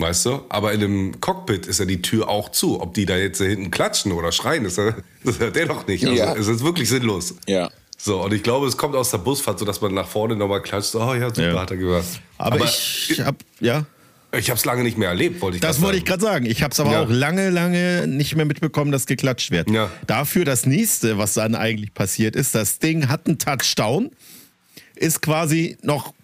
Weißt 0.00 0.26
du? 0.26 0.42
Aber 0.48 0.72
in 0.72 0.80
dem 0.80 1.20
Cockpit 1.20 1.66
ist 1.66 1.80
ja 1.80 1.84
die 1.84 2.00
Tür 2.02 2.28
auch 2.28 2.50
zu. 2.50 2.80
Ob 2.80 2.94
die 2.94 3.04
da 3.04 3.16
jetzt 3.16 3.38
hinten 3.40 3.70
klatschen 3.72 4.12
oder 4.12 4.30
schreien, 4.30 4.62
das, 4.64 4.76
das 4.76 5.38
hört 5.40 5.56
der 5.56 5.66
doch 5.66 5.86
nicht. 5.88 6.04
Also, 6.06 6.16
Ja. 6.16 6.34
Es 6.36 6.46
ist 6.46 6.62
wirklich 6.62 6.88
sinnlos. 6.88 7.34
Ja. 7.48 7.68
So, 7.96 8.22
und 8.22 8.32
ich 8.32 8.44
glaube, 8.44 8.68
es 8.68 8.76
kommt 8.76 8.94
aus 8.94 9.10
der 9.10 9.18
Busfahrt, 9.18 9.58
sodass 9.58 9.80
man 9.80 9.92
nach 9.94 10.06
vorne 10.06 10.36
nochmal 10.36 10.62
klatscht. 10.62 10.94
Oh 10.94 11.14
ja, 11.14 11.28
super, 11.30 11.52
Ja. 11.52 11.60
hat 11.60 11.72
er 11.72 11.76
gehört. 11.78 12.04
Aber, 12.36 12.64
ich 12.64 13.20
hab, 13.24 13.34
ja, 13.58 13.86
ich 14.30 14.50
habe 14.50 14.56
es 14.58 14.64
lange 14.64 14.84
nicht 14.84 14.96
mehr 14.98 15.08
erlebt, 15.08 15.40
wollte 15.40 15.56
ich 15.56 15.60
das 15.62 15.80
wollte 15.80 15.96
ich 15.96 16.02
sagen. 16.06 16.20
gerade 16.20 16.32
sagen. 16.34 16.46
Ich 16.46 16.62
habe 16.62 16.70
es 16.72 16.78
aber 16.78 16.92
Ja. 16.92 17.02
auch 17.02 17.10
lange, 17.10 17.50
lange 17.50 18.06
nicht 18.06 18.36
mehr 18.36 18.44
mitbekommen, 18.44 18.92
dass 18.92 19.06
geklatscht 19.06 19.50
wird. 19.50 19.68
Ja. 19.68 19.90
Dafür 20.06 20.44
das 20.44 20.64
nächste, 20.64 21.18
was 21.18 21.34
dann 21.34 21.56
eigentlich 21.56 21.92
passiert 21.92 22.36
ist, 22.36 22.54
das 22.54 22.78
Ding 22.78 23.08
hat 23.08 23.26
einen 23.26 23.38
Touchdown, 23.40 24.10
ist 24.94 25.20
quasi 25.22 25.76
noch 25.82 26.14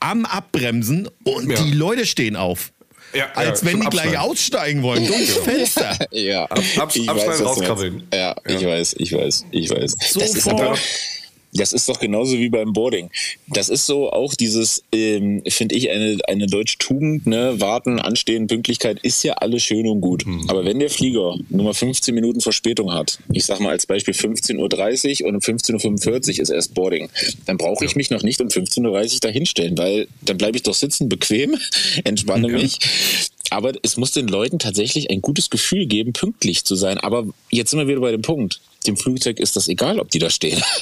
am 0.00 0.24
Abbremsen 0.24 1.08
und 1.24 1.50
Ja. 1.50 1.62
die 1.62 1.72
Leute 1.72 2.06
stehen 2.06 2.36
auf. 2.36 2.72
Ja, 3.12 3.30
als 3.34 3.62
ja, 3.62 3.66
wenn 3.68 3.80
die 3.80 3.86
gleich 3.88 4.04
Abschneiden. 4.06 4.30
aussteigen 4.30 4.82
wollen, 4.82 5.06
durchs 5.06 5.36
Fenster. 5.38 5.98
Ja, 6.12 6.44
Ab- 6.44 6.58
Ich 6.60 6.78
abschneiden, 6.80 7.16
weiß, 7.16 7.42
rauskrabbeln. 7.44 8.06
Ja, 8.14 8.36
ich 8.46 8.64
weiß, 8.64 8.94
ich 8.98 9.12
weiß, 9.12 9.46
ich 9.50 9.68
weiß. 9.70 9.96
Das 9.96 10.16
ist, 10.16 10.42
Sofort. 10.44 10.78
Das 11.52 11.72
ist 11.72 11.88
doch 11.88 11.98
genauso 11.98 12.38
wie 12.38 12.48
beim 12.48 12.72
Boarding. 12.72 13.10
Das 13.48 13.68
ist 13.68 13.86
so 13.86 14.10
auch 14.10 14.34
dieses, 14.34 14.82
ähm, 14.92 15.42
finde 15.48 15.74
ich, 15.74 15.90
eine, 15.90 16.18
eine 16.28 16.46
deutsche 16.46 16.78
Tugend, 16.78 17.26
ne? 17.26 17.60
Warten, 17.60 17.98
Anstehen, 17.98 18.46
Pünktlichkeit 18.46 19.00
ist 19.02 19.22
ja 19.24 19.34
alles 19.34 19.62
schön 19.62 19.86
und 19.86 20.00
gut. 20.00 20.26
Mhm. 20.26 20.48
Aber 20.48 20.64
wenn 20.64 20.78
der 20.78 20.90
Flieger 20.90 21.36
nur 21.48 21.64
mal 21.64 21.74
15 21.74 22.14
Minuten 22.14 22.40
Verspätung 22.40 22.92
hat, 22.92 23.18
ich 23.32 23.44
sag 23.44 23.60
mal 23.60 23.70
als 23.70 23.86
Beispiel 23.86 24.14
15.30 24.14 25.22
Uhr 25.22 25.28
und 25.28 25.34
um 25.36 25.40
15.45 25.40 26.34
Uhr 26.36 26.42
ist 26.42 26.50
erst 26.50 26.74
Boarding, 26.74 27.08
dann 27.46 27.56
brauche 27.56 27.84
ich 27.84 27.96
mich 27.96 28.10
noch 28.10 28.22
nicht 28.22 28.40
um 28.40 28.48
15.30 28.48 29.14
Uhr 29.14 29.20
dahinstellen, 29.20 29.76
weil 29.76 30.06
dann 30.22 30.38
bleibe 30.38 30.56
ich 30.56 30.62
doch 30.62 30.74
sitzen, 30.74 31.08
bequem, 31.08 31.56
entspanne 32.04 32.48
mich. 32.48 32.78
Aber 33.50 33.72
es 33.82 33.96
muss 33.96 34.12
den 34.12 34.28
Leuten 34.28 34.58
tatsächlich 34.58 35.10
ein 35.10 35.20
gutes 35.20 35.50
Gefühl 35.50 35.86
geben, 35.86 36.12
pünktlich 36.12 36.64
zu 36.64 36.76
sein. 36.76 36.98
Aber 36.98 37.26
jetzt 37.50 37.70
sind 37.70 37.78
wir 37.80 37.88
wieder 37.88 38.00
bei 38.00 38.12
dem 38.12 38.22
Punkt. 38.22 38.60
Dem 38.86 38.96
Flugzeug 38.96 39.38
ist 39.40 39.56
das 39.56 39.68
egal, 39.68 39.98
ob 40.00 40.10
die 40.10 40.18
da 40.20 40.30
stehen. 40.30 40.62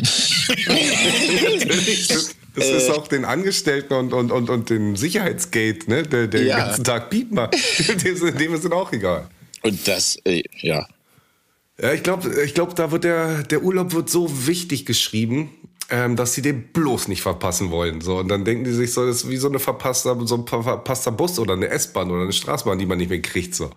Das, 2.55 2.67
Äh. 2.71 2.77
ist 2.77 2.91
auch 2.91 3.07
den 3.07 3.25
Angestellten 3.25 3.95
und, 3.95 4.13
und, 4.13 4.33
und, 4.33 4.51
und 4.51 4.69
dem 4.71 4.97
Sicherheitsgate, 4.97 5.89
ne, 5.89 6.03
der, 6.03 6.27
der 6.27 6.43
Ja. 6.43 6.57
den 6.57 6.65
ganzen 6.67 6.85
Tag 6.85 7.09
piept 7.11 7.31
macht. 7.33 7.55
Dem, 8.05 8.15
ist- 8.15 8.41
dem 8.41 8.55
ist 8.55 8.65
es 8.65 8.71
auch 8.73 8.93
egal. 8.93 9.29
Und 9.63 9.87
das, 9.87 10.17
äh, 10.25 10.43
ja. 10.61 10.87
Ja, 11.81 11.93
ich 11.93 12.03
glaube, 12.03 12.43
ich 12.45 12.55
glaub, 12.55 12.75
da 12.75 12.91
wird 12.91 13.05
der, 13.05 13.45
der 13.45 13.63
Urlaub 13.63 13.93
wird 13.93 14.11
so 14.11 14.49
wichtig 14.49 14.85
geschrieben, 14.87 15.51
ähm, 15.91 16.17
dass 16.17 16.35
sie 16.35 16.43
den 16.43 16.69
bloß 16.73 17.09
nicht 17.09 17.23
verpassen 17.23 17.71
wollen. 17.71 18.01
So, 18.01 18.19
und 18.19 18.29
dann 18.29 18.45
denken 18.45 18.65
die 18.65 18.73
sich 18.73 18.93
so, 18.93 19.07
das 19.07 19.25
ist 19.25 19.31
wie 19.31 19.37
so, 19.37 19.49
eine 19.49 19.59
verpasster, 19.59 20.17
so 20.25 20.37
ein 20.37 20.47
ver- 20.47 20.63
verpasster 20.63 21.13
Bus 21.13 21.39
oder 21.39 21.55
eine 21.55 21.69
S-Bahn 21.69 22.11
oder 22.11 22.23
eine 22.23 22.33
Straßenbahn, 22.33 22.79
die 22.79 22.87
man 22.87 22.99
nicht 22.99 23.11
mehr 23.11 23.23
kriegt. 23.23 23.55
So. 23.55 23.71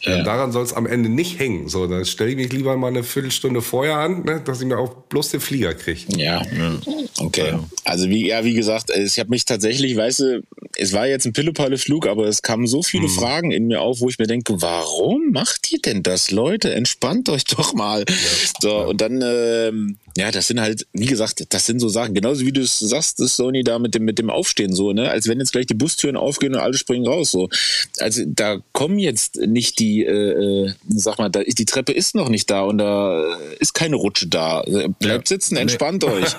Ja. 0.00 0.18
Ähm, 0.18 0.24
daran 0.24 0.52
soll 0.52 0.64
es 0.64 0.72
am 0.72 0.86
Ende 0.86 1.08
nicht 1.08 1.38
hängen. 1.38 1.68
So, 1.68 1.86
dann 1.86 2.04
stelle 2.04 2.30
ich 2.30 2.36
mich 2.36 2.52
lieber 2.52 2.76
mal 2.76 2.88
eine 2.88 3.02
Viertelstunde 3.04 3.62
vorher 3.62 3.96
an, 3.96 4.24
ne, 4.24 4.42
dass 4.44 4.60
ich 4.60 4.66
mir 4.66 4.78
auch 4.78 4.94
bloß 5.08 5.30
den 5.30 5.40
Flieger 5.40 5.74
kriege. 5.74 6.00
Ja. 6.16 6.42
Okay. 7.18 7.54
Also 7.84 8.08
wie, 8.08 8.28
ja, 8.28 8.44
wie 8.44 8.54
gesagt, 8.54 8.90
ich 8.90 9.18
habe 9.18 9.30
mich 9.30 9.44
tatsächlich, 9.44 9.96
weißt 9.96 10.20
du, 10.20 10.42
es 10.76 10.92
war 10.92 11.06
jetzt 11.06 11.24
ein 11.24 11.32
Pillepalle-Flug, 11.32 12.06
aber 12.06 12.26
es 12.26 12.42
kamen 12.42 12.66
so 12.66 12.82
viele 12.82 13.08
Fragen 13.08 13.52
in 13.52 13.68
mir 13.68 13.80
auf, 13.80 14.00
wo 14.00 14.08
ich 14.08 14.18
mir 14.18 14.26
denke, 14.26 14.60
warum 14.60 15.30
macht 15.30 15.72
ihr 15.72 15.78
denn 15.78 16.02
das, 16.02 16.32
Leute? 16.32 16.74
Entspannt 16.74 17.28
euch 17.28 17.44
doch 17.44 17.74
mal. 17.74 18.04
so, 18.60 18.88
und 18.88 19.00
dann, 19.00 19.22
ähm, 19.24 19.98
ja, 20.16 20.30
das 20.30 20.46
sind 20.46 20.60
halt, 20.60 20.86
wie 20.92 21.06
gesagt, 21.06 21.44
das 21.48 21.66
sind 21.66 21.80
so 21.80 21.88
Sachen, 21.88 22.14
genauso 22.14 22.46
wie 22.46 22.52
du 22.52 22.60
es 22.60 22.78
sagst, 22.78 23.18
das 23.18 23.34
Sony 23.34 23.64
da 23.64 23.80
mit 23.80 23.94
dem, 23.94 24.04
mit 24.04 24.18
dem 24.18 24.30
Aufstehen 24.30 24.72
so, 24.72 24.92
ne? 24.92 25.10
Als 25.10 25.26
wenn 25.26 25.40
jetzt 25.40 25.50
gleich 25.52 25.66
die 25.66 25.74
Bustüren 25.74 26.16
aufgehen 26.16 26.54
und 26.54 26.60
alle 26.60 26.74
springen 26.74 27.06
raus. 27.06 27.32
So. 27.32 27.48
Also 27.98 28.22
da 28.26 28.58
kommen 28.72 29.00
jetzt 29.00 29.36
nicht 29.36 29.80
die, 29.80 30.04
äh, 30.04 30.66
äh, 30.66 30.72
sag 30.88 31.18
mal, 31.18 31.30
da, 31.30 31.40
die 31.42 31.64
Treppe 31.64 31.92
ist 31.92 32.14
noch 32.14 32.28
nicht 32.28 32.48
da 32.48 32.62
und 32.62 32.78
da 32.78 33.36
ist 33.58 33.74
keine 33.74 33.96
Rutsche 33.96 34.28
da. 34.28 34.64
Bleibt 35.00 35.26
sitzen, 35.26 35.56
entspannt 35.56 36.04
euch. 36.04 36.36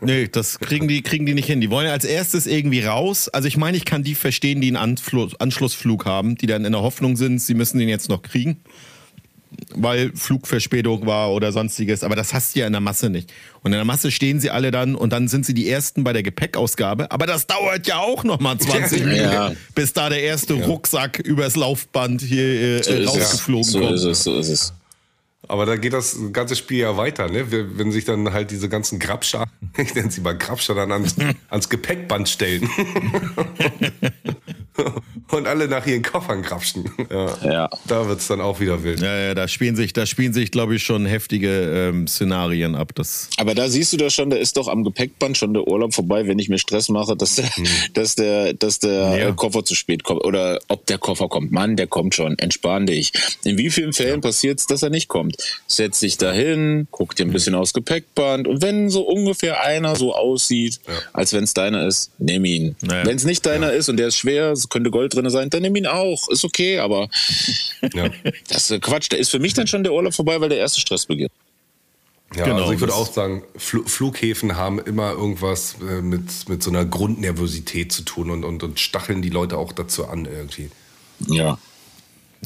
Nee, 0.00 0.28
das 0.28 0.60
kriegen 0.60 0.86
die, 0.86 1.02
kriegen 1.02 1.26
die 1.26 1.34
nicht 1.34 1.46
hin. 1.46 1.60
Die 1.60 1.70
wollen 1.70 1.86
ja 1.86 1.92
als 1.92 2.04
erstes 2.04 2.46
irgendwie 2.46 2.84
raus. 2.84 3.28
Also 3.28 3.48
ich 3.48 3.56
meine, 3.56 3.76
ich 3.76 3.86
kann 3.86 4.04
die 4.04 4.14
verstehen, 4.14 4.60
die 4.60 4.68
einen 4.68 4.76
Anflu 4.76 5.28
Anschlussflug 5.38 6.04
haben, 6.04 6.36
die 6.36 6.46
dann 6.46 6.64
in 6.64 6.72
der 6.72 6.82
Hoffnung 6.82 7.16
sind, 7.16 7.40
sie 7.40 7.54
müssen 7.54 7.78
den 7.78 7.88
jetzt 7.88 8.08
noch 8.08 8.22
kriegen. 8.22 8.60
Weil 9.74 10.12
Flugverspätung 10.14 11.06
war 11.06 11.32
oder 11.32 11.52
sonstiges. 11.52 12.02
Aber 12.04 12.16
das 12.16 12.34
hast 12.34 12.54
du 12.54 12.60
ja 12.60 12.66
in 12.66 12.72
der 12.72 12.80
Masse 12.80 13.08
nicht. 13.10 13.32
Und 13.62 13.72
in 13.72 13.78
der 13.78 13.84
Masse 13.84 14.10
stehen 14.10 14.40
sie 14.40 14.50
alle 14.50 14.70
dann 14.70 14.94
und 14.94 15.12
dann 15.12 15.28
sind 15.28 15.46
sie 15.46 15.54
die 15.54 15.68
Ersten 15.70 16.04
bei 16.04 16.12
der 16.12 16.22
Gepäckausgabe. 16.22 17.10
Aber 17.10 17.26
das 17.26 17.46
dauert 17.46 17.86
ja 17.86 17.98
auch 17.98 18.24
noch 18.24 18.40
mal 18.40 18.58
20 18.58 19.00
Minuten, 19.04 19.22
Ja. 19.32 19.52
bis 19.74 19.92
da 19.92 20.08
der 20.10 20.22
erste 20.22 20.54
Rucksack 20.54 21.18
übers 21.20 21.56
Laufband 21.56 22.20
hier 22.22 22.44
äh, 22.44 22.82
So 22.82 22.90
ist 22.92 23.08
rausgeflogen 23.08 23.64
So 23.64 23.80
kommt. 23.80 23.92
ist 23.92 24.04
es, 24.04 24.24
so 24.24 24.38
ist 24.38 24.48
es. 24.48 24.72
Aber 25.46 25.66
da 25.66 25.76
geht 25.76 25.92
das 25.92 26.16
ganze 26.32 26.56
Spiel 26.56 26.78
ja 26.80 26.96
weiter, 26.96 27.28
ne? 27.30 27.46
Wenn 27.50 27.92
sich 27.92 28.04
dann 28.04 28.32
halt 28.32 28.50
diese 28.50 28.68
ganzen 28.68 28.98
Grabscher, 28.98 29.46
ich 29.78 29.94
nenne 29.94 30.10
sie 30.10 30.20
mal 30.20 30.36
Grabscher, 30.36 30.74
dann 30.74 30.90
ans, 30.90 31.14
ans 31.48 31.68
Gepäckband 31.68 32.28
stellen. 32.28 32.68
und 35.30 35.46
alle 35.46 35.68
nach 35.68 35.86
ihren 35.86 36.02
Koffern 36.02 36.42
krapschen. 36.42 36.90
Ja. 37.10 37.36
Ja. 37.44 37.70
Da 37.86 38.08
wird's 38.08 38.26
dann 38.28 38.40
auch 38.40 38.60
wieder 38.60 38.82
wild. 38.82 39.00
Ja, 39.00 39.16
ja, 39.16 39.34
da 39.34 39.48
spielen 39.48 39.76
sich, 39.76 39.92
da 39.92 40.06
spielen 40.06 40.32
sich, 40.32 40.50
glaube 40.50 40.76
ich, 40.76 40.82
schon 40.82 41.06
heftige 41.06 41.88
ähm, 41.90 42.06
Szenarien 42.06 42.74
ab. 42.74 42.92
Das, 42.94 43.28
Aber 43.38 43.54
da 43.54 43.68
siehst 43.68 43.92
du 43.92 43.96
doch 43.96 44.10
schon, 44.10 44.30
da 44.30 44.36
ist 44.36 44.56
doch 44.56 44.68
am 44.68 44.84
Gepäckband 44.84 45.36
schon 45.36 45.54
der 45.54 45.66
Urlaub 45.66 45.94
vorbei, 45.94 46.26
wenn 46.26 46.38
ich 46.38 46.48
mir 46.48 46.58
Stress 46.58 46.88
mache, 46.88 47.16
dass 47.16 47.36
der, 47.36 47.50
dass 47.92 48.14
der, 48.14 48.54
dass 48.54 48.78
der 48.78 49.18
Ja. 49.18 49.32
Koffer 49.32 49.64
zu 49.64 49.74
spät 49.74 50.04
kommt. 50.04 50.24
Oder 50.24 50.58
ob 50.68 50.86
der 50.86 50.98
Koffer 50.98 51.28
kommt. 51.28 51.52
Mann, 51.52 51.76
der 51.76 51.86
kommt 51.86 52.14
schon. 52.14 52.38
Entspann 52.38 52.86
dich. 52.86 53.12
In 53.44 53.58
wie 53.58 53.70
vielen 53.70 53.92
Fällen 53.92 54.20
passiert's, 54.20 54.66
dass 54.66 54.82
er 54.82 54.90
nicht 54.90 55.08
kommt? 55.08 55.27
Setz 55.66 56.00
dich 56.00 56.18
dahin, 56.18 56.88
guck 56.90 57.14
dir 57.16 57.24
ein 57.24 57.32
bisschen 57.32 57.54
aufs 57.54 57.72
Gepäckband 57.72 58.48
und 58.48 58.62
wenn 58.62 58.90
so 58.90 59.02
ungefähr 59.02 59.62
einer 59.62 59.96
so 59.96 60.14
aussieht, 60.14 60.80
als 61.12 61.32
wenn's 61.32 61.54
deiner 61.54 61.86
ist, 61.86 62.10
nimm 62.18 62.44
ihn. 62.44 62.76
Naja. 62.80 63.06
Wenn's 63.06 63.24
nicht 63.24 63.44
deiner 63.46 63.72
ist 63.72 63.88
und 63.88 63.96
der 63.96 64.08
ist 64.08 64.16
schwer, 64.16 64.52
es 64.52 64.68
könnte 64.68 64.90
Gold 64.90 65.14
drin 65.14 65.28
sein, 65.30 65.50
dann 65.50 65.62
nimm 65.62 65.76
ihn 65.76 65.86
auch. 65.86 66.28
Ist 66.28 66.44
okay, 66.44 66.78
aber 66.78 67.08
Ja. 67.94 68.10
das 68.48 68.70
ist 68.70 68.82
Quatsch. 68.82 69.08
Da 69.10 69.16
ist 69.16 69.30
für 69.30 69.38
mich 69.38 69.54
dann 69.54 69.66
schon 69.66 69.82
der 69.82 69.92
Urlaub 69.92 70.14
vorbei, 70.14 70.40
weil 70.40 70.48
der 70.48 70.58
erste 70.58 70.80
Stress 70.80 71.06
beginnt. 71.06 71.30
Ja, 72.36 72.44
Genau, 72.44 72.58
also 72.58 72.72
ich 72.72 72.80
würde 72.80 72.94
auch 72.94 73.10
sagen, 73.10 73.42
Fl 73.56 73.84
Flughäfen 73.86 74.56
haben 74.56 74.78
immer 74.78 75.12
irgendwas 75.12 75.76
äh, 75.80 76.02
mit, 76.02 76.48
mit 76.48 76.62
so 76.62 76.70
einer 76.70 76.84
Grundnervosität 76.84 77.90
zu 77.90 78.02
tun 78.02 78.30
und, 78.30 78.44
und, 78.44 78.62
und 78.62 78.78
stacheln 78.80 79.22
die 79.22 79.30
Leute 79.30 79.56
auch 79.56 79.72
dazu 79.72 80.06
an 80.06 80.26
irgendwie. 80.26 80.70
Ja. 81.26 81.58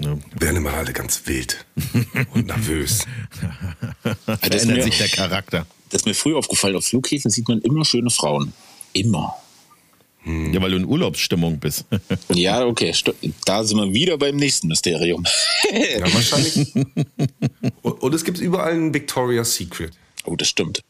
Ja, 0.01 0.17
Werden 0.39 0.57
immer 0.57 0.73
alle 0.75 0.93
ganz 0.93 1.23
wild 1.27 1.65
und 2.35 2.47
nervös. 2.47 3.07
Das 4.03 4.15
ist 4.17 4.39
verändert 4.41 4.77
mir- 4.79 4.83
sich 4.85 4.99
der 4.99 5.09
Charakter. 5.09 5.67
Das 5.91 6.03
ist 6.03 6.07
mir 6.07 6.15
früher 6.15 6.39
aufgefallen, 6.39 6.77
auf 6.77 6.87
Flughäfen 6.87 7.31
sieht 7.31 7.49
man 7.49 7.61
immer 7.61 7.85
schöne 7.85 8.11
Frauen. 8.11 8.53
Immer. 8.95 9.35
Ja, 10.25 10.63
weil 10.63 10.71
du 10.71 10.77
in 10.77 10.85
Urlaubsstimmung 10.87 11.59
bist. 11.59 11.85
Ja, 12.33 12.65
okay, 12.65 12.95
da 13.45 13.65
sind 13.65 13.77
wir 13.79 13.93
wieder 13.93 14.17
beim 14.17 14.37
nächsten 14.37 14.69
Mysterium. 14.69 15.25
Ja, 15.73 16.03
wahrscheinlich. 16.15 16.73
und, 17.83 17.93
und 18.03 18.15
es 18.15 18.25
gibt 18.25 18.39
überall 18.39 18.73
ein 18.73 18.95
Victoria's 18.95 19.55
Secret. 19.57 19.93
oh, 20.25 20.37
das 20.37 20.49
stimmt. 20.49 20.81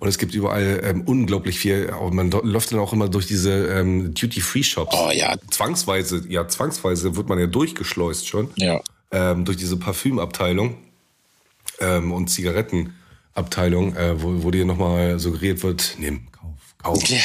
Und 0.00 0.08
es 0.08 0.18
gibt 0.18 0.34
überall 0.34 0.80
ähm, 0.84 1.02
unglaublich 1.06 1.58
viel. 1.58 1.92
Und 2.00 2.14
man 2.14 2.30
läuft 2.30 2.70
dann 2.72 2.78
auch 2.78 2.92
immer 2.92 3.08
durch 3.08 3.26
diese 3.26 3.66
ähm, 3.66 4.14
Duty-Free-Shops. 4.14 4.94
Oh, 4.96 5.10
ja. 5.12 5.36
Zwangsweise, 5.50 6.24
ja, 6.28 6.46
zwangsweise 6.46 7.16
wird 7.16 7.28
man 7.28 7.38
ja 7.38 7.46
durchgeschleust 7.46 8.28
schon. 8.28 8.50
Ja. 8.56 8.80
Ähm, 9.10 9.44
durch 9.44 9.56
diese 9.56 9.76
Parfümabteilung 9.76 10.76
ähm, 11.80 12.12
und 12.12 12.28
Zigarettenabteilung, 12.28 13.96
äh, 13.96 14.22
wo, 14.22 14.42
wo 14.44 14.50
dir 14.50 14.64
nochmal 14.64 15.18
suggeriert 15.18 15.62
wird, 15.62 15.96
nimm, 15.98 16.30
kauf, 16.30 16.58
kauf, 16.82 17.08
Ja. 17.08 17.16
ja, 17.16 17.22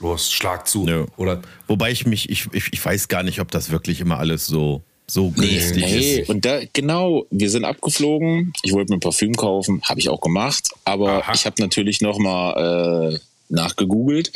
los, 0.00 0.32
schlag 0.32 0.66
zu. 0.66 0.86
Ja. 0.86 1.04
Oder 1.16 1.42
Wobei 1.68 1.90
ich 1.92 2.06
mich, 2.06 2.28
ich, 2.30 2.48
ich, 2.52 2.72
ich 2.72 2.84
weiß 2.84 3.08
gar 3.08 3.22
nicht, 3.22 3.40
ob 3.40 3.50
das 3.50 3.70
wirklich 3.70 4.00
immer 4.00 4.18
alles 4.18 4.46
so, 4.46 4.82
so 5.08 5.32
Nee, 5.36 5.46
günstig 5.48 5.84
nee. 5.84 6.16
ist. 6.20 6.28
und 6.30 6.44
da, 6.44 6.60
genau, 6.72 7.26
wir 7.30 7.50
sind 7.50 7.64
abgeflogen. 7.64 8.52
Ich 8.62 8.72
wollte 8.72 8.92
mir 8.92 8.96
ein 8.96 9.00
Parfüm 9.00 9.34
kaufen, 9.34 9.80
habe 9.82 10.00
ich 10.00 10.08
auch 10.08 10.20
gemacht. 10.20 10.68
Aber 10.84 11.22
Aha. 11.22 11.32
ich 11.34 11.46
habe 11.46 11.60
natürlich 11.62 12.00
nochmal 12.00 13.14
äh, 13.14 13.18
nachgegoogelt. 13.48 14.32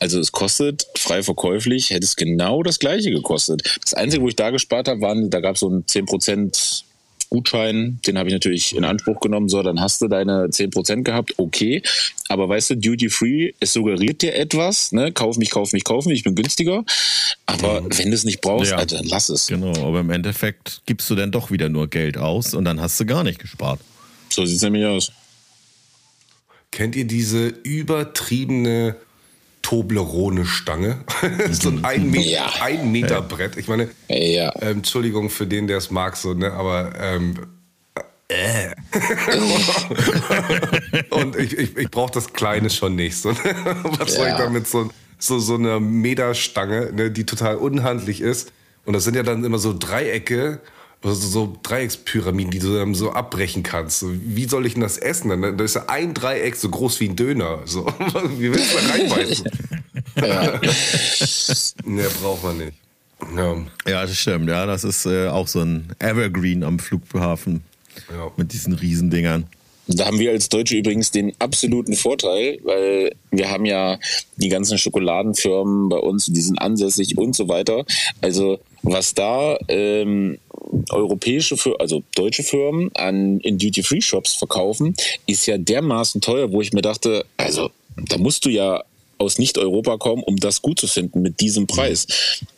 Also 0.00 0.20
es 0.20 0.30
kostet 0.32 0.86
frei 0.96 1.22
verkäuflich, 1.22 1.90
hätte 1.90 2.04
es 2.04 2.14
genau 2.16 2.62
das 2.62 2.78
gleiche 2.78 3.10
gekostet. 3.10 3.62
Das 3.82 3.94
Einzige, 3.94 4.22
wo 4.22 4.28
ich 4.28 4.36
da 4.36 4.50
gespart 4.50 4.88
habe, 4.88 5.00
waren, 5.00 5.28
da 5.28 5.40
gab 5.40 5.54
es 5.56 5.60
so 5.60 5.68
einen 5.68 5.84
10% 5.84 6.84
Gutschein, 7.30 8.00
den 8.06 8.18
habe 8.18 8.28
ich 8.28 8.32
natürlich 8.32 8.74
in 8.76 8.84
Anspruch 8.84 9.20
genommen. 9.20 9.48
So, 9.48 9.62
dann 9.62 9.80
hast 9.80 10.00
du 10.00 10.08
deine 10.08 10.46
10% 10.46 11.02
gehabt, 11.02 11.34
okay. 11.38 11.82
Aber 12.28 12.48
weißt 12.48 12.70
du, 12.70 12.76
Duty 12.76 13.10
Free, 13.10 13.52
es 13.60 13.72
suggeriert 13.72 14.22
dir 14.22 14.34
etwas, 14.34 14.92
ne? 14.92 15.12
Kauf 15.12 15.36
mich, 15.36 15.50
kauf 15.50 15.72
mich, 15.72 15.84
kauf 15.84 16.06
mich, 16.06 16.18
ich 16.18 16.24
bin 16.24 16.34
günstiger. 16.34 16.84
Aber 17.46 17.82
wenn 17.96 18.10
du 18.10 18.14
es 18.14 18.24
nicht 18.24 18.40
brauchst, 18.40 18.70
Ja. 18.70 18.78
Alter, 18.78 18.96
dann 18.96 19.06
lass 19.06 19.28
es. 19.28 19.46
Genau, 19.46 19.74
aber 19.86 20.00
im 20.00 20.10
Endeffekt 20.10 20.82
gibst 20.86 21.08
du 21.10 21.14
dann 21.14 21.30
doch 21.30 21.50
wieder 21.50 21.68
nur 21.68 21.88
Geld 21.88 22.16
aus 22.16 22.54
und 22.54 22.64
dann 22.64 22.80
hast 22.80 22.98
du 23.00 23.06
gar 23.06 23.24
nicht 23.24 23.38
gespart. 23.38 23.80
So 24.30 24.44
sieht's 24.44 24.62
nämlich 24.62 24.84
aus. 24.84 25.12
kennt 26.70 26.96
ihr 26.96 27.06
diese 27.06 27.48
übertriebene 27.48 28.96
Toblerone-Stange? 29.68 30.96
so 31.50 31.68
ein 31.68 31.84
ein, 31.84 32.10
Me 32.10 32.22
Ja. 32.22 32.50
ein 32.62 32.90
Meter 32.90 33.20
Brett. 33.20 33.58
Ich 33.58 33.68
meine, 33.68 33.90
Ja. 34.08 34.50
ähm, 34.62 34.78
Entschuldigung 34.78 35.28
für 35.28 35.46
den, 35.46 35.66
der 35.66 35.76
es 35.76 35.90
mag, 35.90 36.16
so, 36.16 36.32
ne? 36.32 36.52
aber 36.52 36.92
ähm, 36.98 37.34
äh. 38.28 38.74
und 41.10 41.36
ich, 41.36 41.58
ich, 41.58 41.76
ich 41.76 41.90
brauche 41.90 42.12
das 42.12 42.32
Kleine 42.32 42.70
schon 42.70 42.96
nicht. 42.96 43.16
So, 43.18 43.32
ne? 43.32 43.36
Was 43.98 44.14
soll 44.14 44.28
ich 44.28 44.34
damit 44.34 44.66
so, 44.66 44.90
so, 45.18 45.38
so 45.38 45.56
einer 45.56 45.80
Meterstange, 45.80 46.90
ne, 46.94 47.10
die 47.10 47.26
total 47.26 47.56
unhandlich 47.56 48.22
ist? 48.22 48.52
Und 48.86 48.94
das 48.94 49.04
sind 49.04 49.16
ja 49.16 49.22
dann 49.22 49.44
immer 49.44 49.58
so 49.58 49.76
Dreiecke, 49.78 50.60
also 51.02 51.28
so 51.28 51.56
Dreieckspyramiden, 51.62 52.50
die 52.50 52.58
du 52.58 52.74
dann 52.74 52.94
so 52.94 53.12
abbrechen 53.12 53.62
kannst. 53.62 54.04
Wie 54.06 54.46
soll 54.46 54.66
ich 54.66 54.74
denn 54.74 54.82
das 54.82 54.98
essen? 54.98 55.28
Dann 55.30 55.56
da 55.56 55.64
ist 55.64 55.74
ja 55.74 55.84
ein 55.88 56.14
Dreieck 56.14 56.56
so 56.56 56.68
groß 56.68 56.98
wie 57.00 57.08
ein 57.08 57.16
Döner. 57.16 57.60
So, 57.64 57.86
wie 58.38 58.52
willst 58.52 58.72
du 58.74 58.78
da 58.78 58.92
reinbeißen? 58.92 59.50
Ja. 60.16 60.60
ne, 61.84 62.06
braucht 62.20 62.42
man 62.42 62.58
nicht. 62.58 62.72
Ja. 63.36 63.56
Ja, 63.86 64.02
das 64.02 64.16
stimmt. 64.16 64.48
Ja, 64.48 64.66
das 64.66 64.82
ist 64.82 65.06
äh, 65.06 65.28
auch 65.28 65.46
so 65.46 65.60
ein 65.60 65.92
Evergreen 66.00 66.64
am 66.64 66.80
Flughafen 66.80 67.62
Ja. 68.10 68.30
mit 68.36 68.52
diesen 68.52 68.72
Riesendingern. 68.72 69.46
Da 69.86 70.06
haben 70.06 70.18
wir 70.18 70.32
als 70.32 70.48
Deutsche 70.48 70.76
übrigens 70.76 71.12
den 71.12 71.32
absoluten 71.38 71.94
Vorteil, 71.94 72.58
weil 72.64 73.12
wir 73.30 73.48
haben 73.48 73.64
ja 73.64 73.98
die 74.36 74.48
ganzen 74.48 74.76
Schokoladenfirmen 74.76 75.88
bei 75.88 75.98
uns, 75.98 76.26
die 76.26 76.40
sind 76.40 76.60
ansässig 76.60 77.16
und 77.16 77.34
so 77.36 77.48
weiter. 77.48 77.84
Also 78.20 78.58
was 78.82 79.14
da 79.14 79.58
ähm, 79.68 80.38
europäische, 80.90 81.56
Fir- 81.56 81.76
also 81.80 82.02
deutsche 82.14 82.42
Firmen 82.42 82.90
an 82.94 83.40
in 83.40 83.58
Duty-Free-Shops 83.58 84.34
verkaufen, 84.34 84.94
ist 85.26 85.46
ja 85.46 85.58
dermaßen 85.58 86.20
teuer, 86.20 86.52
wo 86.52 86.60
ich 86.60 86.72
mir 86.72 86.82
dachte, 86.82 87.24
also 87.36 87.70
da 87.96 88.18
musst 88.18 88.44
du 88.44 88.50
ja 88.50 88.82
aus 89.18 89.38
Nicht-Europa 89.38 89.96
kommen, 89.96 90.22
um 90.22 90.36
das 90.36 90.62
gut 90.62 90.78
zu 90.78 90.86
finden 90.86 91.22
mit 91.22 91.40
diesem 91.40 91.66
Preis. 91.66 92.06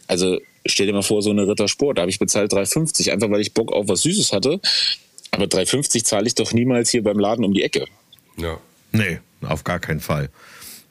Also 0.06 0.38
stell 0.66 0.86
dir 0.86 0.92
mal 0.92 1.02
vor, 1.02 1.22
so 1.22 1.30
eine 1.30 1.46
Rittersport, 1.48 1.96
da 1.96 2.02
habe 2.02 2.10
ich 2.10 2.18
bezahlt 2.18 2.52
3,50, 2.52 3.10
einfach 3.10 3.30
weil 3.30 3.40
ich 3.40 3.54
Bock 3.54 3.72
auf 3.72 3.88
was 3.88 4.02
Süßes 4.02 4.32
hatte. 4.32 4.60
Aber 5.30 5.44
3,50 5.44 6.04
zahle 6.04 6.26
ich 6.26 6.34
doch 6.34 6.52
niemals 6.52 6.90
hier 6.90 7.02
beim 7.02 7.18
Laden 7.18 7.44
um 7.44 7.54
die 7.54 7.62
Ecke. 7.62 7.86
ja. 8.36 8.58
Nee, 8.92 9.20
auf 9.46 9.62
gar 9.62 9.78
keinen 9.78 10.00
Fall. 10.00 10.30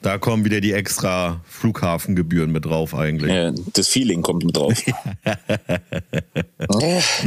Da 0.02 0.16
kommen 0.18 0.44
wieder 0.44 0.60
die 0.60 0.72
extra 0.72 1.42
Flughafengebühren 1.46 2.50
mit 2.50 2.64
drauf 2.64 2.94
eigentlich. 2.94 3.32
Ja, 3.32 3.52
das 3.74 3.88
Feeling 3.88 4.22
kommt 4.22 4.44
mit 4.44 4.56
drauf. 4.56 4.82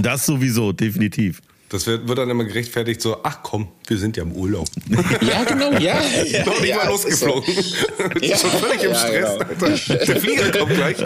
Das 0.02 0.26
sowieso, 0.26 0.72
definitiv. 0.72 1.42
Das 1.74 1.88
wird, 1.88 2.08
wird 2.08 2.20
dann 2.20 2.30
immer 2.30 2.44
gerechtfertigt 2.44 3.02
so, 3.02 3.18
ach 3.24 3.40
komm, 3.42 3.68
wir 3.88 3.98
sind 3.98 4.16
ja 4.16 4.22
im 4.22 4.34
Urlaub. 4.34 4.68
ja, 5.22 5.44
genau, 5.44 5.72
ja. 5.72 6.00
ja 6.24 6.46
Noch 6.46 6.60
nicht 6.62 6.70
ja, 6.70 6.76
mal 6.86 6.94
es 6.94 7.04
ist 7.04 7.22
so. 7.22 7.26
losgeflogen. 7.26 7.66
Ich 8.22 8.30
bin 8.30 8.38
schon 8.38 8.50
völlig 8.52 8.84
im 8.84 8.92
Ja, 8.92 8.96
Stress, 8.96 9.38
genau. 9.40 9.72
Alter. 9.72 10.06
Der 10.06 10.22
Flieger 10.22 10.52
kommt 10.52 10.74
gleich. 10.76 10.98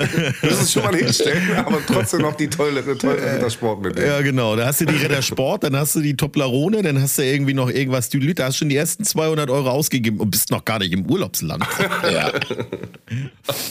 Das 0.41 0.62
ist 0.62 0.73
schon 0.73 0.84
mal 0.84 0.93
hinstellen, 0.93 1.41
aber 1.56 1.80
trotzdem 1.88 2.21
noch 2.21 2.36
die 2.36 2.49
tolle, 2.49 2.84
tolle 2.97 3.36
Rittersport 3.36 3.82
mit. 3.82 3.97
Ja, 3.97 4.19
genau. 4.21 4.58
Da 4.58 4.65
hast 4.65 4.82
du 4.82 4.86
die 4.86 4.95
Ritter 4.95 5.21
Sport, 5.21 5.63
dann 5.63 5.77
hast 5.77 5.95
du 5.95 6.01
die 6.01 6.17
Toblerone, 6.17 6.82
dann 6.82 7.01
hast 7.01 7.17
du 7.17 7.23
irgendwie 7.23 7.53
noch 7.53 7.69
irgendwas 7.69 8.10
Dülüt. 8.10 8.39
Da 8.39 8.47
hast 8.47 8.56
du 8.56 8.60
schon 8.60 8.69
die 8.69 8.75
ersten 8.75 9.06
200 9.06 9.49
Euro 9.49 9.69
ausgegeben 9.69 10.19
und 10.19 10.32
bist 10.32 10.51
noch 10.51 10.65
gar 10.65 10.80
nicht 10.80 10.91
im 10.91 11.10
Urlaubsland. 11.10 11.63
Ja, 12.12 12.34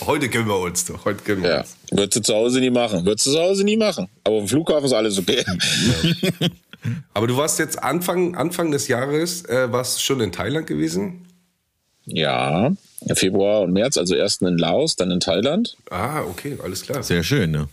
Heute 0.07 0.31
gönnen 0.31 0.49
wir 0.49 0.59
uns 0.59 0.87
doch. 0.87 1.05
Heute 1.05 1.23
gönnen 1.25 1.43
wir 1.43 1.51
ja. 1.51 1.61
uns. 1.61 1.77
Würdest 1.91 2.17
du 2.17 2.23
zu 2.23 2.35
Hause 2.35 2.61
nie 2.61 2.71
machen. 2.71 3.05
Würdest 3.05 3.27
du 3.27 3.33
zu 3.33 3.39
Hause 3.39 3.65
nie 3.65 3.77
machen. 3.77 4.09
Aber 4.25 4.39
im 4.39 4.49
Flughafen 4.49 4.87
ist 4.87 4.93
alles 4.93 5.19
okay. 5.19 5.45
Aber 7.15 7.27
du 7.27 7.37
warst 7.37 7.59
jetzt 7.59 7.83
Anfang, 7.83 8.35
Anfang 8.35 8.71
des 8.71 8.89
Jahres, 8.89 9.45
äh, 9.45 9.73
warst 9.73 10.03
schon 10.03 10.21
in 10.21 10.33
Thailand 10.33 10.67
gewesen? 10.67 11.27
Ja, 12.05 12.73
Februar 13.15 13.63
und 13.63 13.73
März, 13.73 13.97
also 13.99 14.15
erst 14.15 14.43
in 14.43 14.59
Laos, 14.59 14.97
dann 14.97 15.11
in 15.11 15.21
Thailand. 15.21 15.77
Ah, 15.91 16.23
okay, 16.23 16.57
alles 16.63 16.83
klar. 16.83 17.03
Sehr 17.03 17.25
schön, 17.25 17.51
ne? 17.51 17.69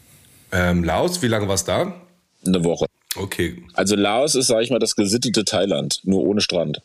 Ähm, 0.52 0.84
Laos, 0.84 1.22
wie 1.22 1.28
lange 1.28 1.48
warst 1.48 1.68
du 1.68 1.72
da? 1.72 1.94
Eine 2.46 2.64
Woche. 2.64 2.88
Okay. 3.16 3.64
Also 3.74 3.96
Laos 3.96 4.36
ist, 4.36 4.48
sag 4.48 4.64
ich 4.64 4.72
mal, 4.72 4.80
das 4.80 4.96
gesittete 4.96 5.46
Thailand, 5.46 6.00
nur 6.04 6.24
ohne 6.24 6.42
Strand. 6.42 6.82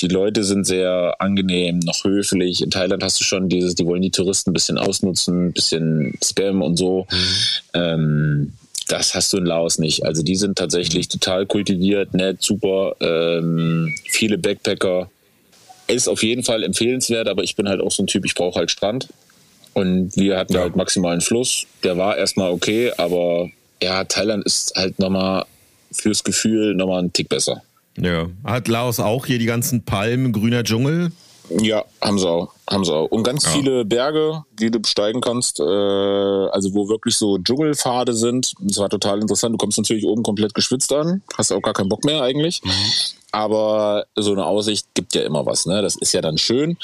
Die 0.00 0.08
Leute 0.08 0.44
sind 0.44 0.66
sehr 0.66 1.14
angenehm, 1.20 1.78
noch 1.78 2.04
höflich. 2.04 2.62
In 2.62 2.70
Thailand 2.70 3.02
hast 3.02 3.18
du 3.18 3.24
schon 3.24 3.48
dieses, 3.48 3.74
die 3.74 3.86
wollen 3.86 4.02
die 4.02 4.10
Touristen 4.10 4.50
ein 4.50 4.52
bisschen 4.54 4.76
ausnutzen, 4.76 5.46
ein 5.48 5.52
bisschen 5.52 6.18
Spam 6.22 6.60
und 6.60 6.76
so. 6.76 7.06
Ähm, 7.72 8.52
das 8.88 9.14
hast 9.14 9.32
du 9.32 9.38
in 9.38 9.46
Laos 9.46 9.78
nicht. 9.78 10.04
Also 10.04 10.22
die 10.22 10.36
sind 10.36 10.56
tatsächlich 10.58 11.08
total 11.08 11.46
kultiviert, 11.46 12.14
nett, 12.14 12.42
super. 12.42 12.94
Ähm, 13.00 13.94
viele 14.08 14.38
Backpacker. 14.38 15.10
Ist 15.88 16.08
auf 16.08 16.22
jeden 16.22 16.42
Fall 16.42 16.62
empfehlenswert, 16.64 17.28
aber 17.28 17.42
ich 17.44 17.54
bin 17.56 17.68
halt 17.68 17.80
auch 17.80 17.92
so 17.92 18.02
ein 18.02 18.06
Typ, 18.08 18.24
ich 18.24 18.34
brauche 18.34 18.58
halt 18.58 18.70
Strand. 18.70 19.08
Und 19.74 20.16
wir 20.16 20.38
hatten 20.38 20.54
Ja. 20.54 20.60
halt 20.62 20.74
maximalen 20.74 21.20
Fluss. 21.20 21.64
Der 21.84 21.96
war 21.98 22.16
erstmal 22.16 22.50
okay, 22.50 22.92
aber 22.96 23.48
ja, 23.82 24.04
Thailand 24.04 24.44
ist 24.44 24.72
halt 24.76 24.98
nochmal 24.98 25.44
fürs 25.92 26.24
Gefühl 26.24 26.74
nochmal 26.74 27.02
ein 27.02 27.12
Tick 27.12 27.28
besser. 27.28 27.62
Ja. 27.98 28.28
Hat 28.44 28.68
Laos 28.68 29.00
auch 29.00 29.26
hier 29.26 29.38
die 29.38 29.46
ganzen 29.46 29.82
Palmen, 29.84 30.32
grüner 30.32 30.64
Dschungel? 30.64 31.10
Ja, 31.50 31.84
haben 32.00 32.18
sie 32.18 32.28
auch. 32.28 32.52
Haben 32.68 32.84
sie 32.84 32.92
auch. 32.92 33.06
Und 33.06 33.22
ganz 33.22 33.44
ja. 33.44 33.50
viele 33.50 33.84
Berge, 33.84 34.44
die 34.58 34.70
du 34.70 34.80
besteigen 34.80 35.20
kannst, 35.20 35.60
äh, 35.60 35.62
also 35.62 36.74
wo 36.74 36.88
wirklich 36.88 37.16
so 37.16 37.38
Dschungelpfade 37.38 38.12
sind. 38.14 38.54
Das 38.60 38.78
war 38.78 38.88
total 38.88 39.20
interessant. 39.20 39.54
Du 39.54 39.58
kommst 39.58 39.78
natürlich 39.78 40.04
oben 40.04 40.22
komplett 40.22 40.54
geschwitzt 40.54 40.92
an, 40.92 41.22
hast 41.36 41.52
auch 41.52 41.62
gar 41.62 41.74
keinen 41.74 41.88
Bock 41.88 42.04
mehr 42.04 42.22
eigentlich. 42.22 42.62
Mhm. 42.64 42.70
Aber 43.32 44.06
so 44.16 44.32
eine 44.32 44.46
Aussicht 44.46 44.88
gibt 44.94 45.14
ja 45.14 45.22
immer 45.22 45.46
was, 45.46 45.66
ne? 45.66 45.82
Das 45.82 45.96
ist 45.96 46.12
ja 46.12 46.20
dann 46.20 46.38
schön. 46.38 46.78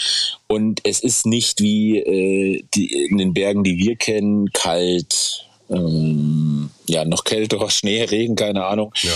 Und 0.48 0.80
es 0.84 1.00
ist 1.00 1.26
nicht 1.26 1.60
wie 1.60 1.98
äh, 1.98 2.64
die, 2.74 3.06
in 3.06 3.18
den 3.18 3.34
Bergen, 3.34 3.64
die 3.64 3.78
wir 3.78 3.96
kennen, 3.96 4.52
kalt, 4.52 5.46
ähm, 5.70 6.70
ja, 6.86 7.04
noch 7.04 7.24
kälter, 7.24 7.68
Schnee, 7.70 8.04
Regen, 8.04 8.36
keine 8.36 8.66
Ahnung. 8.66 8.92
Ja. 9.02 9.10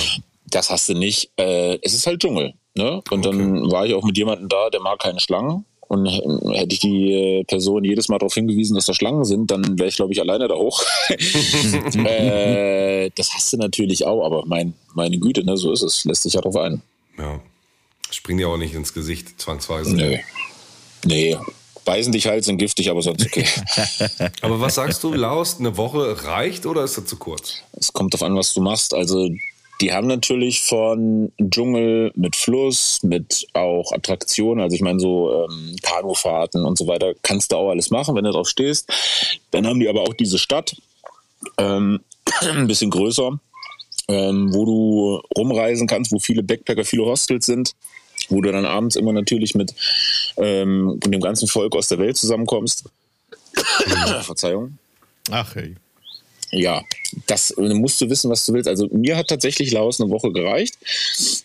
Das 0.47 0.71
hast 0.71 0.89
du 0.89 0.95
nicht. 0.95 1.31
Äh, 1.37 1.79
es 1.83 1.95
ist 1.95 2.07
halt 2.07 2.21
Dschungel. 2.21 2.55
Ne? 2.77 3.03
Und 3.11 3.27
okay. 3.27 3.39
dann 3.39 3.71
war 3.71 3.87
ich 3.87 3.95
auch 3.95 4.05
mit 4.05 4.17
jemandem 4.17 4.49
da, 4.49 4.71
der 4.71 4.81
mag 4.81 4.99
keine 4.99 5.21
Schlangen. 5.21 5.65
Und 5.89 6.07
hätte 6.07 6.75
ich 6.75 6.81
die 6.81 7.13
äh, 7.13 7.45
Person 7.45 7.85
jedes 7.85 8.09
Mal 8.09 8.19
darauf 8.19 8.35
hingewiesen, 8.35 8.75
dass 8.75 8.87
da 8.87 8.95
Schlangen 8.95 9.25
sind, 9.25 9.53
dann 9.53 9.79
wäre 9.79 9.89
ich, 9.89 9.95
glaube 9.95 10.13
ich, 10.13 10.21
alleine 10.21 10.49
da 10.49 10.57
hoch. 10.57 10.83
äh, 11.09 13.11
das 13.15 13.33
hast 13.35 13.53
du 13.53 13.57
natürlich 13.57 14.05
auch, 14.05 14.25
aber 14.25 14.45
mein, 14.47 14.75
meine 14.95 15.17
Güte, 15.19 15.45
ne, 15.45 15.57
so 15.57 15.71
ist 15.73 15.83
es. 15.83 16.05
Lässt 16.05 16.25
sich 16.25 16.35
ja 16.35 16.41
drauf 16.41 16.57
ein. 16.57 16.83
Ja. 17.19 17.41
Springen 18.11 18.41
ja 18.41 18.49
auch 18.49 18.57
nicht 18.57 18.75
ins 18.75 18.95
Gesicht, 18.95 19.41
zwangsweise. 19.41 19.95
Nee. 19.95 20.25
Nee. 21.05 21.37
Beißen 21.85 22.13
dich 22.13 22.27
halt, 22.27 22.45
sind 22.45 22.59
giftig, 22.59 22.91
aber 22.91 23.01
sonst 23.01 23.25
okay. 23.25 23.47
aber 24.43 24.61
was 24.61 24.75
sagst 24.75 25.05
du, 25.05 25.15
Laos, 25.15 25.61
eine 25.61 25.77
Woche 25.77 26.25
reicht 26.25 26.67
oder 26.67 26.83
ist 26.83 26.99
das 26.99 27.07
zu 27.07 27.15
kurz? 27.17 27.59
Es 27.75 27.93
kommt 27.93 28.13
darauf 28.13 28.25
an, 28.25 28.37
was 28.37 28.53
du 28.55 28.61
machst. 28.61 28.93
Also 28.93 29.31
die 29.81 29.93
haben 29.93 30.07
natürlich 30.07 30.63
von 30.63 31.33
Dschungel 31.39 32.13
mit 32.15 32.35
Fluss, 32.35 33.03
mit 33.03 33.47
auch 33.53 33.93
Attraktionen, 33.93 34.63
also 34.63 34.75
ich 34.75 34.81
meine 34.81 35.01
so 35.01 35.45
ähm, 35.45 35.77
Kanufahrten 35.83 36.65
und 36.65 36.79
so 36.79 36.87
weiter, 36.87 37.15
kannst 37.23 37.53
du 37.53 37.57
auch 37.57 37.71
alles 37.71 37.91
machen, 37.91 38.15
wenn 38.15 38.25
du 38.25 38.33
drauf 38.33 38.49
stehst. 38.49 38.91
Dann 39.51 39.67
haben 39.67 39.81
die 39.81 39.89
aber 39.89 40.03
auch 40.03 40.15
diese 40.15 40.39
Stadt, 40.39 40.77
ähm, 41.59 42.01
ein 42.41 42.67
bisschen 42.67 42.91
größer, 42.91 43.39
ähm, 44.09 44.55
wo 44.55 44.65
du 44.65 45.23
rumreisen 45.37 45.87
kannst, 45.87 46.13
wo 46.13 46.19
viele 46.19 46.43
Backpacker, 46.43 46.85
viele 46.85 47.05
Hostels 47.05 47.47
sind, 47.47 47.73
wo 48.31 48.41
du 48.41 48.51
dann 48.51 48.65
abends 48.65 48.97
immer 48.97 49.13
natürlich 49.13 49.55
mit 49.55 49.75
ähm, 50.39 50.99
dem 51.05 51.21
ganzen 51.21 51.49
Volk 51.49 51.77
aus 51.77 51.89
der 51.89 51.99
Welt 51.99 52.17
zusammenkommst. 52.17 52.85
Verzeihung. 54.23 54.79
Ach 55.31 55.55
hey 55.55 55.77
ja, 56.51 56.83
das 57.27 57.55
musst 57.57 58.01
du 58.01 58.09
wissen, 58.11 58.31
was 58.31 58.47
du 58.47 58.53
willst. 58.53 58.69
Also 58.69 58.89
mir 58.91 59.17
hat 59.17 59.29
tatsächlich 59.29 59.73
Laos 59.73 60.01
eine 60.01 60.11
Woche 60.11 60.33
gereicht. 60.33 60.75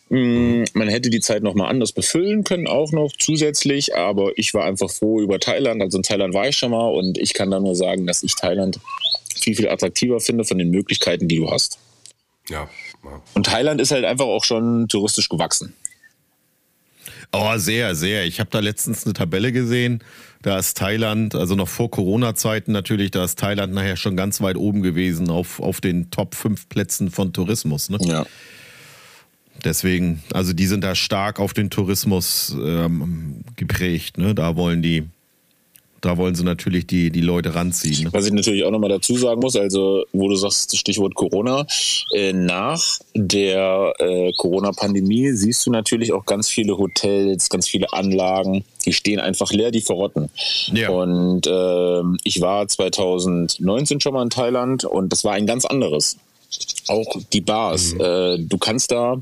Mm, 0.09 0.63
man 0.73 0.87
hätte 0.89 1.09
die 1.09 1.19
Zeit 1.19 1.43
nochmal 1.43 1.69
anders 1.69 1.91
befüllen 1.91 2.43
können, 2.43 2.67
auch 2.67 2.91
noch 2.91 3.11
zusätzlich, 3.17 3.95
aber 3.95 4.31
ich 4.35 4.53
war 4.53 4.65
einfach 4.65 4.89
froh 4.89 5.21
über 5.21 5.39
Thailand. 5.39 5.81
Also 5.81 5.97
in 5.97 6.03
Thailand 6.03 6.33
war 6.33 6.47
ich 6.47 6.55
schon 6.55 6.71
mal 6.71 6.89
und 6.89 7.17
ich 7.17 7.33
kann 7.33 7.51
da 7.51 7.59
nur 7.59 7.75
sagen, 7.75 8.05
dass 8.05 8.23
ich 8.23 8.35
Thailand 8.35 8.79
viel, 9.35 9.55
viel 9.55 9.69
attraktiver 9.69 10.19
finde 10.19 10.45
von 10.45 10.57
den 10.57 10.69
Möglichkeiten, 10.69 11.27
die 11.27 11.37
du 11.37 11.49
hast. 11.49 11.77
Ja. 12.49 12.69
Und 13.33 13.45
Thailand 13.45 13.81
ist 13.81 13.91
halt 13.91 14.05
einfach 14.05 14.25
auch 14.25 14.43
schon 14.43 14.87
touristisch 14.87 15.29
gewachsen. 15.29 15.73
Oh, 17.33 17.57
sehr, 17.57 17.95
sehr. 17.95 18.25
Ich 18.25 18.39
habe 18.39 18.49
da 18.49 18.59
letztens 18.59 19.05
eine 19.05 19.13
Tabelle 19.13 19.51
gesehen. 19.51 20.03
Da 20.41 20.57
ist 20.57 20.77
Thailand, 20.77 21.35
also 21.35 21.55
noch 21.55 21.69
vor 21.69 21.89
Corona-Zeiten 21.89 22.71
natürlich, 22.71 23.11
da 23.11 23.23
ist 23.23 23.39
Thailand 23.39 23.73
nachher 23.73 23.95
schon 23.95 24.17
ganz 24.17 24.41
weit 24.41 24.57
oben 24.57 24.81
gewesen 24.81 25.29
auf, 25.29 25.59
auf 25.59 25.81
den 25.81 26.09
Top 26.09 26.35
5 26.35 26.67
Plätzen 26.67 27.11
von 27.11 27.31
Tourismus. 27.31 27.89
Ne? 27.89 27.99
Ja. 28.01 28.25
Deswegen, 29.63 30.23
also 30.33 30.53
die 30.53 30.65
sind 30.65 30.83
da 30.83 30.95
stark 30.95 31.39
auf 31.39 31.53
den 31.53 31.69
Tourismus 31.69 32.55
ähm, 32.59 33.43
geprägt. 33.55 34.17
Ne? 34.17 34.33
Da 34.33 34.55
wollen 34.55 34.81
die 34.81 35.07
da 36.01 36.17
wollen 36.17 36.35
sie 36.35 36.43
natürlich 36.43 36.87
die, 36.87 37.11
die 37.11 37.21
Leute 37.21 37.53
ranziehen. 37.55 38.05
Ne? 38.05 38.09
Was 38.13 38.25
ich 38.25 38.33
natürlich 38.33 38.63
auch 38.63 38.71
nochmal 38.71 38.89
dazu 38.89 39.15
sagen 39.15 39.39
muss, 39.39 39.55
also 39.55 40.03
wo 40.11 40.27
du 40.27 40.35
sagst, 40.35 40.75
Stichwort 40.75 41.15
Corona, 41.15 41.65
äh, 42.13 42.33
nach 42.33 42.83
der 43.15 43.93
äh, 43.99 44.31
Corona-Pandemie 44.37 45.31
siehst 45.31 45.65
du 45.65 45.71
natürlich 45.71 46.11
auch 46.11 46.25
ganz 46.25 46.49
viele 46.49 46.77
Hotels, 46.77 47.49
ganz 47.49 47.67
viele 47.67 47.93
Anlagen, 47.93 48.63
die 48.85 48.93
stehen 48.93 49.19
einfach 49.19 49.51
leer, 49.51 49.71
die 49.71 49.81
verrotten. 49.81 50.29
Ja. 50.73 50.89
Und 50.89 51.45
äh, 51.45 52.01
ich 52.23 52.41
war 52.41 52.67
2019 52.67 54.01
schon 54.01 54.13
mal 54.13 54.23
in 54.23 54.29
Thailand 54.29 54.83
und 54.85 55.09
das 55.09 55.23
war 55.23 55.33
ein 55.33 55.45
ganz 55.45 55.65
anderes. 55.65 56.17
Auch 56.87 57.15
die 57.31 57.41
Bars. 57.41 57.93
Mhm. 57.93 58.01
Äh, 58.01 58.37
du 58.39 58.57
kannst 58.57 58.91
da 58.91 59.21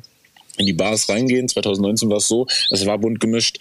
in 0.60 0.66
die 0.66 0.74
Bars 0.74 1.10
reingehen. 1.10 1.48
2019 1.48 2.10
war 2.10 2.18
es 2.18 2.28
so, 2.28 2.46
es 2.70 2.86
war 2.86 2.98
bunt 2.98 3.20
gemischt. 3.20 3.58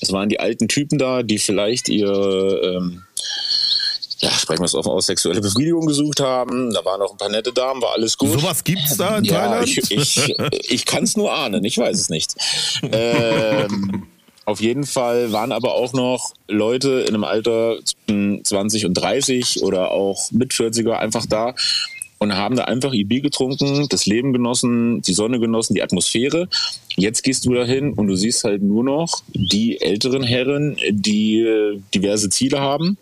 Es 0.00 0.12
waren 0.12 0.28
die 0.28 0.38
alten 0.38 0.68
Typen 0.68 0.98
da, 0.98 1.22
die 1.22 1.38
vielleicht 1.38 1.88
ihre, 1.88 2.76
ähm, 2.76 3.02
ja, 4.18 4.30
sprechen 4.30 4.60
wir 4.60 4.66
es 4.66 4.74
offen 4.74 4.92
aus, 4.92 5.06
sexuelle 5.06 5.40
Befriedigung 5.40 5.86
gesucht 5.86 6.20
haben. 6.20 6.72
Da 6.72 6.84
waren 6.84 7.02
auch 7.02 7.12
ein 7.12 7.16
paar 7.16 7.30
nette 7.30 7.52
Damen, 7.52 7.82
war 7.82 7.92
alles 7.94 8.16
gut. 8.16 8.32
Sowas 8.32 8.62
gibt's 8.62 8.96
da 8.96 9.18
in 9.18 9.24
ja, 9.24 9.34
Thailand? 9.34 9.68
Ich, 9.68 9.90
ich, 9.90 10.34
ich 10.70 10.86
kann 10.86 11.04
es 11.04 11.16
nur 11.16 11.32
ahnen, 11.32 11.64
ich 11.64 11.78
weiß 11.78 11.98
es 11.98 12.08
nicht. 12.08 12.34
ähm, 12.92 14.06
auf 14.44 14.60
jeden 14.60 14.84
Fall 14.84 15.32
waren 15.32 15.52
aber 15.52 15.74
auch 15.74 15.92
noch 15.92 16.32
Leute 16.48 17.00
in 17.02 17.14
einem 17.14 17.24
Alter 17.24 17.78
zwischen 17.84 18.44
20 18.44 18.86
und 18.86 18.94
30 18.94 19.62
oder 19.62 19.92
auch 19.92 20.30
mit 20.32 20.52
40er 20.52 20.92
einfach 20.92 21.26
da, 21.26 21.54
und 22.22 22.36
haben 22.36 22.54
da 22.54 22.64
einfach 22.64 22.92
ihr 22.92 23.06
Bier 23.06 23.20
getrunken, 23.20 23.88
das 23.88 24.06
Leben 24.06 24.32
genossen, 24.32 25.02
die 25.02 25.12
Sonne 25.12 25.40
genossen, 25.40 25.74
die 25.74 25.82
Atmosphäre. 25.82 26.48
Jetzt 26.94 27.22
gehst 27.24 27.44
du 27.44 27.52
dahin 27.52 27.94
und 27.94 28.06
du 28.06 28.14
siehst 28.14 28.44
halt 28.44 28.62
nur 28.62 28.84
noch 28.84 29.24
die 29.34 29.80
älteren 29.80 30.22
Herren, 30.22 30.76
die 30.88 31.40
äh, 31.40 31.80
diverse 31.92 32.30
Ziele 32.30 32.60
haben. 32.60 32.96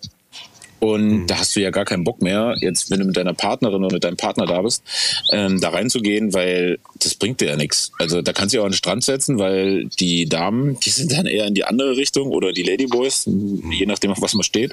Und 0.78 1.10
mhm. 1.10 1.26
da 1.26 1.38
hast 1.38 1.54
du 1.54 1.60
ja 1.60 1.68
gar 1.68 1.84
keinen 1.84 2.04
Bock 2.04 2.22
mehr, 2.22 2.54
jetzt, 2.62 2.90
wenn 2.90 3.00
du 3.00 3.04
mit 3.04 3.16
deiner 3.18 3.34
Partnerin 3.34 3.84
oder 3.84 3.92
mit 3.92 4.04
deinem 4.04 4.16
Partner 4.16 4.46
da 4.46 4.62
bist, 4.62 4.82
ähm, 5.32 5.60
da 5.60 5.68
reinzugehen, 5.68 6.32
weil 6.32 6.78
das 6.98 7.14
bringt 7.14 7.42
dir 7.42 7.48
ja 7.48 7.56
nichts. 7.56 7.92
Also 7.98 8.22
da 8.22 8.32
kannst 8.32 8.54
du 8.54 8.56
ja 8.56 8.62
auch 8.62 8.66
an 8.66 8.72
den 8.72 8.78
Strand 8.78 9.04
setzen, 9.04 9.38
weil 9.38 9.84
die 10.00 10.30
Damen, 10.30 10.80
die 10.80 10.88
sind 10.88 11.12
dann 11.12 11.26
eher 11.26 11.46
in 11.46 11.52
die 11.52 11.64
andere 11.64 11.98
Richtung 11.98 12.28
oder 12.28 12.52
die 12.54 12.62
Ladyboys, 12.62 13.28
je 13.70 13.84
nachdem, 13.84 14.12
auf 14.12 14.22
was 14.22 14.32
man 14.32 14.44
steht. 14.44 14.72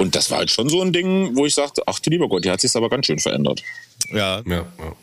Und 0.00 0.16
das 0.16 0.30
war 0.30 0.38
halt 0.38 0.50
schon 0.50 0.70
so 0.70 0.80
ein 0.80 0.94
Ding, 0.94 1.36
wo 1.36 1.44
ich 1.44 1.54
sagte, 1.54 1.82
ach 1.84 2.00
lieber 2.06 2.26
Gott, 2.26 2.46
die 2.46 2.50
hat 2.50 2.62
sich 2.62 2.74
aber 2.74 2.88
ganz 2.88 3.04
schön 3.04 3.18
verändert. 3.18 3.62
Ja. 4.10 4.40
Ja, 4.46 4.64
ja. 4.78 4.96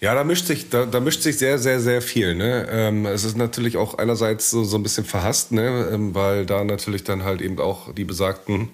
ja 0.00 0.14
da 0.14 0.22
mischt 0.22 0.44
sich, 0.44 0.68
da, 0.68 0.84
da, 0.84 1.00
mischt 1.00 1.22
sich 1.22 1.38
sehr, 1.38 1.58
sehr, 1.58 1.80
sehr 1.80 2.02
viel. 2.02 2.34
Ne? 2.34 2.68
Ähm, 2.70 3.06
es 3.06 3.24
ist 3.24 3.38
natürlich 3.38 3.78
auch 3.78 3.94
einerseits 3.94 4.50
so, 4.50 4.64
so 4.64 4.76
ein 4.76 4.82
bisschen 4.82 5.06
verhasst, 5.06 5.52
ne? 5.52 5.88
Ähm, 5.94 6.14
weil 6.14 6.44
da 6.44 6.62
natürlich 6.62 7.04
dann 7.04 7.24
halt 7.24 7.40
eben 7.40 7.58
auch 7.58 7.94
die 7.94 8.04
Besagten 8.04 8.68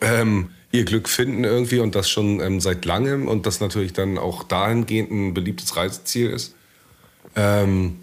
ähm, 0.00 0.50
ihr 0.70 0.84
Glück 0.84 1.08
finden 1.08 1.42
irgendwie 1.42 1.80
und 1.80 1.96
das 1.96 2.08
schon 2.08 2.38
ähm, 2.38 2.60
seit 2.60 2.84
langem 2.84 3.26
und 3.26 3.46
das 3.46 3.58
natürlich 3.58 3.94
dann 3.94 4.16
auch 4.16 4.44
dahingehend 4.44 5.10
ein 5.10 5.34
beliebtes 5.34 5.74
Reiseziel 5.74 6.30
ist. 6.30 6.54
Ähm, 7.34 7.98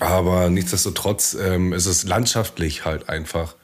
aber 0.00 0.50
nichtsdestotrotz 0.50 1.34
ähm, 1.40 1.72
ist 1.72 1.86
es 1.86 2.02
landschaftlich 2.02 2.84
halt 2.84 3.08
einfach 3.08 3.54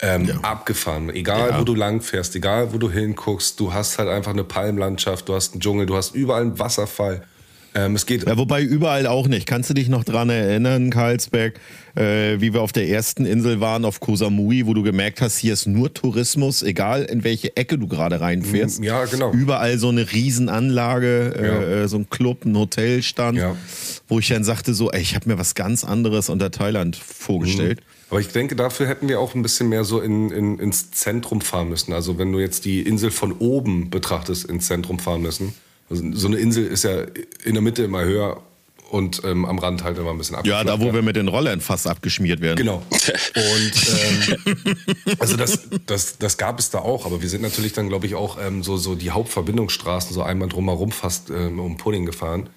ähm, 0.00 0.26
ja. 0.26 0.36
abgefahren. 0.42 1.10
Egal, 1.10 1.50
ja. 1.50 1.60
wo 1.60 1.64
du 1.64 1.74
lang 1.74 2.00
fährst, 2.00 2.36
egal, 2.36 2.72
wo 2.72 2.78
du 2.78 2.90
hinguckst, 2.90 3.58
du 3.58 3.72
hast 3.72 3.98
halt 3.98 4.08
einfach 4.08 4.32
eine 4.32 4.44
Palmlandschaft, 4.44 5.28
du 5.28 5.34
hast 5.34 5.52
einen 5.52 5.60
Dschungel, 5.60 5.86
du 5.86 5.96
hast 5.96 6.14
überall 6.14 6.42
einen 6.42 6.58
Wasserfall. 6.58 7.22
Ähm, 7.74 7.94
es 7.94 8.06
geht. 8.06 8.26
Ja, 8.26 8.36
wobei 8.38 8.62
überall 8.62 9.06
auch 9.06 9.28
nicht. 9.28 9.46
Kannst 9.46 9.68
du 9.68 9.74
dich 9.74 9.88
noch 9.88 10.02
dran 10.02 10.30
erinnern, 10.30 10.88
Karlsberg, 10.88 11.60
äh, 11.96 12.40
wie 12.40 12.54
wir 12.54 12.62
auf 12.62 12.72
der 12.72 12.88
ersten 12.88 13.26
Insel 13.26 13.60
waren, 13.60 13.84
auf 13.84 14.00
Koh 14.00 14.16
Samui, 14.16 14.66
wo 14.66 14.72
du 14.72 14.82
gemerkt 14.82 15.20
hast, 15.20 15.36
hier 15.36 15.52
ist 15.52 15.66
nur 15.66 15.92
Tourismus, 15.92 16.62
egal 16.62 17.04
in 17.04 17.24
welche 17.24 17.56
Ecke 17.56 17.78
du 17.78 17.86
gerade 17.86 18.20
reinfährst. 18.20 18.82
Ja, 18.82 19.04
genau. 19.04 19.32
Überall 19.32 19.78
so 19.78 19.90
eine 19.90 20.10
Riesenanlage, 20.10 21.34
äh, 21.36 21.46
ja. 21.46 21.82
äh, 21.82 21.88
so 21.88 21.98
ein 21.98 22.08
Club, 22.08 22.46
ein 22.46 22.56
Hotel 22.56 23.02
stand, 23.02 23.38
ja. 23.38 23.54
wo 24.08 24.18
ich 24.18 24.28
dann 24.28 24.44
sagte 24.44 24.72
so, 24.72 24.90
ey, 24.90 25.02
ich 25.02 25.14
habe 25.14 25.28
mir 25.28 25.38
was 25.38 25.54
ganz 25.54 25.84
anderes 25.84 26.30
unter 26.30 26.50
Thailand 26.50 26.96
vorgestellt. 26.96 27.80
Mhm. 27.80 27.97
Aber 28.10 28.20
ich 28.20 28.28
denke, 28.28 28.56
dafür 28.56 28.86
hätten 28.86 29.08
wir 29.08 29.20
auch 29.20 29.34
ein 29.34 29.42
bisschen 29.42 29.68
mehr 29.68 29.84
so 29.84 30.00
in, 30.00 30.30
in, 30.30 30.58
ins 30.58 30.90
Zentrum 30.90 31.40
fahren 31.40 31.68
müssen. 31.68 31.92
Also 31.92 32.18
wenn 32.18 32.32
du 32.32 32.38
jetzt 32.38 32.64
die 32.64 32.80
Insel 32.80 33.10
von 33.10 33.32
oben 33.32 33.90
betrachtest, 33.90 34.46
ins 34.46 34.66
Zentrum 34.66 34.98
fahren 34.98 35.22
müssen. 35.22 35.54
Also 35.90 36.02
so 36.12 36.26
eine 36.26 36.36
Insel 36.36 36.66
ist 36.66 36.84
ja 36.84 37.02
in 37.44 37.54
der 37.54 37.62
Mitte 37.62 37.82
immer 37.82 38.04
höher 38.04 38.42
und 38.90 39.22
ähm, 39.24 39.44
am 39.44 39.58
Rand 39.58 39.84
halt 39.84 39.98
immer 39.98 40.10
ein 40.10 40.18
bisschen 40.18 40.36
abgeschmiert. 40.36 40.66
Ja, 40.66 40.76
da 40.76 40.82
wo 40.82 40.92
wir 40.92 41.02
mit 41.02 41.16
den 41.16 41.28
Rollern 41.28 41.60
fast 41.60 41.86
abgeschmiert 41.86 42.40
werden. 42.40 42.56
Genau. 42.56 42.82
Und 42.90 43.72
ähm, 44.54 44.56
also 45.18 45.36
das, 45.36 45.68
das, 45.86 46.18
das 46.18 46.38
gab 46.38 46.58
es 46.58 46.70
da 46.70 46.78
auch, 46.78 47.04
aber 47.04 47.20
wir 47.20 47.28
sind 47.28 47.42
natürlich 47.42 47.74
dann, 47.74 47.88
glaube 47.88 48.06
ich, 48.06 48.14
auch 48.14 48.38
ähm, 48.40 48.62
so, 48.62 48.76
so 48.76 48.94
die 48.94 49.10
Hauptverbindungsstraßen 49.10 50.14
so 50.14 50.22
einmal 50.22 50.48
drumherum 50.48 50.90
fast 50.90 51.30
ähm, 51.30 51.60
um 51.60 51.76
Pudding 51.76 52.06
gefahren. 52.06 52.48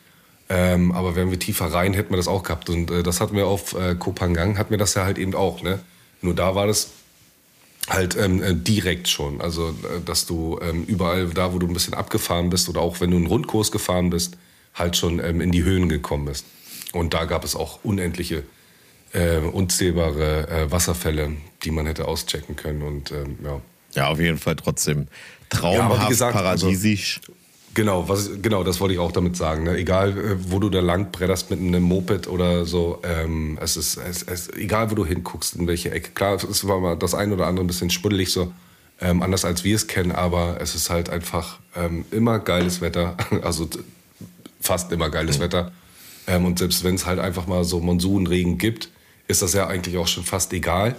Ähm, 0.53 0.91
aber 0.91 1.15
wären 1.15 1.31
wir 1.31 1.39
tiefer 1.39 1.67
rein, 1.67 1.93
hätten 1.93 2.09
wir 2.09 2.17
das 2.17 2.27
auch 2.27 2.43
gehabt. 2.43 2.69
Und 2.69 2.91
äh, 2.91 3.03
das 3.03 3.21
hatten 3.21 3.37
wir 3.37 3.47
auf 3.47 3.73
äh, 3.73 3.95
Kopangang, 3.95 4.57
hatten 4.57 4.71
wir 4.71 4.77
das 4.77 4.95
ja 4.95 5.05
halt 5.05 5.17
eben 5.17 5.33
auch. 5.33 5.61
Ne? 5.61 5.79
Nur 6.21 6.35
da 6.35 6.55
war 6.55 6.67
das 6.67 6.89
halt 7.87 8.17
ähm, 8.17 8.43
äh, 8.43 8.53
direkt 8.53 9.07
schon. 9.07 9.39
Also, 9.39 9.69
äh, 9.69 10.01
dass 10.05 10.25
du 10.25 10.59
ähm, 10.61 10.83
überall 10.83 11.27
da, 11.29 11.53
wo 11.53 11.59
du 11.59 11.67
ein 11.67 11.73
bisschen 11.73 11.93
abgefahren 11.93 12.49
bist 12.49 12.67
oder 12.67 12.81
auch 12.81 12.99
wenn 12.99 13.11
du 13.11 13.17
einen 13.17 13.27
Rundkurs 13.27 13.71
gefahren 13.71 14.09
bist, 14.09 14.35
halt 14.73 14.97
schon 14.97 15.19
ähm, 15.23 15.39
in 15.39 15.51
die 15.51 15.63
Höhen 15.63 15.87
gekommen 15.87 16.25
bist. 16.25 16.45
Und 16.91 17.13
da 17.13 17.23
gab 17.23 17.45
es 17.45 17.55
auch 17.55 17.79
unendliche 17.83 18.43
äh, 19.13 19.37
unzählbare 19.37 20.49
äh, 20.49 20.71
Wasserfälle, 20.71 21.31
die 21.63 21.71
man 21.71 21.85
hätte 21.85 22.09
auschecken 22.09 22.57
können. 22.57 22.81
Und 22.81 23.11
ähm, 23.11 23.37
ja. 23.41 23.61
Ja, 23.93 24.07
auf 24.09 24.19
jeden 24.19 24.37
Fall 24.37 24.57
trotzdem 24.57 25.07
traumhaft, 25.49 26.03
Ja, 26.03 26.07
gesagt, 26.09 26.35
also- 26.35 26.65
paradiesisch. 26.65 27.21
Genau, 27.73 28.09
was, 28.09 28.29
genau, 28.41 28.63
das 28.63 28.81
wollte 28.81 28.93
ich 28.93 28.99
auch 28.99 29.13
damit 29.13 29.37
sagen. 29.37 29.63
Ne? 29.63 29.77
Egal, 29.77 30.17
äh, 30.17 30.51
wo 30.51 30.59
du 30.59 30.69
da 30.69 30.81
lang 30.81 31.11
bretterst 31.11 31.49
mit 31.49 31.59
einem 31.59 31.83
Moped 31.83 32.27
oder 32.27 32.65
so, 32.65 32.99
ähm, 33.03 33.57
es 33.61 33.77
ist 33.77 33.97
es, 33.97 34.23
es, 34.23 34.49
egal, 34.49 34.91
wo 34.91 34.95
du 34.95 35.05
hinguckst, 35.05 35.55
in 35.55 35.67
welche 35.67 35.91
Ecke. 35.91 36.11
Klar, 36.11 36.35
es 36.35 36.67
war 36.67 36.79
mal 36.81 36.97
das 36.97 37.13
ein 37.15 37.31
oder 37.31 37.47
andere 37.47 37.63
ein 37.63 37.67
bisschen 37.67 37.89
schmuddelig 37.89 38.31
so, 38.33 38.51
ähm, 38.99 39.21
anders 39.21 39.45
als 39.45 39.63
wir 39.63 39.75
es 39.75 39.87
kennen, 39.87 40.11
aber 40.11 40.57
es 40.59 40.75
ist 40.75 40.89
halt 40.89 41.09
einfach 41.09 41.59
ähm, 41.75 42.03
immer 42.11 42.39
geiles 42.39 42.81
Wetter, 42.81 43.15
also 43.41 43.69
fast 44.59 44.91
immer 44.91 45.09
geiles 45.09 45.39
Wetter. 45.39 45.71
Ähm, 46.27 46.45
und 46.45 46.59
selbst 46.59 46.83
wenn 46.83 46.95
es 46.95 47.05
halt 47.05 47.19
einfach 47.19 47.47
mal 47.47 47.63
so 47.63 47.79
Monsunregen 47.79 48.57
gibt, 48.57 48.89
ist 49.27 49.41
das 49.41 49.53
ja 49.53 49.67
eigentlich 49.67 49.97
auch 49.97 50.07
schon 50.07 50.23
fast 50.23 50.51
egal, 50.51 50.95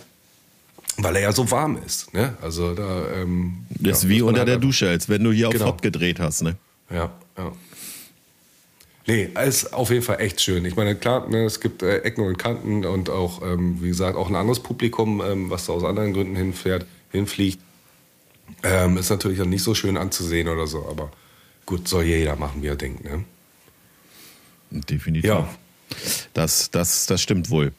weil 0.99 1.17
er 1.17 1.23
ja 1.23 1.33
so 1.33 1.51
warm 1.51 1.79
ist. 1.85 2.13
Ne? 2.15 2.37
Also 2.43 2.75
da 2.75 3.11
ähm, 3.13 3.65
Das 3.71 3.99
ist 3.99 4.05
ja, 4.05 4.09
wie 4.11 4.23
unter 4.23 4.45
der 4.45 4.59
Dusche, 4.59 4.89
als 4.89 5.09
wenn 5.09 5.23
du 5.25 5.33
hier 5.33 5.49
Genau. 5.51 5.65
auf 5.65 5.71
Hot 5.73 5.83
gedreht 5.83 6.21
hast, 6.21 6.43
ne? 6.43 6.57
ja, 6.91 7.11
ja. 7.37 7.53
Nee, 9.05 9.31
ist 9.45 9.73
auf 9.75 9.91
jeden 9.91 10.03
Fall 10.05 10.21
echt 10.21 10.41
schön. 10.41 10.65
Ich 10.65 10.77
meine, 10.77 10.95
klar, 10.95 11.29
ne, 11.29 11.45
es 11.45 11.59
gibt 11.59 11.83
äh, 11.83 11.99
Ecken 12.03 12.25
und 12.25 12.39
Kanten 12.39 12.85
und 12.85 13.11
auch, 13.11 13.43
ähm, 13.43 13.83
wie 13.83 13.89
gesagt, 13.89 14.17
auch 14.17 14.29
ein 14.29 14.37
anderes 14.37 14.61
Publikum, 14.61 15.21
ähm, 15.21 15.51
was 15.51 15.67
da 15.67 15.73
aus 15.73 15.83
anderen 15.83 16.13
Gründen 16.13 16.37
hinfährt, 16.37 16.87
hinfliegt. 17.11 17.59
Ähm, 18.63 18.97
ist 18.99 19.11
natürlich 19.11 19.39
dann 19.39 19.49
nicht 19.51 19.65
so 19.65 19.75
schön 19.75 19.97
anzusehen 19.97 20.47
oder 20.49 20.69
so, 20.69 20.87
aber 20.89 21.11
gut, 21.67 21.89
soll 21.89 22.05
jeder 22.05 22.37
machen, 22.37 22.63
wie 22.63 22.69
er 22.69 22.77
denkt. 22.77 23.03
Ne? 23.03 23.25
Definitiv. 24.71 25.29
Ja. 25.29 25.49
Das, 26.33 26.71
das, 26.71 27.07
das 27.07 27.21
stimmt 27.21 27.51
wohl. 27.51 27.73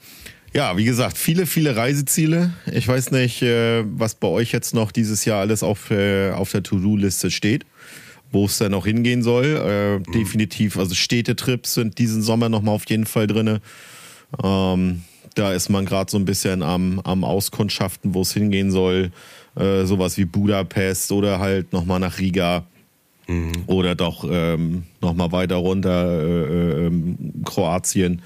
Ja, 0.53 0.77
wie 0.77 0.85
gesagt, 0.85 1.17
viele, 1.17 1.47
viele 1.47 1.75
Reiseziele. 1.75 2.53
Ich 2.71 2.87
weiß 2.87 3.09
nicht, 3.11 3.41
äh, 3.41 3.83
was 3.85 4.13
bei 4.13 4.27
euch 4.27 4.51
jetzt 4.51 4.75
noch 4.75 4.91
dieses 4.91 5.25
Jahr 5.25 5.39
alles 5.39 5.63
auf, 5.63 5.89
äh, 5.89 6.31
auf 6.31 6.51
der 6.51 6.61
To-Do-Liste 6.61 7.31
steht, 7.31 7.65
wo 8.31 8.45
es 8.45 8.59
dann 8.59 8.71
noch 8.71 8.85
hingehen 8.85 9.23
soll. 9.23 9.45
Äh, 9.45 10.11
Definitiv, 10.11 10.77
also 10.77 10.93
Städtetrips 10.93 11.73
sind 11.73 11.97
diesen 11.97 12.21
Sommer 12.21 12.49
nochmal 12.49 12.75
auf 12.75 12.87
jeden 12.87 13.07
Fall 13.07 13.25
drin. 13.25 13.59
Ähm, 14.43 15.01
da 15.33 15.53
ist 15.53 15.69
man 15.69 15.85
gerade 15.85 16.11
so 16.11 16.17
ein 16.17 16.25
bisschen 16.25 16.61
am, 16.61 16.99
am 16.99 17.23
Auskundschaften, 17.23 18.13
wo 18.13 18.21
es 18.21 18.33
hingehen 18.33 18.69
soll. 18.69 19.11
Äh, 19.55 19.85
sowas 19.85 20.17
wie 20.17 20.25
Budapest 20.25 21.11
oder 21.11 21.39
halt 21.39 21.73
nochmal 21.73 21.99
nach 21.99 22.19
Riga. 22.19 22.65
Oder 23.67 23.95
doch 23.95 24.23
ähm, 24.29 24.83
nochmal 25.01 25.31
weiter 25.31 25.55
runter, 25.55 26.21
äh, 26.21 26.85
ähm, 26.87 27.17
Kroatien. 27.45 28.21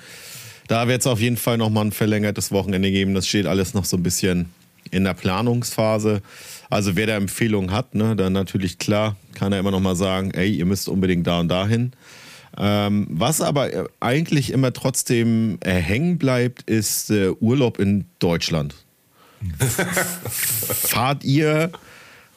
Da 0.68 0.88
wird 0.88 1.02
es 1.02 1.08
auf 1.08 1.20
jeden 1.20 1.38
Fall 1.38 1.58
nochmal 1.58 1.86
ein 1.86 1.92
verlängertes 1.92 2.52
Wochenende 2.52 2.92
geben. 2.92 3.14
Das 3.14 3.28
steht 3.28 3.46
alles 3.46 3.74
noch 3.74 3.86
so 3.86 3.98
ein 3.98 4.04
bisschen 4.04 4.50
in 4.92 5.04
der 5.04 5.14
Planungsphase. 5.14 6.22
Also 6.70 6.96
wer 6.96 7.08
da 7.08 7.16
Empfehlungen 7.16 7.72
hat, 7.72 7.96
ne, 7.96 8.16
dann 8.16 8.34
natürlich 8.34 8.78
klar, 8.78 9.16
kann 9.34 9.54
er 9.54 9.60
immer 9.60 9.72
noch 9.72 9.80
mal 9.80 9.96
sagen, 9.96 10.32
ey, 10.32 10.52
ihr 10.52 10.66
müsst 10.66 10.90
unbedingt 10.90 11.26
da 11.28 11.40
und 11.40 11.48
dahin. 11.48 11.94
Ähm, 12.58 13.08
was 13.10 13.42
aber 13.42 13.72
äh, 13.72 13.86
eigentlich 14.00 14.52
immer 14.52 14.74
trotzdem 14.74 15.60
äh, 15.62 15.74
hängen 15.74 16.18
bleibt, 16.18 16.64
ist 16.64 17.12
äh, 17.12 17.30
Urlaub 17.30 17.80
in 17.80 18.06
Deutschland. 18.20 18.76
Fahrt 19.60 21.24
ihr 21.24 21.72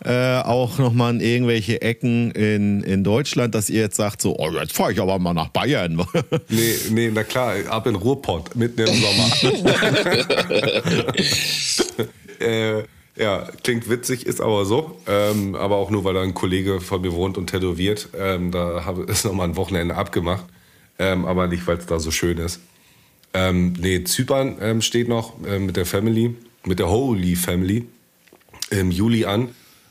äh, 0.04 0.38
auch 0.38 0.78
nochmal 0.78 1.14
in 1.14 1.20
irgendwelche 1.20 1.82
Ecken 1.82 2.30
in, 2.30 2.82
in 2.82 3.04
Deutschland, 3.04 3.54
dass 3.54 3.68
ihr 3.68 3.80
jetzt 3.80 3.96
sagt, 3.96 4.22
so, 4.22 4.36
oh, 4.38 4.50
jetzt 4.50 4.72
fahre 4.72 4.92
ich 4.92 5.00
aber 5.00 5.18
mal 5.18 5.34
nach 5.34 5.48
Bayern. 5.48 6.04
Nee, 6.48 6.74
nee, 6.90 7.10
na 7.12 7.22
klar, 7.22 7.54
ab 7.68 7.86
in 7.86 7.94
Ruhrpott, 7.94 8.56
mitten 8.56 8.80
im 8.80 8.94
Sommer. 8.94 9.30
äh, 12.40 12.82
ja, 13.16 13.48
klingt 13.62 13.88
witzig, 13.90 14.26
ist 14.26 14.40
aber 14.40 14.64
so. 14.64 14.98
Ähm, 15.06 15.54
aber 15.54 15.76
auch 15.76 15.90
nur, 15.90 16.04
weil 16.04 16.14
da 16.14 16.22
ein 16.22 16.34
Kollege 16.34 16.80
von 16.80 17.02
mir 17.02 17.12
wohnt 17.12 17.36
und 17.36 17.48
tätowiert. 17.48 18.08
Ähm, 18.18 18.50
da 18.50 18.84
habe 18.84 19.02
ist 19.08 19.24
nochmal 19.24 19.48
ein 19.48 19.56
Wochenende 19.56 19.94
abgemacht. 19.94 20.44
Ähm, 20.98 21.24
aber 21.26 21.46
nicht, 21.46 21.66
weil 21.66 21.76
es 21.78 21.86
da 21.86 21.98
so 21.98 22.10
schön 22.10 22.38
ist. 22.38 22.60
Ähm, 23.32 23.74
nee, 23.78 24.04
Zypern 24.04 24.56
ähm, 24.60 24.82
steht 24.82 25.08
noch 25.08 25.34
äh, 25.44 25.58
mit 25.58 25.76
der 25.76 25.86
Family, 25.86 26.34
mit 26.64 26.78
der 26.78 26.88
Holy 26.88 27.36
Family 27.36 27.86
im 28.70 28.90
Juli 28.90 29.24
an. 29.24 29.50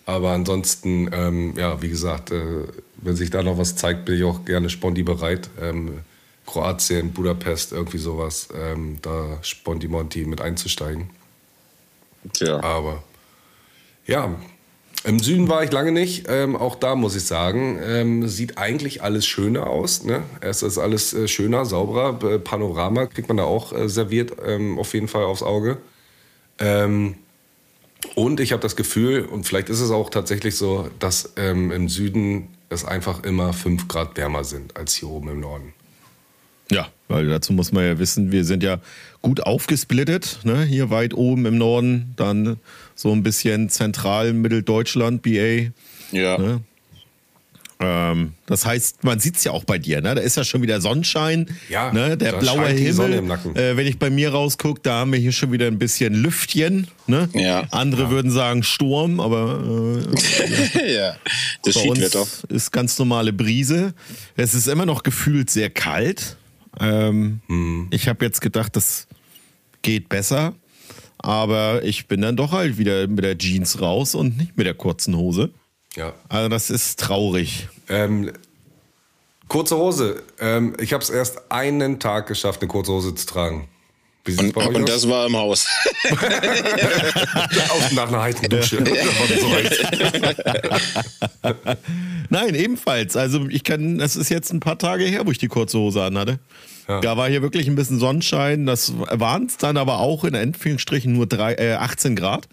Aber 0.09 0.31
ansonsten, 0.31 1.07
ähm, 1.13 1.53
ja, 1.55 1.83
wie 1.83 1.89
gesagt, 1.89 2.31
äh, 2.31 2.63
wenn 2.97 3.15
sich 3.15 3.29
da 3.29 3.43
noch 3.43 3.59
was 3.59 3.75
zeigt, 3.75 4.05
bin 4.05 4.15
ich 4.15 4.23
auch 4.23 4.43
gerne 4.43 4.71
sponti 4.71 5.03
bereit. 5.03 5.51
Ähm, 5.61 5.99
Kroatien, 6.47 7.13
Budapest, 7.13 7.73
irgendwie 7.73 7.99
sowas, 7.99 8.49
ähm, 8.55 8.97
da 9.03 9.37
sponti 9.43 9.87
monti 9.87 10.25
mit 10.25 10.41
einzusteigen. 10.41 11.11
Tja. 12.33 12.59
Aber 12.63 13.03
ja, 14.07 14.35
im 15.03 15.19
Süden 15.19 15.47
war 15.47 15.63
ich 15.63 15.71
lange 15.71 15.91
nicht. 15.91 16.25
Ähm, 16.27 16.55
auch 16.55 16.73
da 16.73 16.95
muss 16.95 17.15
ich 17.15 17.25
sagen, 17.25 17.79
ähm, 17.83 18.27
sieht 18.27 18.57
eigentlich 18.57 19.03
alles 19.03 19.27
schöner 19.27 19.67
aus. 19.67 20.03
Ne? 20.03 20.23
Es 20.41 20.63
ist 20.63 20.79
alles 20.79 21.13
äh, 21.13 21.27
schöner, 21.27 21.65
sauberer. 21.65 22.13
B- 22.13 22.39
Panorama 22.39 23.05
kriegt 23.05 23.27
man 23.27 23.37
da 23.37 23.43
auch 23.43 23.73
äh, 23.73 23.87
serviert, 23.87 24.31
ähm, 24.43 24.79
auf 24.79 24.95
jeden 24.95 25.07
Fall 25.07 25.25
aufs 25.25 25.43
Auge. 25.43 25.77
Und 28.15 28.39
ich 28.39 28.51
habe 28.51 28.61
das 28.61 28.75
Gefühl, 28.75 29.25
und 29.25 29.45
vielleicht 29.45 29.69
ist 29.69 29.81
es 29.81 29.91
auch 29.91 30.09
tatsächlich 30.09 30.55
so, 30.55 30.89
dass 30.99 31.33
ähm, 31.35 31.71
im 31.71 31.89
Süden 31.89 32.47
es 32.69 32.85
einfach 32.85 33.23
immer 33.23 33.53
5 33.53 33.87
Grad 33.87 34.15
wärmer 34.17 34.43
sind 34.43 34.77
als 34.77 34.93
hier 34.93 35.09
oben 35.09 35.29
im 35.29 35.39
Norden. 35.39 35.73
Ja, 36.71 36.87
weil 37.07 37.27
dazu 37.27 37.51
muss 37.51 37.71
man 37.71 37.83
ja 37.83 37.97
wissen, 37.97 38.31
wir 38.31 38.45
sind 38.45 38.61
ja 38.61 38.79
gut 39.21 39.41
aufgesplittet, 39.41 40.39
ne? 40.43 40.63
hier 40.63 40.91
weit 40.91 41.15
oben 41.15 41.45
im 41.47 41.57
Norden, 41.57 42.13
dann 42.15 42.57
so 42.95 43.11
ein 43.11 43.23
bisschen 43.23 43.69
zentral 43.69 44.33
Mitteldeutschland, 44.33 45.23
BA. 45.23 45.71
Ja. 46.11 46.37
Ne? 46.37 46.61
Ähm, 47.81 48.33
das 48.45 48.65
heißt, 48.65 49.05
man 49.05 49.21
sieht 49.21 49.37
es 49.37 49.45
ja 49.45 49.53
auch 49.53 49.63
bei 49.63 49.77
dir, 49.77 50.01
ne? 50.01 50.13
da 50.13 50.19
ist 50.21 50.35
ja 50.35 50.43
schon 50.43 50.61
wieder 50.61 50.81
Sonnenschein, 50.81 51.45
Ja, 51.69 51.93
ne? 51.93 52.17
der 52.17 52.33
da 52.33 52.39
blaue 52.39 52.67
Himmel. 52.67 52.93
Sonne 52.93 53.15
im 53.15 53.27
Nacken. 53.27 53.55
Äh, 53.55 53.77
wenn 53.77 53.87
ich 53.87 53.97
bei 53.97 54.09
mir 54.09 54.31
rausgucke, 54.31 54.81
da 54.83 54.95
haben 54.99 55.13
wir 55.13 55.19
hier 55.19 55.31
schon 55.31 55.53
wieder 55.53 55.67
ein 55.67 55.79
bisschen 55.79 56.13
Lüftchen. 56.13 56.87
Ne? 57.07 57.29
Ja. 57.33 57.63
Andere 57.71 58.09
würden 58.09 58.31
sagen 58.31 58.63
Sturm, 58.63 59.21
aber 59.21 59.63
äh, 60.75 60.93
ja. 60.95 61.15
Das 61.63 61.75
bei 61.75 61.83
uns 61.89 62.17
ist 62.49 62.71
ganz 62.71 62.99
normale 62.99 63.31
Brise. 63.31 63.93
Es 64.35 64.53
ist 64.53 64.67
immer 64.67 64.85
noch 64.85 65.03
gefühlt 65.03 65.49
sehr 65.49 65.69
kalt. 65.69 66.35
Ähm, 66.81 67.39
Mhm. 67.47 67.87
Ich 67.91 68.09
habe 68.09 68.25
jetzt 68.25 68.41
gedacht, 68.41 68.75
das 68.75 69.07
geht 69.83 70.09
besser. 70.09 70.53
Aber 71.17 71.83
ich 71.83 72.07
bin 72.07 72.21
dann 72.21 72.35
doch 72.37 72.51
halt 72.51 72.77
wieder 72.77 73.07
mit 73.07 73.23
der 73.25 73.37
Jeans 73.37 73.81
raus 73.81 74.15
und 74.15 74.37
nicht 74.37 74.57
mit 74.57 74.65
der 74.65 74.73
kurzen 74.73 75.15
Hose. 75.17 75.49
Ja. 75.99 76.13
Also 76.29 76.47
das 76.47 76.69
ist 76.69 76.97
traurig. 76.97 77.67
Ähm, 77.89 78.31
kurze 79.49 79.75
Hose. 79.75 80.23
Ähm, 80.39 80.73
ich 80.79 80.93
habe 80.93 81.03
es 81.03 81.09
erst 81.09 81.51
einen 81.51 81.99
Tag 81.99 82.27
geschafft, 82.27 82.61
eine 82.61 82.69
kurze 82.69 82.93
Hose 82.93 83.13
zu 83.13 83.27
tragen. 83.27 83.67
Und, 84.25 84.53
bei 84.53 84.67
euch 84.67 84.75
und 84.75 84.87
das 84.87 85.09
war 85.09 85.25
im 85.25 85.35
Haus. 85.35 85.65
Aus 87.69 87.91
nach 87.93 88.07
einer 88.09 88.21
heißen 88.21 88.47
Dusche. 88.47 88.77
Nein, 92.29 92.53
ebenfalls. 92.53 93.17
Also 93.17 93.47
ich 93.49 93.63
kann, 93.63 93.99
es 93.99 94.15
ist 94.15 94.29
jetzt 94.29 94.53
ein 94.53 94.59
paar 94.59 94.77
Tage 94.77 95.03
her, 95.05 95.25
wo 95.25 95.31
ich 95.31 95.39
die 95.39 95.47
kurze 95.47 95.79
Hose 95.79 96.03
anhatte. 96.03 96.39
Ja. 96.87 97.01
Da 97.01 97.17
war 97.17 97.27
hier 97.27 97.41
wirklich 97.41 97.67
ein 97.67 97.75
bisschen 97.75 97.99
Sonnenschein. 97.99 98.65
Das 98.67 98.93
waren 98.95 99.47
es 99.47 99.57
dann 99.57 99.77
aber 99.77 99.99
auch 99.99 100.23
in 100.23 100.35
Anführungsstrichen 100.35 101.11
nur 101.11 101.25
drei, 101.25 101.55
äh, 101.55 101.73
18 101.73 102.15
Grad. 102.15 102.47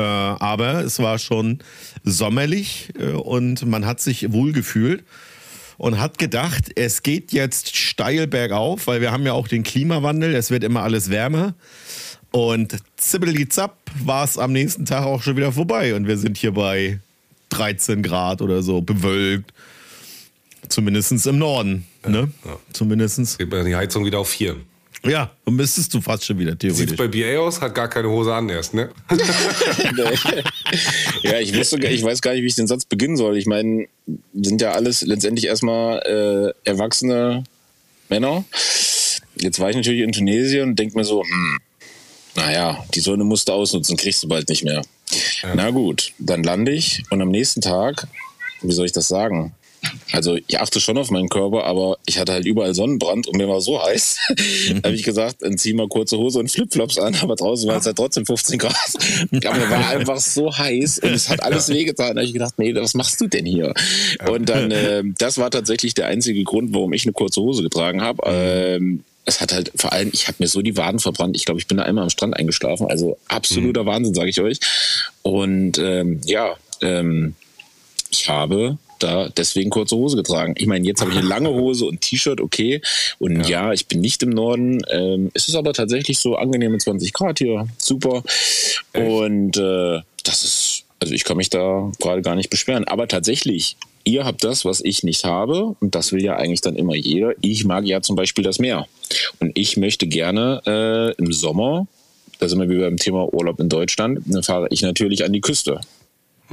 Äh, 0.00 0.02
aber 0.02 0.82
es 0.84 0.98
war 0.98 1.18
schon 1.18 1.58
sommerlich 2.04 2.88
äh, 2.98 3.12
und 3.12 3.66
man 3.66 3.84
hat 3.84 4.00
sich 4.00 4.32
wohlgefühlt 4.32 5.04
und 5.76 6.00
hat 6.00 6.16
gedacht, 6.16 6.70
es 6.76 7.02
geht 7.02 7.32
jetzt 7.32 7.76
steil 7.76 8.26
bergauf, 8.26 8.86
weil 8.86 9.02
wir 9.02 9.12
haben 9.12 9.26
ja 9.26 9.34
auch 9.34 9.46
den 9.46 9.62
Klimawandel, 9.62 10.34
es 10.34 10.50
wird 10.50 10.64
immer 10.64 10.82
alles 10.82 11.10
wärmer. 11.10 11.54
Und 12.32 12.76
zibbeli-zapp 12.96 13.76
war 14.04 14.24
es 14.24 14.38
am 14.38 14.52
nächsten 14.52 14.86
Tag 14.86 15.04
auch 15.04 15.22
schon 15.22 15.36
wieder 15.36 15.52
vorbei 15.52 15.94
und 15.94 16.06
wir 16.06 16.16
sind 16.16 16.38
hier 16.38 16.52
bei 16.52 17.00
13 17.50 18.02
Grad 18.02 18.40
oder 18.40 18.62
so 18.62 18.80
bewölkt. 18.80 19.52
Zumindest 20.68 21.26
im 21.26 21.38
Norden. 21.38 21.86
Ne? 22.06 22.30
Zumindest. 22.72 23.38
Geht 23.38 23.52
die 23.52 23.76
Heizung 23.76 24.04
wieder 24.04 24.20
auf 24.20 24.28
vier. 24.28 24.56
Ja, 25.04 25.30
dann 25.44 25.54
müsstest 25.54 25.94
du 25.94 26.00
fast 26.00 26.24
schon 26.26 26.38
wieder 26.38 26.52
Sieht's 26.52 26.76
theoretisch. 26.76 26.96
bei 26.96 27.08
BA 27.08 27.38
aus? 27.40 27.60
Hat 27.60 27.74
gar 27.74 27.88
keine 27.88 28.08
Hose 28.08 28.34
an 28.34 28.48
erst, 28.48 28.74
ne? 28.74 28.90
ja, 31.22 31.38
ich 31.40 31.54
wusste, 31.56 31.78
gar- 31.78 31.90
ich 31.90 32.02
weiß 32.02 32.20
gar 32.22 32.32
nicht, 32.32 32.42
wie 32.42 32.46
ich 32.46 32.54
den 32.54 32.66
Satz 32.66 32.84
beginnen 32.84 33.16
soll. 33.16 33.36
Ich 33.36 33.46
meine, 33.46 33.86
sind 34.34 34.60
ja 34.60 34.72
alles 34.72 35.02
letztendlich 35.02 35.46
erstmal 35.46 36.54
äh, 36.64 36.68
erwachsene 36.68 37.44
Männer. 38.08 38.44
Jetzt 39.36 39.58
war 39.58 39.70
ich 39.70 39.76
natürlich 39.76 40.02
in 40.02 40.12
Tunesien 40.12 40.70
und 40.70 40.78
denke 40.78 40.96
mir 40.98 41.04
so, 41.04 41.22
hm, 41.22 41.58
naja, 42.36 42.84
die 42.94 43.00
Sonne 43.00 43.24
musst 43.24 43.48
du 43.48 43.52
ausnutzen, 43.52 43.96
kriegst 43.96 44.22
du 44.22 44.28
bald 44.28 44.48
nicht 44.48 44.64
mehr. 44.64 44.82
Na 45.54 45.70
gut, 45.70 46.12
dann 46.18 46.42
lande 46.44 46.72
ich 46.72 47.02
und 47.10 47.20
am 47.22 47.30
nächsten 47.30 47.60
Tag, 47.60 48.06
wie 48.62 48.72
soll 48.72 48.86
ich 48.86 48.92
das 48.92 49.08
sagen? 49.08 49.54
Also 50.12 50.36
ich 50.46 50.60
achte 50.60 50.80
schon 50.80 50.98
auf 50.98 51.10
meinen 51.10 51.28
Körper, 51.28 51.64
aber 51.64 51.98
ich 52.06 52.18
hatte 52.18 52.32
halt 52.32 52.44
überall 52.44 52.74
Sonnenbrand 52.74 53.26
und 53.26 53.36
mir 53.36 53.48
war 53.48 53.60
so 53.60 53.82
heiß. 53.82 54.18
da 54.82 54.88
habe 54.88 54.94
ich 54.94 55.02
gesagt, 55.02 55.36
dann 55.40 55.56
zieh 55.58 55.72
mal 55.72 55.88
kurze 55.88 56.18
Hose 56.18 56.38
und 56.38 56.50
Flipflops 56.50 56.98
an, 56.98 57.16
aber 57.20 57.36
draußen 57.36 57.68
war 57.68 57.78
es 57.78 57.86
halt 57.86 57.96
trotzdem 57.96 58.26
15 58.26 58.58
Grad. 58.58 58.74
Aber 59.32 59.58
mir 59.58 59.70
war 59.70 59.88
einfach 59.88 60.18
so 60.18 60.56
heiß 60.56 60.98
und 61.00 61.12
es 61.12 61.28
hat 61.28 61.42
alles 61.42 61.68
wehgetan. 61.68 62.16
Da 62.16 62.20
habe 62.20 62.26
ich 62.26 62.32
gedacht, 62.32 62.54
nee, 62.58 62.74
was 62.74 62.94
machst 62.94 63.20
du 63.20 63.26
denn 63.26 63.46
hier? 63.46 63.74
Und 64.28 64.48
dann, 64.48 64.70
äh, 64.70 65.02
das 65.18 65.38
war 65.38 65.50
tatsächlich 65.50 65.94
der 65.94 66.06
einzige 66.06 66.44
Grund, 66.44 66.74
warum 66.74 66.92
ich 66.92 67.04
eine 67.04 67.12
kurze 67.12 67.40
Hose 67.40 67.62
getragen 67.62 68.02
habe. 68.02 68.22
Ähm, 68.26 69.04
es 69.24 69.40
hat 69.40 69.52
halt 69.52 69.70
vor 69.76 69.92
allem, 69.92 70.10
ich 70.12 70.26
habe 70.28 70.36
mir 70.40 70.48
so 70.48 70.62
die 70.62 70.76
Waden 70.76 70.98
verbrannt. 70.98 71.36
Ich 71.36 71.44
glaube, 71.44 71.60
ich 71.60 71.66
bin 71.66 71.76
da 71.76 71.84
einmal 71.84 72.04
am 72.04 72.10
Strand 72.10 72.36
eingeschlafen. 72.36 72.86
Also 72.88 73.16
absoluter 73.28 73.84
mhm. 73.84 73.86
Wahnsinn, 73.86 74.14
sage 74.14 74.30
ich 74.30 74.40
euch. 74.40 74.58
Und 75.22 75.78
ähm, 75.78 76.20
ja, 76.24 76.56
ähm, 76.80 77.34
ich 78.10 78.28
habe 78.28 78.78
da 79.02 79.28
deswegen 79.28 79.70
kurze 79.70 79.96
Hose 79.96 80.16
getragen. 80.16 80.54
Ich 80.56 80.66
meine, 80.66 80.86
jetzt 80.86 81.00
habe 81.00 81.10
ich 81.10 81.18
eine 81.18 81.26
lange 81.26 81.50
Hose 81.54 81.86
und 81.86 82.00
T-Shirt, 82.00 82.40
okay. 82.40 82.80
Und 83.18 83.48
ja. 83.48 83.66
ja. 83.66 83.72
ich 83.72 83.86
bin 83.86 84.00
nicht 84.00 84.22
im 84.22 84.30
Norden. 84.30 84.82
Ähm, 84.90 85.30
es 85.34 85.48
ist 85.48 85.54
aber 85.54 85.72
tatsächlich 85.72 86.18
so 86.18 86.36
angenehme 86.36 86.78
20 86.78 87.12
Grad 87.12 87.38
hier. 87.38 87.66
Super. 87.78 88.22
Echt? 88.92 89.10
Und 89.10 89.56
äh, 89.56 90.00
das 90.24 90.44
ist, 90.44 90.84
also 91.00 91.14
ich 91.14 91.24
kann 91.24 91.36
mich 91.36 91.50
da 91.50 91.90
gerade 91.98 92.22
gar 92.22 92.36
nicht 92.36 92.50
beschweren. 92.50 92.84
Aber 92.84 93.08
tatsächlich, 93.08 93.76
ihr 94.04 94.24
habt 94.24 94.44
das, 94.44 94.64
was 94.64 94.80
ich 94.80 95.02
nicht 95.02 95.24
habe. 95.24 95.76
Und 95.80 95.94
das 95.94 96.12
will 96.12 96.22
ja 96.22 96.36
eigentlich 96.36 96.60
dann 96.60 96.76
immer 96.76 96.94
jeder. 96.94 97.32
Ich 97.40 97.64
mag 97.64 97.84
ja 97.86 98.02
zum 98.02 98.16
Beispiel 98.16 98.44
das 98.44 98.58
Meer. 98.58 98.86
Und 99.40 99.52
ich 99.58 99.76
möchte 99.76 100.06
gerne 100.06 100.62
äh, 100.66 101.14
im 101.22 101.32
Sommer, 101.32 101.86
da 102.38 102.48
sind 102.48 102.60
wir 102.60 102.68
wie 102.68 102.78
beim 102.78 102.96
Thema 102.96 103.32
Urlaub 103.32 103.60
in 103.60 103.68
Deutschland, 103.68 104.20
dann 104.26 104.42
fahre 104.42 104.68
ich 104.70 104.82
natürlich 104.82 105.24
an 105.24 105.32
die 105.32 105.40
Küste. 105.40 105.80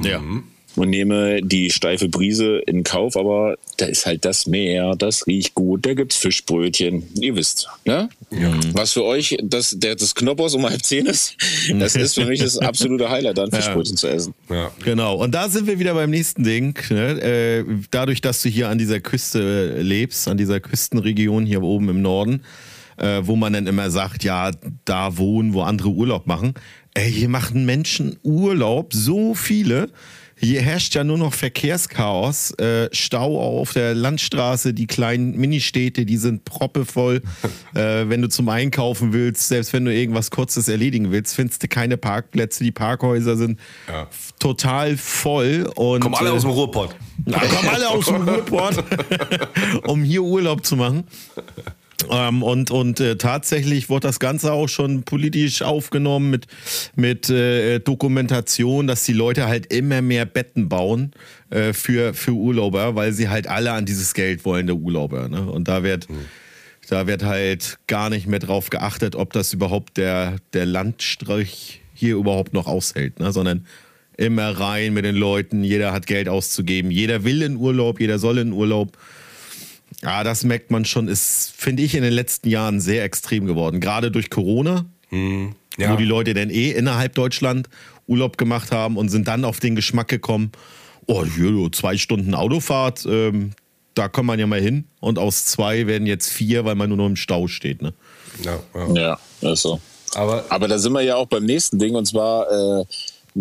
Ja. 0.02 0.18
Mhm 0.18 0.44
und 0.78 0.90
nehme 0.90 1.42
die 1.42 1.70
steife 1.70 2.08
Brise 2.08 2.58
in 2.66 2.84
Kauf, 2.84 3.16
aber 3.16 3.56
da 3.76 3.86
ist 3.86 4.06
halt 4.06 4.24
das 4.24 4.46
Meer, 4.46 4.94
das 4.96 5.26
riecht 5.26 5.54
gut, 5.54 5.84
da 5.86 5.94
gibt's 5.94 6.16
Fischbrötchen, 6.16 7.04
ihr 7.20 7.36
wisst, 7.36 7.68
ne? 7.84 8.08
Ja. 8.30 8.52
Was 8.72 8.92
für 8.92 9.04
euch 9.04 9.36
das, 9.42 9.74
der, 9.78 9.94
das 9.94 10.14
Knoppers 10.14 10.54
um 10.54 10.64
halb 10.64 10.82
zehn 10.82 11.06
ist, 11.06 11.36
das 11.78 11.96
ist 11.96 12.14
für 12.14 12.26
mich 12.26 12.40
das 12.40 12.58
absolute 12.58 13.10
Highlight, 13.10 13.38
dann 13.38 13.50
Fischbrötchen 13.50 13.96
ja. 13.96 14.00
zu 14.00 14.06
essen. 14.08 14.34
Ja. 14.48 14.70
Genau, 14.84 15.16
und 15.16 15.34
da 15.34 15.48
sind 15.48 15.66
wir 15.66 15.78
wieder 15.78 15.94
beim 15.94 16.10
nächsten 16.10 16.44
Ding. 16.44 16.78
Ne? 16.90 17.20
Äh, 17.20 17.64
dadurch, 17.90 18.20
dass 18.20 18.42
du 18.42 18.48
hier 18.48 18.68
an 18.68 18.78
dieser 18.78 19.00
Küste 19.00 19.80
lebst, 19.80 20.28
an 20.28 20.36
dieser 20.36 20.60
Küstenregion 20.60 21.46
hier 21.46 21.62
oben 21.62 21.88
im 21.88 22.02
Norden, 22.02 22.42
äh, 22.96 23.20
wo 23.22 23.36
man 23.36 23.52
dann 23.52 23.66
immer 23.66 23.90
sagt, 23.90 24.24
ja, 24.24 24.50
da 24.84 25.16
wohnen, 25.16 25.54
wo 25.54 25.62
andere 25.62 25.90
Urlaub 25.90 26.26
machen. 26.26 26.54
Ey, 26.94 27.10
hier 27.10 27.28
machen 27.28 27.64
Menschen 27.64 28.16
Urlaub, 28.22 28.92
so 28.92 29.34
viele 29.34 29.90
hier 30.40 30.62
herrscht 30.62 30.94
ja 30.94 31.04
nur 31.04 31.18
noch 31.18 31.34
Verkehrschaos, 31.34 32.52
äh, 32.58 32.88
Stau 32.92 33.40
auf 33.40 33.72
der 33.72 33.94
Landstraße, 33.94 34.74
die 34.74 34.86
kleinen 34.86 35.36
Ministädte, 35.36 36.04
die 36.04 36.16
sind 36.16 36.44
proppevoll. 36.44 37.22
äh, 37.74 38.08
wenn 38.08 38.22
du 38.22 38.28
zum 38.28 38.48
Einkaufen 38.48 39.12
willst, 39.12 39.48
selbst 39.48 39.72
wenn 39.72 39.84
du 39.84 39.92
irgendwas 39.92 40.30
Kurzes 40.30 40.68
erledigen 40.68 41.10
willst, 41.10 41.34
findest 41.34 41.62
du 41.62 41.68
keine 41.68 41.96
Parkplätze. 41.96 42.64
Die 42.64 42.72
Parkhäuser 42.72 43.36
sind 43.36 43.58
ja. 43.88 44.08
total 44.38 44.96
voll. 44.96 45.70
Und, 45.74 46.00
kommen 46.00 46.14
alle 46.14 46.30
äh, 46.30 46.32
aus 46.32 46.42
dem 46.42 46.50
Ruhrpott. 46.50 46.94
Na, 47.24 47.38
kommen 47.38 47.68
alle 47.68 47.88
aus 47.88 48.06
dem 48.06 48.22
Ruhrpott, 48.28 48.84
um 49.86 50.02
hier 50.02 50.22
Urlaub 50.22 50.64
zu 50.64 50.76
machen. 50.76 51.04
Ähm, 52.10 52.42
und 52.42 52.70
und 52.70 53.00
äh, 53.00 53.16
tatsächlich 53.16 53.88
wurde 53.88 54.06
das 54.06 54.20
Ganze 54.20 54.52
auch 54.52 54.68
schon 54.68 55.02
politisch 55.02 55.62
aufgenommen 55.62 56.30
mit, 56.30 56.46
mit 56.94 57.28
äh, 57.28 57.80
Dokumentation, 57.80 58.86
dass 58.86 59.02
die 59.04 59.12
Leute 59.12 59.48
halt 59.48 59.72
immer 59.72 60.00
mehr 60.00 60.24
Betten 60.24 60.68
bauen 60.68 61.12
äh, 61.50 61.72
für, 61.72 62.14
für 62.14 62.32
Urlauber, 62.32 62.94
weil 62.94 63.12
sie 63.12 63.28
halt 63.28 63.48
alle 63.48 63.72
an 63.72 63.84
dieses 63.84 64.14
Geld 64.14 64.44
wollen, 64.44 64.66
der 64.66 64.76
Urlauber. 64.76 65.28
Ne? 65.28 65.42
Und 65.42 65.66
da 65.66 65.82
wird, 65.82 66.08
mhm. 66.08 66.26
da 66.88 67.06
wird 67.06 67.24
halt 67.24 67.78
gar 67.88 68.10
nicht 68.10 68.26
mehr 68.28 68.38
drauf 68.38 68.70
geachtet, 68.70 69.16
ob 69.16 69.32
das 69.32 69.52
überhaupt 69.52 69.96
der, 69.96 70.36
der 70.52 70.66
Landstrich 70.66 71.80
hier 71.94 72.14
überhaupt 72.14 72.54
noch 72.54 72.68
aushält, 72.68 73.18
ne? 73.18 73.32
sondern 73.32 73.66
immer 74.16 74.50
rein 74.50 74.94
mit 74.94 75.04
den 75.04 75.16
Leuten, 75.16 75.64
jeder 75.64 75.92
hat 75.92 76.06
Geld 76.06 76.28
auszugeben, 76.28 76.90
jeder 76.90 77.24
will 77.24 77.42
in 77.42 77.56
Urlaub, 77.56 78.00
jeder 78.00 78.18
soll 78.18 78.38
in 78.38 78.52
Urlaub. 78.52 78.96
Ja, 80.02 80.22
das 80.22 80.44
merkt 80.44 80.70
man 80.70 80.84
schon, 80.84 81.08
ist, 81.08 81.52
finde 81.56 81.82
ich, 81.82 81.94
in 81.94 82.02
den 82.02 82.12
letzten 82.12 82.48
Jahren 82.48 82.80
sehr 82.80 83.04
extrem 83.04 83.46
geworden. 83.46 83.80
Gerade 83.80 84.10
durch 84.10 84.30
Corona, 84.30 84.86
hm, 85.08 85.54
ja. 85.76 85.92
wo 85.92 85.96
die 85.96 86.04
Leute 86.04 86.34
dann 86.34 86.50
eh 86.50 86.70
innerhalb 86.70 87.14
Deutschland 87.14 87.68
Urlaub 88.06 88.38
gemacht 88.38 88.70
haben 88.70 88.96
und 88.96 89.08
sind 89.08 89.26
dann 89.28 89.44
auf 89.44 89.60
den 89.60 89.74
Geschmack 89.74 90.08
gekommen, 90.08 90.52
oh, 91.06 91.24
hier, 91.24 91.70
zwei 91.72 91.96
Stunden 91.96 92.34
Autofahrt, 92.34 93.06
ähm, 93.06 93.52
da 93.94 94.08
kommt 94.08 94.28
man 94.28 94.38
ja 94.38 94.46
mal 94.46 94.60
hin. 94.60 94.84
Und 95.00 95.18
aus 95.18 95.46
zwei 95.46 95.86
werden 95.88 96.06
jetzt 96.06 96.30
vier, 96.30 96.64
weil 96.64 96.76
man 96.76 96.88
nur 96.88 96.98
noch 96.98 97.06
im 97.06 97.16
Stau 97.16 97.48
steht. 97.48 97.82
Ne? 97.82 97.92
Ja, 98.42 98.60
ja. 98.74 99.18
ja 99.42 99.52
ist 99.52 99.62
so. 99.62 99.80
Aber, 100.14 100.44
Aber 100.48 100.68
da 100.68 100.78
sind 100.78 100.92
wir 100.92 101.02
ja 101.02 101.16
auch 101.16 101.26
beim 101.26 101.44
nächsten 101.44 101.78
Ding 101.78 101.94
und 101.96 102.06
zwar. 102.06 102.80
Äh, 102.80 102.84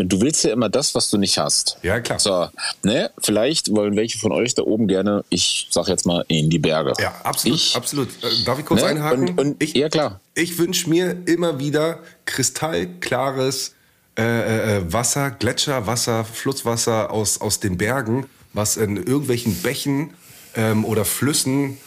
du 0.05 0.21
willst 0.21 0.43
ja 0.43 0.51
immer 0.51 0.69
das, 0.69 0.95
was 0.95 1.09
du 1.09 1.17
nicht 1.17 1.37
hast. 1.37 1.77
Ja, 1.83 1.99
klar. 1.99 2.19
So, 2.19 2.47
ne? 2.83 3.11
Vielleicht 3.19 3.73
wollen 3.73 3.95
welche 3.95 4.17
von 4.17 4.31
euch 4.31 4.53
da 4.53 4.63
oben 4.63 4.87
gerne, 4.87 5.23
ich 5.29 5.67
sag 5.71 5.87
jetzt 5.87 6.05
mal, 6.05 6.25
in 6.27 6.49
die 6.49 6.59
Berge. 6.59 6.93
Ja, 6.99 7.13
absolut, 7.23 7.57
ich, 7.57 7.75
absolut. 7.75 8.09
Äh, 8.23 8.43
darf 8.45 8.59
ich 8.59 8.65
kurz 8.65 8.81
ne? 8.81 8.87
einhaken? 8.87 9.29
Und, 9.29 9.39
und, 9.39 9.63
ich, 9.63 9.73
ja, 9.73 9.89
klar. 9.89 10.19
Ich 10.35 10.57
wünsche 10.57 10.89
mir 10.89 11.17
immer 11.25 11.59
wieder 11.59 11.99
kristallklares 12.25 13.73
äh, 14.17 14.23
äh, 14.23 14.77
äh, 14.77 14.93
Wasser, 14.93 15.31
Gletscherwasser, 15.31 16.25
Flusswasser 16.25 17.11
aus, 17.11 17.39
aus 17.39 17.59
den 17.59 17.77
Bergen, 17.77 18.25
was 18.53 18.77
in 18.77 18.97
irgendwelchen 18.97 19.55
Bächen 19.61 20.13
ähm, 20.55 20.85
oder 20.85 21.05
Flüssen 21.05 21.77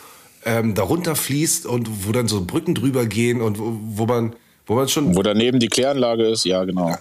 ähm, 0.45 0.75
darunter 0.75 1.17
fließt 1.17 1.67
und 1.67 2.07
wo 2.07 2.13
dann 2.13 2.29
so 2.29 2.45
Brücken 2.45 2.75
drüber 2.75 3.07
gehen 3.07 3.41
und 3.43 3.59
wo, 3.59 3.79
wo 3.83 4.07
man 4.07 4.35
wo 4.71 4.77
man 4.77 4.89
schon. 4.89 5.17
Wo 5.17 5.23
daneben 5.23 5.59
die 5.59 5.67
Kläranlage 5.67 6.29
ist, 6.29 6.45
ja, 6.45 6.65
genau. 6.65 6.97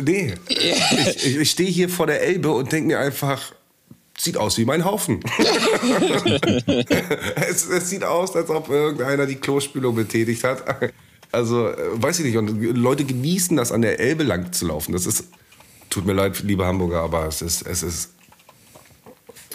Nee. 0.00 0.34
Ich, 0.48 1.26
ich, 1.26 1.36
ich 1.36 1.50
stehe 1.50 1.70
hier 1.70 1.88
vor 1.88 2.06
der 2.06 2.22
Elbe 2.22 2.50
und 2.52 2.72
denke 2.72 2.88
mir 2.88 2.98
einfach, 2.98 3.52
sieht 4.18 4.36
aus 4.36 4.58
wie 4.58 4.64
mein 4.64 4.84
Haufen. 4.84 5.20
es, 7.36 7.66
es, 7.68 7.90
sieht 7.90 8.04
aus, 8.04 8.34
als 8.36 8.50
ob 8.50 8.68
irgendeiner 8.68 9.26
die 9.26 9.36
Klospülung 9.36 9.94
betätigt 9.94 10.44
hat. 10.44 10.92
Also, 11.32 11.68
äh, 11.68 11.76
weiß 11.94 12.20
ich 12.20 12.26
nicht. 12.26 12.36
Und 12.36 12.60
Leute 12.76 13.04
genießen 13.04 13.56
das, 13.56 13.72
an 13.72 13.82
der 13.82 14.00
Elbe 14.00 14.22
lang 14.22 14.52
zu 14.52 14.66
laufen. 14.66 14.92
Das 14.92 15.06
ist, 15.06 15.24
tut 15.90 16.06
mir 16.06 16.12
leid, 16.12 16.42
liebe 16.44 16.64
Hamburger, 16.64 17.00
aber 17.00 17.26
es 17.26 17.42
ist, 17.42 17.62
es 17.62 17.82
ist, 17.82 18.10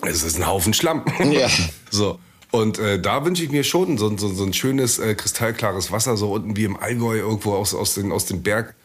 es 0.01 0.23
ist 0.23 0.37
ein 0.37 0.47
Haufen 0.47 0.73
Schlamm. 0.73 1.05
Ja. 1.31 1.49
So. 1.89 2.19
Und 2.51 2.79
äh, 2.79 2.99
da 3.01 3.23
wünsche 3.23 3.43
ich 3.43 3.49
mir 3.49 3.63
schon 3.63 3.97
so, 3.97 4.15
so, 4.17 4.27
so 4.27 4.43
ein 4.43 4.53
schönes, 4.53 4.99
äh, 4.99 5.15
kristallklares 5.15 5.91
Wasser, 5.91 6.17
so 6.17 6.33
unten 6.33 6.57
wie 6.57 6.65
im 6.65 6.75
Allgäu, 6.75 7.17
irgendwo 7.17 7.53
aus, 7.53 7.73
aus, 7.73 7.95
den, 7.95 8.11
aus 8.11 8.25
dem 8.25 8.43
Berg 8.43 8.75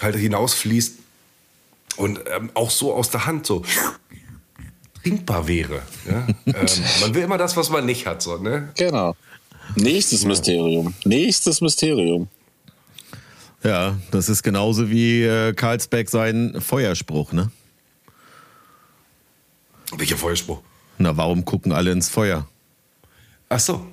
halt 0.00 0.16
hinausfließt 0.16 0.98
und 1.96 2.20
ähm, 2.34 2.50
auch 2.54 2.70
so 2.70 2.94
aus 2.94 3.10
der 3.10 3.26
Hand 3.26 3.46
so 3.46 3.64
trinkbar 5.02 5.46
wäre. 5.46 5.82
Ja? 6.08 6.26
ähm, 6.46 6.66
man 7.00 7.14
will 7.14 7.22
immer 7.22 7.38
das, 7.38 7.56
was 7.56 7.70
man 7.70 7.86
nicht 7.86 8.06
hat. 8.06 8.22
So, 8.22 8.38
ne? 8.38 8.70
Genau. 8.76 9.16
Nächstes 9.76 10.22
ja. 10.22 10.28
Mysterium. 10.28 10.94
Nächstes 11.04 11.60
Mysterium. 11.60 12.28
Ja, 13.62 13.96
das 14.10 14.28
ist 14.28 14.42
genauso 14.42 14.90
wie 14.90 15.22
äh, 15.22 15.54
Karlsberg 15.54 16.10
sein 16.10 16.60
Feuerspruch, 16.60 17.32
ne? 17.32 17.50
Welcher 19.96 20.16
Feuerspruch? 20.16 20.60
Na, 20.98 21.16
warum 21.16 21.44
gucken 21.44 21.72
alle 21.72 21.90
ins 21.92 22.08
Feuer? 22.08 22.46
Ach 23.48 23.60
so. 23.60 23.86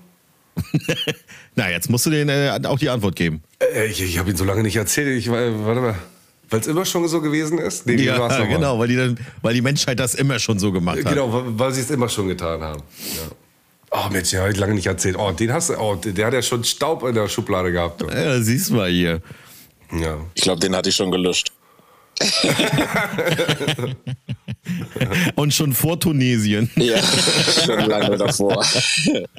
Na, 1.55 1.69
jetzt 1.69 1.89
musst 1.89 2.05
du 2.05 2.09
denen 2.09 2.29
äh, 2.29 2.67
auch 2.67 2.79
die 2.79 2.89
Antwort 2.89 3.15
geben. 3.15 3.41
Äh, 3.59 3.87
ich 3.87 4.01
ich 4.01 4.17
habe 4.17 4.29
ihn 4.29 4.35
so 4.35 4.45
lange 4.45 4.63
nicht 4.63 4.75
erzählt. 4.75 5.17
Ich, 5.17 5.29
warte 5.29 5.81
mal. 5.81 5.95
Weil 6.49 6.59
es 6.59 6.67
immer 6.67 6.85
schon 6.85 7.07
so 7.07 7.21
gewesen 7.21 7.59
ist? 7.59 7.87
Nee, 7.87 7.95
ja, 7.95 8.27
genau, 8.43 8.77
weil 8.77 8.89
die, 8.89 8.97
dann, 8.97 9.17
weil 9.41 9.53
die 9.53 9.61
Menschheit 9.61 9.97
das 9.99 10.15
immer 10.15 10.37
schon 10.37 10.59
so 10.59 10.73
gemacht 10.73 10.97
hat. 10.97 11.13
Genau, 11.13 11.43
weil 11.57 11.71
sie 11.71 11.79
es 11.79 11.89
immer 11.89 12.09
schon 12.09 12.27
getan 12.27 12.61
haben. 12.61 12.81
Ja. 13.15 13.35
Oh 13.91 14.09
Mensch, 14.11 14.33
ja, 14.33 14.41
habe 14.41 14.51
ich 14.51 14.57
lange 14.57 14.73
nicht 14.73 14.85
erzählt. 14.85 15.15
Oh, 15.17 15.31
den 15.31 15.51
hast 15.53 15.69
du, 15.69 15.77
oh, 15.77 15.95
der 15.95 16.25
hat 16.25 16.33
ja 16.33 16.41
schon 16.41 16.63
Staub 16.65 17.03
in 17.03 17.15
der 17.15 17.29
Schublade 17.29 17.71
gehabt. 17.71 18.01
Ja, 18.01 18.41
siehst 18.41 18.69
du 18.69 18.75
mal 18.75 18.89
hier. 18.89 19.21
Ja. 19.97 20.17
Ich 20.33 20.41
glaube, 20.41 20.59
den 20.59 20.75
hatte 20.75 20.89
ich 20.89 20.95
schon 20.95 21.11
gelöscht. 21.11 21.53
Und 25.35 25.53
schon 25.53 25.73
vor 25.73 25.99
Tunesien. 25.99 26.69
Ja, 26.75 27.01
schon 27.65 27.89
lange 27.89 28.17
davor. 28.17 28.63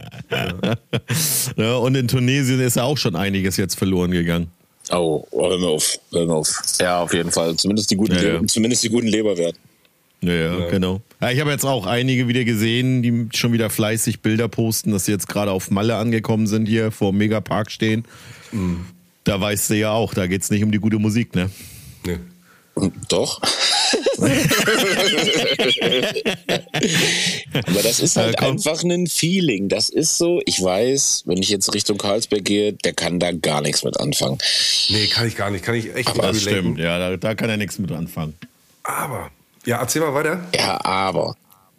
ja, 1.57 1.75
und 1.77 1.95
in 1.95 2.09
Tunesien 2.09 2.61
ist 2.61 2.77
ja 2.77 2.83
auch 2.83 2.99
schon 2.99 3.17
einiges 3.17 3.57
jetzt 3.57 3.77
verloren 3.77 4.11
gegangen. 4.11 4.49
Oh, 4.91 5.25
oh, 5.31 5.49
hör 5.49 5.59
mir 5.59 5.69
auf, 5.69 5.99
hör 6.13 6.27
mir 6.27 6.35
auf. 6.35 6.61
Ja, 6.81 7.03
auf 7.03 7.15
jeden 7.15 7.31
Fall. 7.31 7.57
Zumindest 7.57 7.91
die 7.91 7.97
guten, 7.97 8.15
ja, 8.15 8.23
ja. 8.23 8.47
zumindest 8.47 8.83
die 8.83 8.89
guten 8.89 9.07
Leberwerte. 9.07 9.59
Ja, 10.23 10.33
ja, 10.33 10.71
genau. 10.71 11.01
Ich 11.31 11.41
habe 11.41 11.51
jetzt 11.51 11.65
auch 11.65 11.87
einige 11.87 12.29
wieder 12.29 12.45
gesehen, 12.45 13.03
die 13.03 13.29
schon 13.37 13.53
wieder 13.53 13.71
fleißig 13.71 14.21
Bilder 14.21 14.49
posten, 14.49 14.93
dass 14.93 15.07
sie 15.07 15.13
jetzt 15.13 15.29
gerade 15.29 15.51
auf 15.51 15.71
Malle 15.71 15.97
angekommen 15.97 16.47
sind, 16.47 16.67
hier 16.67 16.93
vor 16.93 17.11
dem 17.11 17.19
Megapark 17.19 17.73
stehen. 17.73 18.05
Mhm. 18.53 18.87
Da 19.25 19.41
weißt 19.41 19.71
du 19.71 19.75
ja 19.75 19.93
auch, 19.93 20.15
da 20.15 20.27
geht 20.27 20.43
es 20.43 20.51
nicht 20.51 20.63
um 20.63 20.71
die 20.71 20.79
gute 20.79 20.99
Musik, 20.99 21.35
ne? 21.35 21.51
Nee. 22.05 22.19
Doch. 23.09 23.41
Aber 27.53 27.83
das 27.83 28.01
ist 28.01 28.17
halt 28.17 28.41
Ja, 28.41 28.49
einfach 28.49 28.83
ein 28.83 29.07
Feeling. 29.07 29.69
Das 29.69 29.89
ist 29.89 30.17
so, 30.19 30.41
ich 30.47 30.63
weiß, 30.63 31.23
wenn 31.27 31.39
ich 31.39 31.49
jetzt 31.51 31.73
Richtung 31.75 31.99
Karlsberg 31.99 32.45
gehe, 32.45 32.73
der 32.73 32.93
kann 32.95 33.19
da 33.19 33.33
gar 33.33 33.61
nichts 33.61 33.85
mit 33.85 33.99
anfangen. 34.01 34.39
Nee, 34.89 35.07
kann 35.09 35.27
ich 35.29 35.37
gar 35.37 35.51
nicht. 35.51 35.65
Kann 35.65 35.75
ich 35.75 35.95
echt 35.95 36.09
Das 36.09 36.15
nicht 36.17 36.25
relaten. 36.25 36.41
stimmt, 36.43 36.79
ja, 36.79 36.99
da, 36.99 37.17
da 37.17 37.35
kann 37.35 37.51
er 37.51 37.57
nichts 37.57 37.79
mit 37.79 37.93
anfangen. 37.93 38.35
Aber, 38.85 39.31
ja, 39.67 39.79
erzähl 39.79 40.03
mal 40.03 40.15
weiter. 40.15 40.43
Ja, 40.57 40.83
aber 40.85 41.37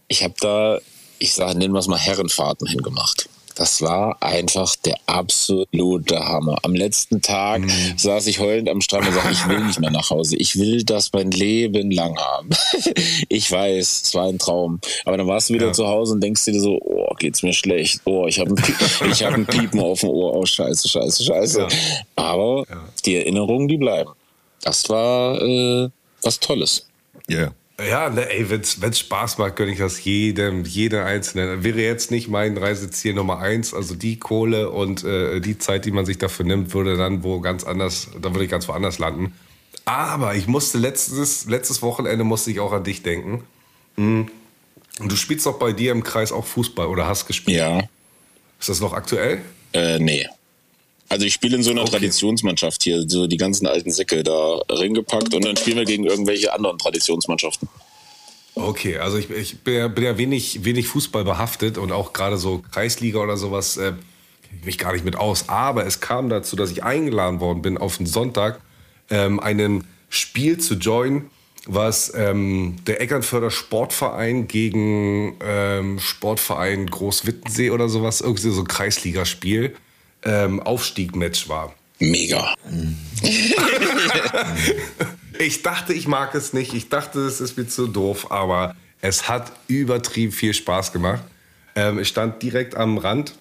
ich 0.08 0.24
habe 0.24 0.36
da, 0.39 0.80
ich 1.20 1.34
sage, 1.34 1.58
nennen 1.58 1.74
wir 1.74 1.80
es 1.80 1.88
mal 1.88 2.00
Herrenfahrten 2.00 2.68
hingemacht. 2.68 3.28
Das 3.56 3.82
war 3.82 4.18
einfach 4.22 4.76
der 4.78 4.95
absolute 5.06 6.18
Hammer. 6.20 6.58
Am 6.64 6.74
letzten 6.74 7.22
Tag 7.22 7.62
saß 7.97 8.26
ich 8.28 8.39
heulend 8.39 8.68
am 8.68 8.82
Strand 8.82 9.08
und 9.08 9.14
sagte, 9.14 9.32
ich 9.32 9.47
will 9.47 9.64
nicht 9.66 9.80
mehr 9.80 9.91
nach 9.91 10.10
Hause. 10.10 10.36
Ich 10.38 10.56
will 10.58 10.84
das 10.84 11.14
mein 11.14 11.30
Leben 11.30 11.91
lang 11.91 12.18
haben. 12.18 12.49
ich 13.30 13.51
weiß, 13.51 14.01
es 14.06 14.16
war 14.16 14.28
ein 14.28 14.39
Traum. 14.39 14.80
Aber 15.06 15.18
dann 15.18 15.28
warst 15.28 15.49
du 15.49 15.54
wieder 15.54 15.68
Ja. 15.68 15.74
zu 15.74 15.88
Hause 15.88 16.14
und 16.14 16.22
denkst 16.22 16.45
dir 16.45 16.60
so, 16.60 16.80
oh, 16.84 17.14
geht's 17.20 17.43
mir 17.43 17.54
schlecht. 17.54 18.01
Oh, 18.06 18.26
ich 18.28 18.39
habe 18.39 18.49
ein, 18.51 18.56
Pie- 18.56 18.74
ich 19.12 19.24
hab 19.24 19.34
ein 19.34 19.45
Piepen 19.45 19.80
auf 19.80 19.99
dem 19.99 20.10
Ohr. 20.10 20.36
Oh, 20.36 20.45
scheiße, 20.45 20.89
scheiße, 20.89 21.24
scheiße. 21.24 21.60
Ja. 21.62 21.68
Aber 22.16 22.66
Ja. 22.70 22.84
die 23.06 23.16
Erinnerungen, 23.18 23.68
die 23.68 23.78
bleiben. 23.78 24.12
Das 24.62 24.89
war 24.89 25.41
äh, 25.41 25.89
was 26.24 26.39
Tolles. 26.39 26.88
Ja. 27.28 27.51
Ja, 27.88 28.10
ne, 28.10 28.30
ey, 28.30 28.50
wenn's, 28.50 28.82
wenn's 28.82 29.00
Spaß 29.00 29.38
macht, 29.38 29.56
gönne 29.56 29.72
ich 29.72 29.80
das 29.80 30.04
jedem, 30.04 30.66
jeder 30.66 31.06
Einzelnen. 31.06 31.64
Wäre 31.64 31.82
jetzt 31.82 32.12
nicht 32.12 32.28
mein 32.28 32.58
Reiseziel 32.58 33.14
Nummer 33.14 33.40
eins, 33.40 33.74
also 33.74 33.96
die 33.96 34.20
Kohle 34.20 34.70
und 34.70 35.04
äh, 35.04 35.40
die 35.40 35.58
Zeit, 35.58 35.86
die 35.86 35.92
man 35.92 36.06
sich 36.06 36.18
dafür 36.18 36.46
nimmt, 36.46 36.74
würde 36.74 36.98
dann 36.98 37.24
wo 37.24 37.40
ganz 37.40 37.64
anders, 37.64 38.10
da 38.22 38.32
würde 38.32 38.46
ich 38.46 38.52
ganz 38.52 38.68
woanders 38.68 39.00
landen. 39.00 39.34
Aber 39.86 40.36
ich 40.36 40.48
musste 40.48 40.78
letztes, 40.78 41.46
letztes 41.46 41.82
Wochenende 41.82 42.24
musste 42.24 42.52
ich 42.52 42.60
auch 42.60 42.72
an 42.72 42.84
dich 42.84 43.04
denken. 43.04 43.44
Mhm. 43.96 44.30
Und 45.00 45.12
du 45.12 45.16
spielst 45.16 45.46
doch 45.46 45.58
bei 45.60 45.74
dir 45.74 45.92
im 45.92 46.04
Kreis 46.04 46.32
auch 46.32 46.46
Fußball 46.46 46.88
oder 46.88 47.08
hast 47.08 47.26
gespielt. 47.26 47.58
Ja. 47.58 47.80
Ist 48.60 48.70
das 48.70 48.80
noch 48.80 48.94
aktuell? 48.94 49.42
Äh, 49.74 50.00
nee. 50.00 50.28
Also 51.14 51.28
ich 51.28 51.34
spiele 51.36 51.57
in 51.57 51.61
so 51.61 51.70
einer 51.70 51.82
Okay. 51.82 51.91
Traditionsmannschaft 51.91 52.82
hier, 52.82 53.05
so 53.07 53.28
die 53.28 53.38
ganzen 53.38 53.68
alten 53.68 53.91
Säcke 53.91 54.24
da 54.24 54.61
reingepackt 54.68 55.36
und 55.36 55.45
dann 55.45 55.55
spielen 55.55 55.78
wir 55.78 55.86
gegen 55.86 56.05
irgendwelche 56.05 56.51
anderen 56.51 56.80
Traditionsmannschaften. 56.80 57.70
Okay, 58.55 58.97
also 58.97 59.18
ich, 59.20 59.30
ich 59.30 59.59
bin, 59.59 59.76
ja, 59.76 59.88
bin 59.89 60.05
ja 60.05 60.18
wenig, 60.18 60.66
wenig 60.66 60.88
Fußball 60.88 61.24
behaftet 61.24 61.78
und 61.78 61.91
auch 61.91 62.14
gerade 62.14 62.38
so 62.38 62.64
Kreisliga 62.72 63.20
oder 63.20 63.38
sowas 63.38 63.78
äh, 63.78 63.93
mich 64.66 64.80
gar 64.80 64.93
nicht 64.93 65.05
mit 65.05 65.16
aus. 65.16 65.49
Aber 65.49 65.86
es 65.86 65.99
kam 65.99 66.30
dazu, 66.30 66.55
dass 66.55 66.72
ich 66.72 66.84
eingeladen 66.84 67.39
worden 67.39 67.61
bin, 67.61 67.78
auf 67.78 67.97
den 67.97 68.07
Sonntag 68.07 68.59
ähm, 69.11 69.39
einem 69.39 69.84
Spiel 70.09 70.57
zu 70.57 70.74
joinen, 70.74 71.30
was 71.68 72.11
ähm, 72.16 72.78
der 72.88 73.01
Eckernförder 73.01 73.51
Sportverein 73.51 74.47
gegen 74.47 75.38
ähm, 75.45 75.99
Sportverein 75.99 76.88
Großwittensee 76.88 77.70
oder 77.70 77.88
sowas, 77.88 78.20
irgendwie 78.20 78.49
so 78.49 78.61
ein 78.61 78.68
Kreisligaspiel, 78.68 79.76
ähm, 80.26 80.60
Aufstiegmatch 80.62 81.50
war. 81.50 81.74
Mega. 82.00 82.54
Ich 85.40 85.64
dachte, 85.64 85.94
ich 85.94 86.08
mag 86.08 86.36
es 86.36 86.54
nicht. 86.54 86.74
Ich 86.74 86.90
dachte, 86.90 87.20
es 87.22 87.42
ist 87.42 87.58
mir 87.58 87.68
zu 87.68 87.88
doof, 87.88 88.32
aber 88.32 88.76
es 89.02 89.28
hat 89.28 89.52
übertrieben 89.68 90.32
viel 90.32 90.54
Spaß 90.54 90.94
gemacht. 90.94 91.24
Ähm, 91.76 92.00
ich 92.00 92.08
stand 92.08 92.42
direkt 92.42 92.76
am 92.76 92.98
Rand, 92.98 93.36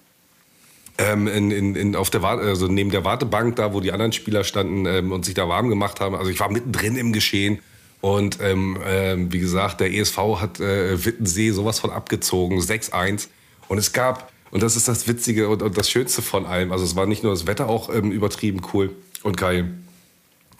ähm, 0.97 1.27
in, 1.27 1.51
in, 1.51 1.75
in, 1.75 1.95
auf 1.95 2.09
der 2.09 2.21
Warte, 2.21 2.43
also 2.43 2.67
neben 2.67 2.91
der 2.91 3.05
Wartebank, 3.05 3.55
da 3.55 3.73
wo 3.73 3.79
die 3.79 3.91
anderen 3.91 4.11
Spieler 4.11 4.43
standen 4.43 4.85
ähm, 4.85 5.11
und 5.11 5.23
sich 5.25 5.33
da 5.33 5.47
warm 5.47 5.69
gemacht 5.69 5.99
haben. 5.99 6.15
Also 6.15 6.29
ich 6.29 6.39
war 6.39 6.51
mittendrin 6.51 6.95
im 6.95 7.13
Geschehen. 7.13 7.59
Und 8.01 8.39
ähm, 8.41 8.77
ähm, 8.85 9.31
wie 9.31 9.39
gesagt, 9.39 9.79
der 9.79 9.93
ESV 9.93 10.17
hat 10.41 10.59
äh, 10.59 11.05
Wittensee 11.05 11.51
sowas 11.51 11.79
von 11.79 11.89
abgezogen, 11.89 12.59
6-1. 12.59 13.29
Und 13.69 13.77
es 13.77 13.93
gab, 13.93 14.32
und 14.53 14.61
das 14.61 14.75
ist 14.75 14.87
das 14.87 15.07
Witzige 15.07 15.49
und, 15.49 15.63
und 15.63 15.79
das 15.79 15.89
Schönste 15.89 16.21
von 16.21 16.45
allem, 16.45 16.71
also 16.71 16.85
es 16.85 16.95
war 16.95 17.07
nicht 17.07 17.23
nur 17.23 17.33
das 17.33 17.47
Wetter 17.47 17.67
auch 17.67 17.89
ähm, 17.91 18.11
übertrieben 18.11 18.61
cool 18.71 18.95
und 19.23 19.35
geil. 19.35 19.73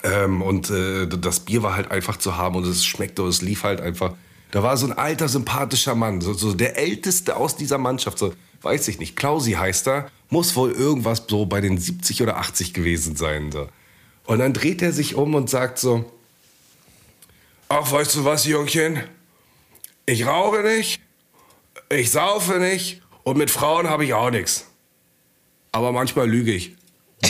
Ähm, 0.02 0.42
und 0.42 0.68
äh, 0.68 1.06
das 1.06 1.38
Bier 1.38 1.62
war 1.62 1.76
halt 1.76 1.92
einfach 1.92 2.16
zu 2.16 2.36
haben 2.36 2.56
und 2.56 2.66
es 2.66 2.84
schmeckte 2.84 3.22
und 3.22 3.28
es 3.28 3.40
lief 3.40 3.62
halt 3.62 3.80
einfach. 3.80 4.14
Da 4.50 4.64
war 4.64 4.76
so 4.76 4.86
ein 4.86 4.92
alter, 4.94 5.28
sympathischer 5.28 5.94
Mann, 5.94 6.20
so, 6.20 6.32
so 6.32 6.54
der 6.54 6.76
älteste 6.76 7.36
aus 7.36 7.54
dieser 7.54 7.78
Mannschaft, 7.78 8.18
so, 8.18 8.34
weiß 8.62 8.88
ich 8.88 8.98
nicht, 8.98 9.14
Klausi 9.14 9.52
heißt 9.52 9.86
er, 9.86 10.10
muss 10.28 10.56
wohl 10.56 10.72
irgendwas 10.72 11.22
so 11.28 11.46
bei 11.46 11.60
den 11.60 11.78
70 11.78 12.20
oder 12.20 12.38
80 12.38 12.74
gewesen 12.74 13.14
sein. 13.14 13.52
So. 13.52 13.68
Und 14.26 14.40
dann 14.40 14.52
dreht 14.52 14.82
er 14.82 14.92
sich 14.92 15.14
um 15.14 15.36
und 15.36 15.48
sagt 15.48 15.78
so, 15.78 16.04
ach, 17.68 17.92
weißt 17.92 18.16
du 18.16 18.24
was, 18.24 18.44
Jungchen? 18.44 19.04
Ich 20.04 20.26
rauche 20.26 20.62
nicht, 20.62 21.00
ich 21.90 22.10
saufe 22.10 22.58
nicht 22.58 23.03
und 23.24 23.36
mit 23.36 23.50
Frauen 23.50 23.88
habe 23.90 24.04
ich 24.04 24.14
auch 24.14 24.30
nichts. 24.30 24.66
Aber 25.72 25.90
manchmal 25.92 26.30
lüge 26.30 26.52
ich. 26.52 26.76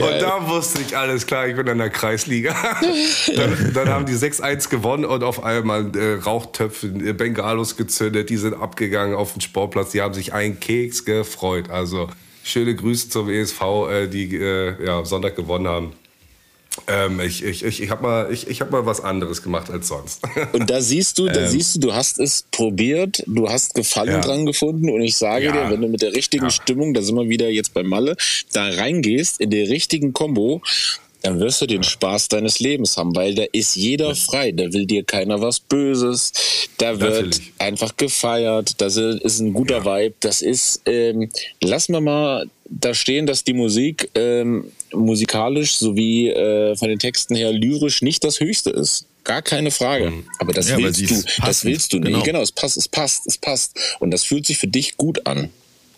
Und 0.00 0.20
da 0.20 0.48
wusste 0.48 0.80
ich, 0.82 0.96
alles 0.96 1.26
klar, 1.26 1.46
ich 1.46 1.54
bin 1.56 1.66
in 1.66 1.78
der 1.78 1.90
Kreisliga. 1.90 2.54
dann, 3.36 3.72
dann 3.72 3.88
haben 3.88 4.06
die 4.06 4.14
6-1 4.14 4.70
gewonnen 4.70 5.04
und 5.04 5.22
auf 5.22 5.44
einmal 5.44 5.96
äh, 5.96 6.14
Rauchtöpfe, 6.14 6.88
äh, 6.88 7.12
Bengalos 7.12 7.76
gezündet, 7.76 8.28
die 8.30 8.36
sind 8.36 8.54
abgegangen 8.54 9.14
auf 9.14 9.34
den 9.34 9.40
Sportplatz, 9.40 9.92
die 9.92 10.02
haben 10.02 10.14
sich 10.14 10.32
einen 10.32 10.58
Keks 10.58 11.04
gefreut. 11.04 11.70
Also 11.70 12.08
schöne 12.42 12.74
Grüße 12.74 13.08
zum 13.08 13.28
ESV, 13.28 13.62
äh, 13.90 14.08
die 14.08 14.34
äh, 14.36 14.84
ja, 14.84 15.04
Sonntag 15.04 15.36
gewonnen 15.36 15.68
haben. 15.68 15.92
Ähm, 16.88 17.20
ich 17.20 17.44
ich, 17.44 17.64
ich, 17.64 17.80
ich 17.82 17.90
habe 17.90 18.02
mal, 18.02 18.32
ich, 18.32 18.48
ich 18.48 18.60
hab 18.60 18.70
mal 18.70 18.84
was 18.84 19.00
anderes 19.00 19.42
gemacht 19.42 19.70
als 19.70 19.88
sonst. 19.88 20.22
Und 20.52 20.68
da 20.70 20.80
siehst 20.80 21.18
du, 21.18 21.28
da 21.28 21.46
siehst 21.48 21.76
du, 21.76 21.80
du 21.80 21.94
hast 21.94 22.18
es 22.18 22.44
probiert, 22.50 23.22
du 23.26 23.48
hast 23.48 23.74
Gefallen 23.74 24.08
Ähm. 24.10 24.14
Ja. 24.16 24.20
dran 24.20 24.46
gefunden 24.46 24.90
und 24.90 25.00
ich 25.00 25.16
sage 25.16 25.46
Ja. 25.46 25.52
dir, 25.52 25.70
wenn 25.70 25.80
du 25.80 25.88
mit 25.88 26.02
der 26.02 26.12
richtigen 26.14 26.46
Ja. 26.46 26.50
Stimmung, 26.50 26.92
da 26.92 27.02
sind 27.02 27.14
wir 27.16 27.28
wieder 27.28 27.48
jetzt 27.48 27.74
bei 27.74 27.82
Malle, 27.82 28.16
da 28.52 28.66
reingehst 28.68 29.40
in 29.40 29.50
der 29.50 29.68
richtigen 29.68 30.12
Combo, 30.12 30.62
dann 31.24 31.40
wirst 31.40 31.60
du 31.62 31.66
den 31.66 31.82
Spaß 31.82 32.28
deines 32.28 32.60
Lebens 32.60 32.96
haben, 32.96 33.16
weil 33.16 33.34
da 33.34 33.44
ist 33.52 33.76
jeder 33.76 34.14
frei, 34.14 34.52
da 34.52 34.72
will 34.72 34.86
dir 34.86 35.04
keiner 35.04 35.40
was 35.40 35.58
Böses, 35.58 36.32
da 36.78 37.00
wird 37.00 37.14
Natürlich. 37.14 37.52
einfach 37.58 37.96
gefeiert, 37.96 38.80
das 38.80 38.96
ist 38.96 39.40
ein 39.40 39.54
guter 39.54 39.84
Vibe, 39.84 40.14
das 40.20 40.42
ist, 40.42 40.82
ähm, 40.86 41.30
lass 41.62 41.88
mal 41.88 42.02
mal 42.02 42.46
da 42.66 42.94
stehen, 42.94 43.26
dass 43.26 43.42
die 43.42 43.54
Musik 43.54 44.10
ähm, 44.14 44.70
musikalisch 44.92 45.76
sowie 45.76 46.28
äh, 46.28 46.76
von 46.76 46.88
den 46.88 46.98
Texten 46.98 47.34
her 47.34 47.52
lyrisch 47.52 48.02
nicht 48.02 48.22
das 48.22 48.40
Höchste 48.40 48.70
ist. 48.70 49.06
Gar 49.24 49.40
keine 49.40 49.70
Frage. 49.70 50.12
Aber 50.38 50.52
das 50.52 50.68
Ja, 50.68 50.76
willst 50.76 51.00
du, 51.00 51.04
ist 51.14 51.40
das 51.42 51.64
willst 51.64 51.92
du 51.94 51.98
nicht. 51.98 52.08
genau. 52.08 52.22
Genau, 52.22 52.42
es 52.42 52.52
passt, 52.52 52.76
es 52.76 52.88
passt, 52.88 53.26
es 53.26 53.38
passt. 53.38 53.78
Und 54.00 54.10
das 54.10 54.24
fühlt 54.24 54.46
sich 54.46 54.58
für 54.58 54.66
dich 54.66 54.98
gut 54.98 55.26
an. 55.26 55.48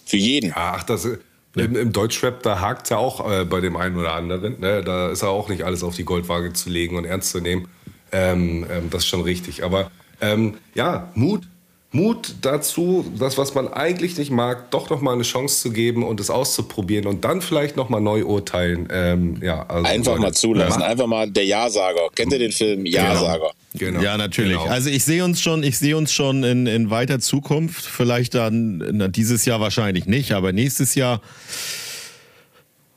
Für 0.05 0.17
jeden. 0.17 0.53
Ach, 0.55 0.85
das, 0.85 1.09
im, 1.57 1.77
im 1.77 1.93
Deutschrap, 1.93 2.43
da 2.43 2.61
hakt 2.61 2.91
ja 2.91 2.99
auch 2.99 3.31
äh, 3.31 3.45
bei 3.45 3.61
dem 3.61 3.77
einen 3.77 3.97
oder 3.97 4.15
anderen. 4.15 4.61
Ne? 4.61 4.83
Da 4.85 5.11
ist 5.11 5.23
ja 5.23 5.29
auch 5.29 5.49
nicht 5.49 5.63
alles 5.65 5.83
auf 5.83 5.97
die 5.97 6.05
Goldwaage 6.05 6.53
zu 6.53 6.71
legen 6.71 6.97
und 6.97 7.05
ernst 7.05 7.31
zu 7.31 7.41
nehmen. 7.41 7.69
Ähm, 8.13 8.67
ähm, 8.71 8.91
das 8.91 9.03
ist 9.03 9.09
schon 9.09 9.23
richtig. 9.23 9.65
Aber 9.65 9.91
ähm, 10.21 10.55
ja, 10.75 11.11
Mut. 11.15 11.49
Mut 11.93 12.35
dazu, 12.43 13.11
das, 13.19 13.39
was 13.39 13.55
man 13.55 13.69
eigentlich 13.73 14.19
nicht 14.19 14.31
mag, 14.31 14.71
doch 14.71 14.91
noch 14.91 15.01
mal 15.01 15.15
eine 15.15 15.23
Chance 15.23 15.63
zu 15.63 15.71
geben 15.71 16.03
und 16.03 16.21
es 16.21 16.29
auszuprobieren 16.31 17.07
und 17.07 17.25
dann 17.25 17.41
vielleicht 17.41 17.77
noch 17.77 17.89
mal 17.89 18.01
neu 18.01 18.25
urteilen. 18.25 18.89
Ähm, 18.91 19.39
ja, 19.43 19.65
also 19.67 19.87
Einfach 19.87 20.19
mal 20.19 20.35
zulassen. 20.35 20.81
macht- 20.81 20.91
Einfach 20.91 21.07
mal 21.07 21.31
der 21.31 21.45
Ja-Sager. 21.47 22.09
Kennt 22.15 22.33
ihr 22.33 22.39
den 22.39 22.53
Film 22.53 22.85
Ja-Sager? 22.85 23.51
Genau. 23.75 24.01
Ja, 24.03 24.19
natürlich. 24.19 24.59
Genau. 24.59 24.67
Also 24.71 24.91
ich 24.91 25.05
sehe 25.05 25.25
uns 25.25 25.41
schon, 25.41 25.63
ich 25.63 25.79
sehe 25.79 25.97
uns 25.97 26.13
schon 26.13 26.43
in, 26.45 26.67
in 26.67 26.91
weiter 26.91 27.19
Zukunft, 27.21 27.85
vielleicht 27.85 28.35
dann 28.35 28.79
na, 28.93 29.09
dieses 29.09 29.45
Jahr 29.47 29.61
wahrscheinlich 29.61 30.07
nicht, 30.07 30.33
aber 30.33 30.53
nächstes 30.53 30.95
Jahr. 30.97 31.21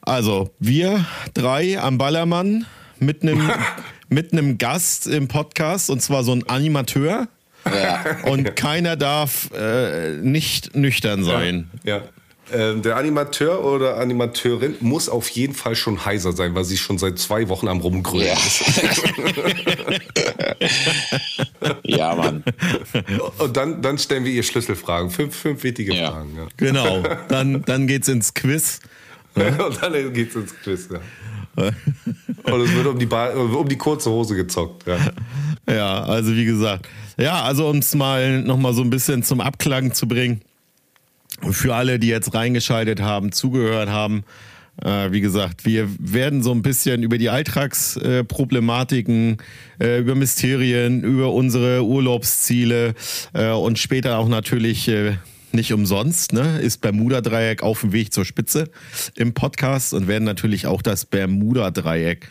Also 0.02 0.50
wir 0.60 1.06
drei 1.34 1.80
am 1.80 1.98
Ballermann 1.98 2.66
mit 3.00 3.22
einem 3.22 3.50
mit 4.10 4.34
einem 4.34 4.58
Gast 4.58 5.06
im 5.08 5.28
Podcast 5.28 5.90
und 5.90 6.02
zwar 6.02 6.24
so 6.24 6.32
ein 6.32 6.48
Animateur 6.50 7.28
Ja. 7.66 8.04
und 8.26 8.56
keiner 8.56 8.96
darf 8.96 9.50
äh, 9.54 10.14
nicht 10.22 10.76
nüchtern 10.76 11.24
sein. 11.24 11.70
Ja. 11.84 12.02
Ähm, 12.52 12.82
der 12.82 12.96
Animateur 12.96 13.64
oder 13.64 13.98
Animateurin 13.98 14.76
muss 14.80 15.08
auf 15.08 15.30
jeden 15.30 15.54
Fall 15.54 15.76
schon 15.76 16.04
heiser 16.04 16.32
sein, 16.32 16.56
weil 16.56 16.64
sie 16.64 16.78
schon 16.78 16.98
seit 16.98 17.20
zwei 17.20 17.48
Wochen 17.48 17.68
am 17.68 17.80
Rumgrölen 17.80 18.26
Ja. 18.26 18.34
ist. 18.34 18.64
ja, 21.84 22.16
Mann. 22.16 22.44
Und 23.38 23.58
dann, 23.58 23.82
dann 23.82 23.98
stellen 23.98 24.24
wir 24.26 24.32
ihr 24.32 24.44
Schlüsselfragen. 24.44 25.10
Fünf, 25.12 25.36
fünf 25.36 25.64
wichtige 25.64 25.94
Ja. 25.94 26.12
Fragen. 26.12 26.36
Ja. 26.38 26.48
Genau. 26.58 27.04
Dann 27.28 27.62
dann 27.64 27.88
geht's 27.88 28.08
ins 28.08 28.34
Quiz. 28.34 28.80
Und 29.36 29.82
dann 29.82 30.14
geht's 30.14 30.36
ins 30.36 30.54
Quiz. 30.64 30.90
Ja. 30.92 31.70
Und 32.44 32.62
es 32.62 32.74
wird 32.74 32.88
um 32.88 32.98
die, 32.98 33.06
ba 33.06 33.30
um 33.32 33.68
die 33.70 33.78
kurze 33.78 34.10
Hose 34.10 34.36
gezockt. 34.36 34.88
Ja. 34.88 34.98
Ja, 35.68 36.04
also 36.04 36.36
wie 36.36 36.46
gesagt. 36.46 36.88
Ja, 37.18 37.44
also 37.44 37.68
um 37.68 37.78
es 37.78 37.94
mal 37.96 38.42
nochmal 38.42 38.74
so 38.74 38.82
ein 38.82 38.90
bisschen 38.90 39.24
zum 39.24 39.42
Abklang 39.42 39.94
zu 39.94 40.08
bringen. 40.08 40.42
Für 41.52 41.76
alle, 41.76 42.00
die 42.00 42.08
jetzt 42.08 42.34
reingeschaltet 42.34 43.02
haben, 43.02 43.32
zugehört 43.32 43.90
haben. 43.90 44.24
Äh, 44.84 45.12
wie 45.12 45.22
gesagt, 45.22 45.66
wir 45.66 45.90
werden 46.00 46.44
so 46.44 46.52
ein 46.52 46.62
bisschen 46.62 47.02
über 47.04 47.18
die 47.18 47.30
Alltagsproblematiken, 47.30 49.38
äh, 49.82 50.00
über 50.00 50.16
Mysterien, 50.16 51.04
über 51.04 51.34
unsere 51.34 51.84
Urlaubsziele 51.84 52.94
äh, 53.34 53.52
und 53.52 53.80
später 53.80 54.18
auch 54.18 54.30
natürlich 54.30 54.88
äh, 54.88 55.18
nicht 55.52 55.74
umsonst, 55.74 56.32
ne, 56.34 56.60
ist 56.60 56.82
Bermuda-Dreieck 56.82 57.64
auf 57.64 57.82
dem 57.82 57.92
Weg 57.92 58.14
zur 58.14 58.24
Spitze 58.24 58.70
im 59.16 59.34
Podcast 59.34 59.94
und 59.94 60.08
werden 60.08 60.24
natürlich 60.24 60.68
auch 60.68 60.82
das 60.82 61.06
Bermuda-Dreieck 61.06 62.30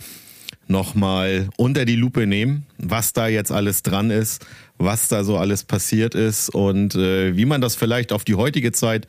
nochmal 0.71 1.49
unter 1.57 1.85
die 1.85 1.97
Lupe 1.97 2.27
nehmen, 2.27 2.67
was 2.79 3.13
da 3.13 3.29
jetzt 3.29 3.53
alles 3.53 3.83
dran 3.83 4.11
ist, 4.11 4.47
was 4.79 5.09
da 5.09 5.25
so 5.25 5.37
alles 5.37 5.65
passiert 5.65 6.15
ist 6.15 6.51
und 6.51 6.95
äh, 6.95 7.37
wie 7.37 7.45
man 7.45 7.61
das 7.61 7.75
vielleicht 7.75 8.13
auf 8.13 8.25
die 8.25 8.35
heutige 8.35 8.73
Zeit 8.73 9.07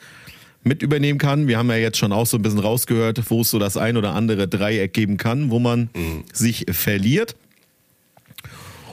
mit 0.64 0.82
übernehmen 0.82 1.20
kann. 1.20 1.48
Wir 1.48 1.58
haben 1.58 1.70
ja 1.70 1.78
jetzt 1.78 1.98
schon 1.98 2.12
auch 2.12 2.26
so 2.26 2.38
ein 2.38 2.42
bisschen 2.42 2.60
rausgehört, 2.60 3.22
wo 3.30 3.42
es 3.42 3.50
so 3.50 3.60
das 3.60 3.78
ein 3.78 3.98
oder 3.98 4.14
andere 4.14 4.48
Dreieck 4.48 4.94
geben 4.94 5.18
kann, 5.18 5.52
wo 5.52 5.60
man 5.60 5.90
mhm. 5.94 6.24
sich 6.34 6.66
verliert. 6.72 7.36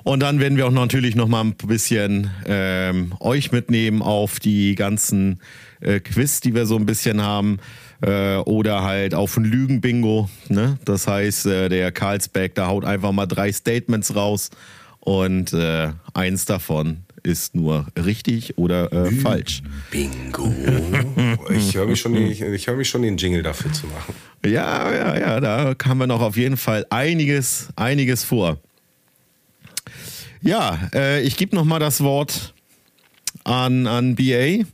Und 0.05 0.21
dann 0.21 0.39
werden 0.39 0.57
wir 0.57 0.69
auch 0.69 0.73
natürlich 0.73 1.17
noch 1.17 1.27
mal 1.27 1.41
ein 1.41 1.55
bisschen 1.55 2.31
ähm, 2.47 3.13
euch 3.19 3.51
mitnehmen 3.51 4.03
auf 4.03 4.39
die 4.39 4.77
ganzen 4.77 5.41
äh, 5.81 5.99
Quiz, 5.99 6.41
die 6.41 6.55
wir 6.55 6.67
so 6.67 6.77
ein 6.77 6.87
bisschen 6.87 7.21
haben. 7.21 7.59
Äh, 8.03 8.37
oder 8.37 8.83
halt 8.83 9.15
auf 9.15 9.37
ein 9.37 9.45
Lügen-Bingo. 9.45 10.29
Ne? 10.49 10.79
Das 10.85 11.07
heißt, 11.07 11.47
äh, 11.47 11.69
der 11.69 11.93
Karlsberg, 11.93 12.55
da 12.55 12.67
haut 12.67 12.85
einfach 12.85 13.13
mal 13.13 13.27
drei 13.27 13.51
Statements 13.53 14.15
raus 14.15 14.51
und 15.01 15.53
äh, 15.53 15.91
eins 16.15 16.45
davon 16.45 17.05
ist 17.23 17.55
nur 17.55 17.87
richtig 17.97 18.57
oder 18.57 18.93
äh, 18.93 19.11
falsch. 19.11 19.63
Bingo. 19.91 20.53
ich 21.51 21.75
höre 21.75 21.87
mich, 21.87 22.01
schon 22.01 22.15
ich, 22.15 22.41
ich 22.41 22.67
hör 22.67 22.77
mich 22.77 22.89
schon 22.89 23.03
den 23.03 23.17
Jingle 23.17 23.43
dafür 23.43 23.73
zu 23.73 23.87
machen. 23.87 24.15
Ja, 24.45 24.93
ja, 24.93 25.19
ja, 25.19 25.41
da 25.41 25.75
haben 25.85 25.99
wir 25.99 26.07
noch 26.07 26.21
auf 26.21 26.37
jeden 26.37 26.57
Fall 26.57 26.87
einiges, 26.91 27.69
einiges 27.75 28.23
vor. 28.23 28.59
Ja, 30.41 30.79
äh, 30.95 31.23
ich 31.23 31.37
gebe 31.37 31.57
noch 31.57 31.65
mal 31.65 31.81
das 31.81 32.01
Wort 32.03 32.55
an, 33.43 33.87
an 33.87 34.15
BA. 34.15 34.65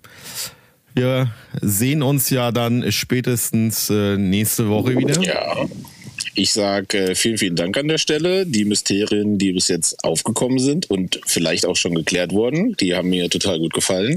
Wir 0.95 1.33
sehen 1.61 2.03
uns 2.03 2.31
ja 2.31 2.53
dann 2.53 2.91
spätestens 2.93 3.91
äh, 3.91 4.17
nächste 4.17 4.69
Woche 4.69 4.97
wieder. 4.97 5.21
Ja. 5.23 5.67
Ich 6.35 6.53
sage 6.53 7.11
äh, 7.11 7.15
vielen, 7.15 7.37
vielen 7.37 7.57
Dank 7.57 7.77
an 7.77 7.89
der 7.89 7.99
Stelle. 7.99 8.47
Die 8.47 8.65
Mysterien, 8.65 9.39
die 9.39 9.53
bis 9.53 9.69
jetzt 9.69 10.03
aufgekommen 10.03 10.59
sind 10.59 10.89
und 10.91 11.21
vielleicht 11.27 11.67
auch 11.67 11.77
schon 11.77 11.95
geklärt 11.95 12.33
wurden, 12.33 12.75
die 12.79 12.95
haben 12.95 13.11
mir 13.11 13.29
total 13.29 13.59
gut 13.59 13.75
gefallen. 13.75 14.17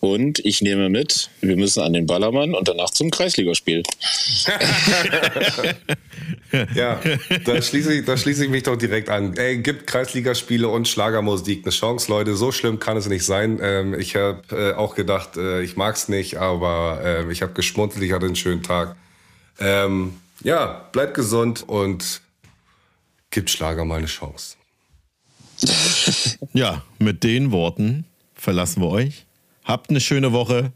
Und 0.00 0.38
ich 0.44 0.62
nehme 0.62 0.88
mit, 0.88 1.28
wir 1.40 1.56
müssen 1.56 1.82
an 1.82 1.92
den 1.92 2.06
Ballermann 2.06 2.54
und 2.54 2.68
danach 2.68 2.90
zum 2.90 3.10
Kreisligaspiel. 3.10 3.82
ja, 6.74 7.00
da 7.44 7.62
schließe, 7.62 7.94
ich, 7.94 8.04
da 8.04 8.16
schließe 8.16 8.44
ich 8.44 8.50
mich 8.50 8.64
doch 8.64 8.76
direkt 8.76 9.08
an. 9.08 9.36
Ey, 9.36 9.58
gibt 9.58 9.86
Kreisligaspiele 9.86 10.68
und 10.68 10.88
Schlagermusik 10.88 11.64
eine 11.64 11.72
Chance, 11.72 12.10
Leute. 12.10 12.36
So 12.36 12.52
schlimm 12.52 12.78
kann 12.78 12.96
es 12.96 13.08
nicht 13.08 13.24
sein. 13.24 13.58
Ähm, 13.62 13.94
ich 13.98 14.16
habe 14.16 14.42
äh, 14.50 14.74
auch 14.74 14.94
gedacht, 14.94 15.36
äh, 15.36 15.62
ich 15.62 15.76
mag 15.76 15.96
es 15.96 16.08
nicht, 16.08 16.36
aber 16.36 17.00
äh, 17.04 17.32
ich 17.32 17.42
habe 17.42 17.52
geschmunzelt, 17.52 18.04
ich 18.04 18.12
hatte 18.12 18.26
einen 18.26 18.36
schönen 18.36 18.62
Tag. 18.62 18.96
Ähm, 19.58 20.14
ja, 20.42 20.88
bleibt 20.92 21.14
gesund 21.14 21.64
und 21.66 22.20
gibt 23.30 23.50
Schlager 23.50 23.84
mal 23.84 23.98
eine 23.98 24.06
Chance. 24.06 24.56
ja, 26.52 26.82
mit 26.98 27.24
den 27.24 27.50
Worten 27.52 28.04
verlassen 28.34 28.82
wir 28.82 28.88
euch. 28.88 29.26
Habt 29.64 29.90
eine 29.90 30.00
schöne 30.00 30.32
Woche. 30.32 30.72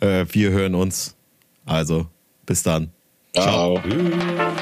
Äh, 0.00 0.26
wir 0.30 0.50
hören 0.50 0.74
uns. 0.74 1.16
Also, 1.66 2.06
bis 2.46 2.62
dann. 2.62 2.92
Ciao. 3.32 3.80
Ciao. 3.80 4.54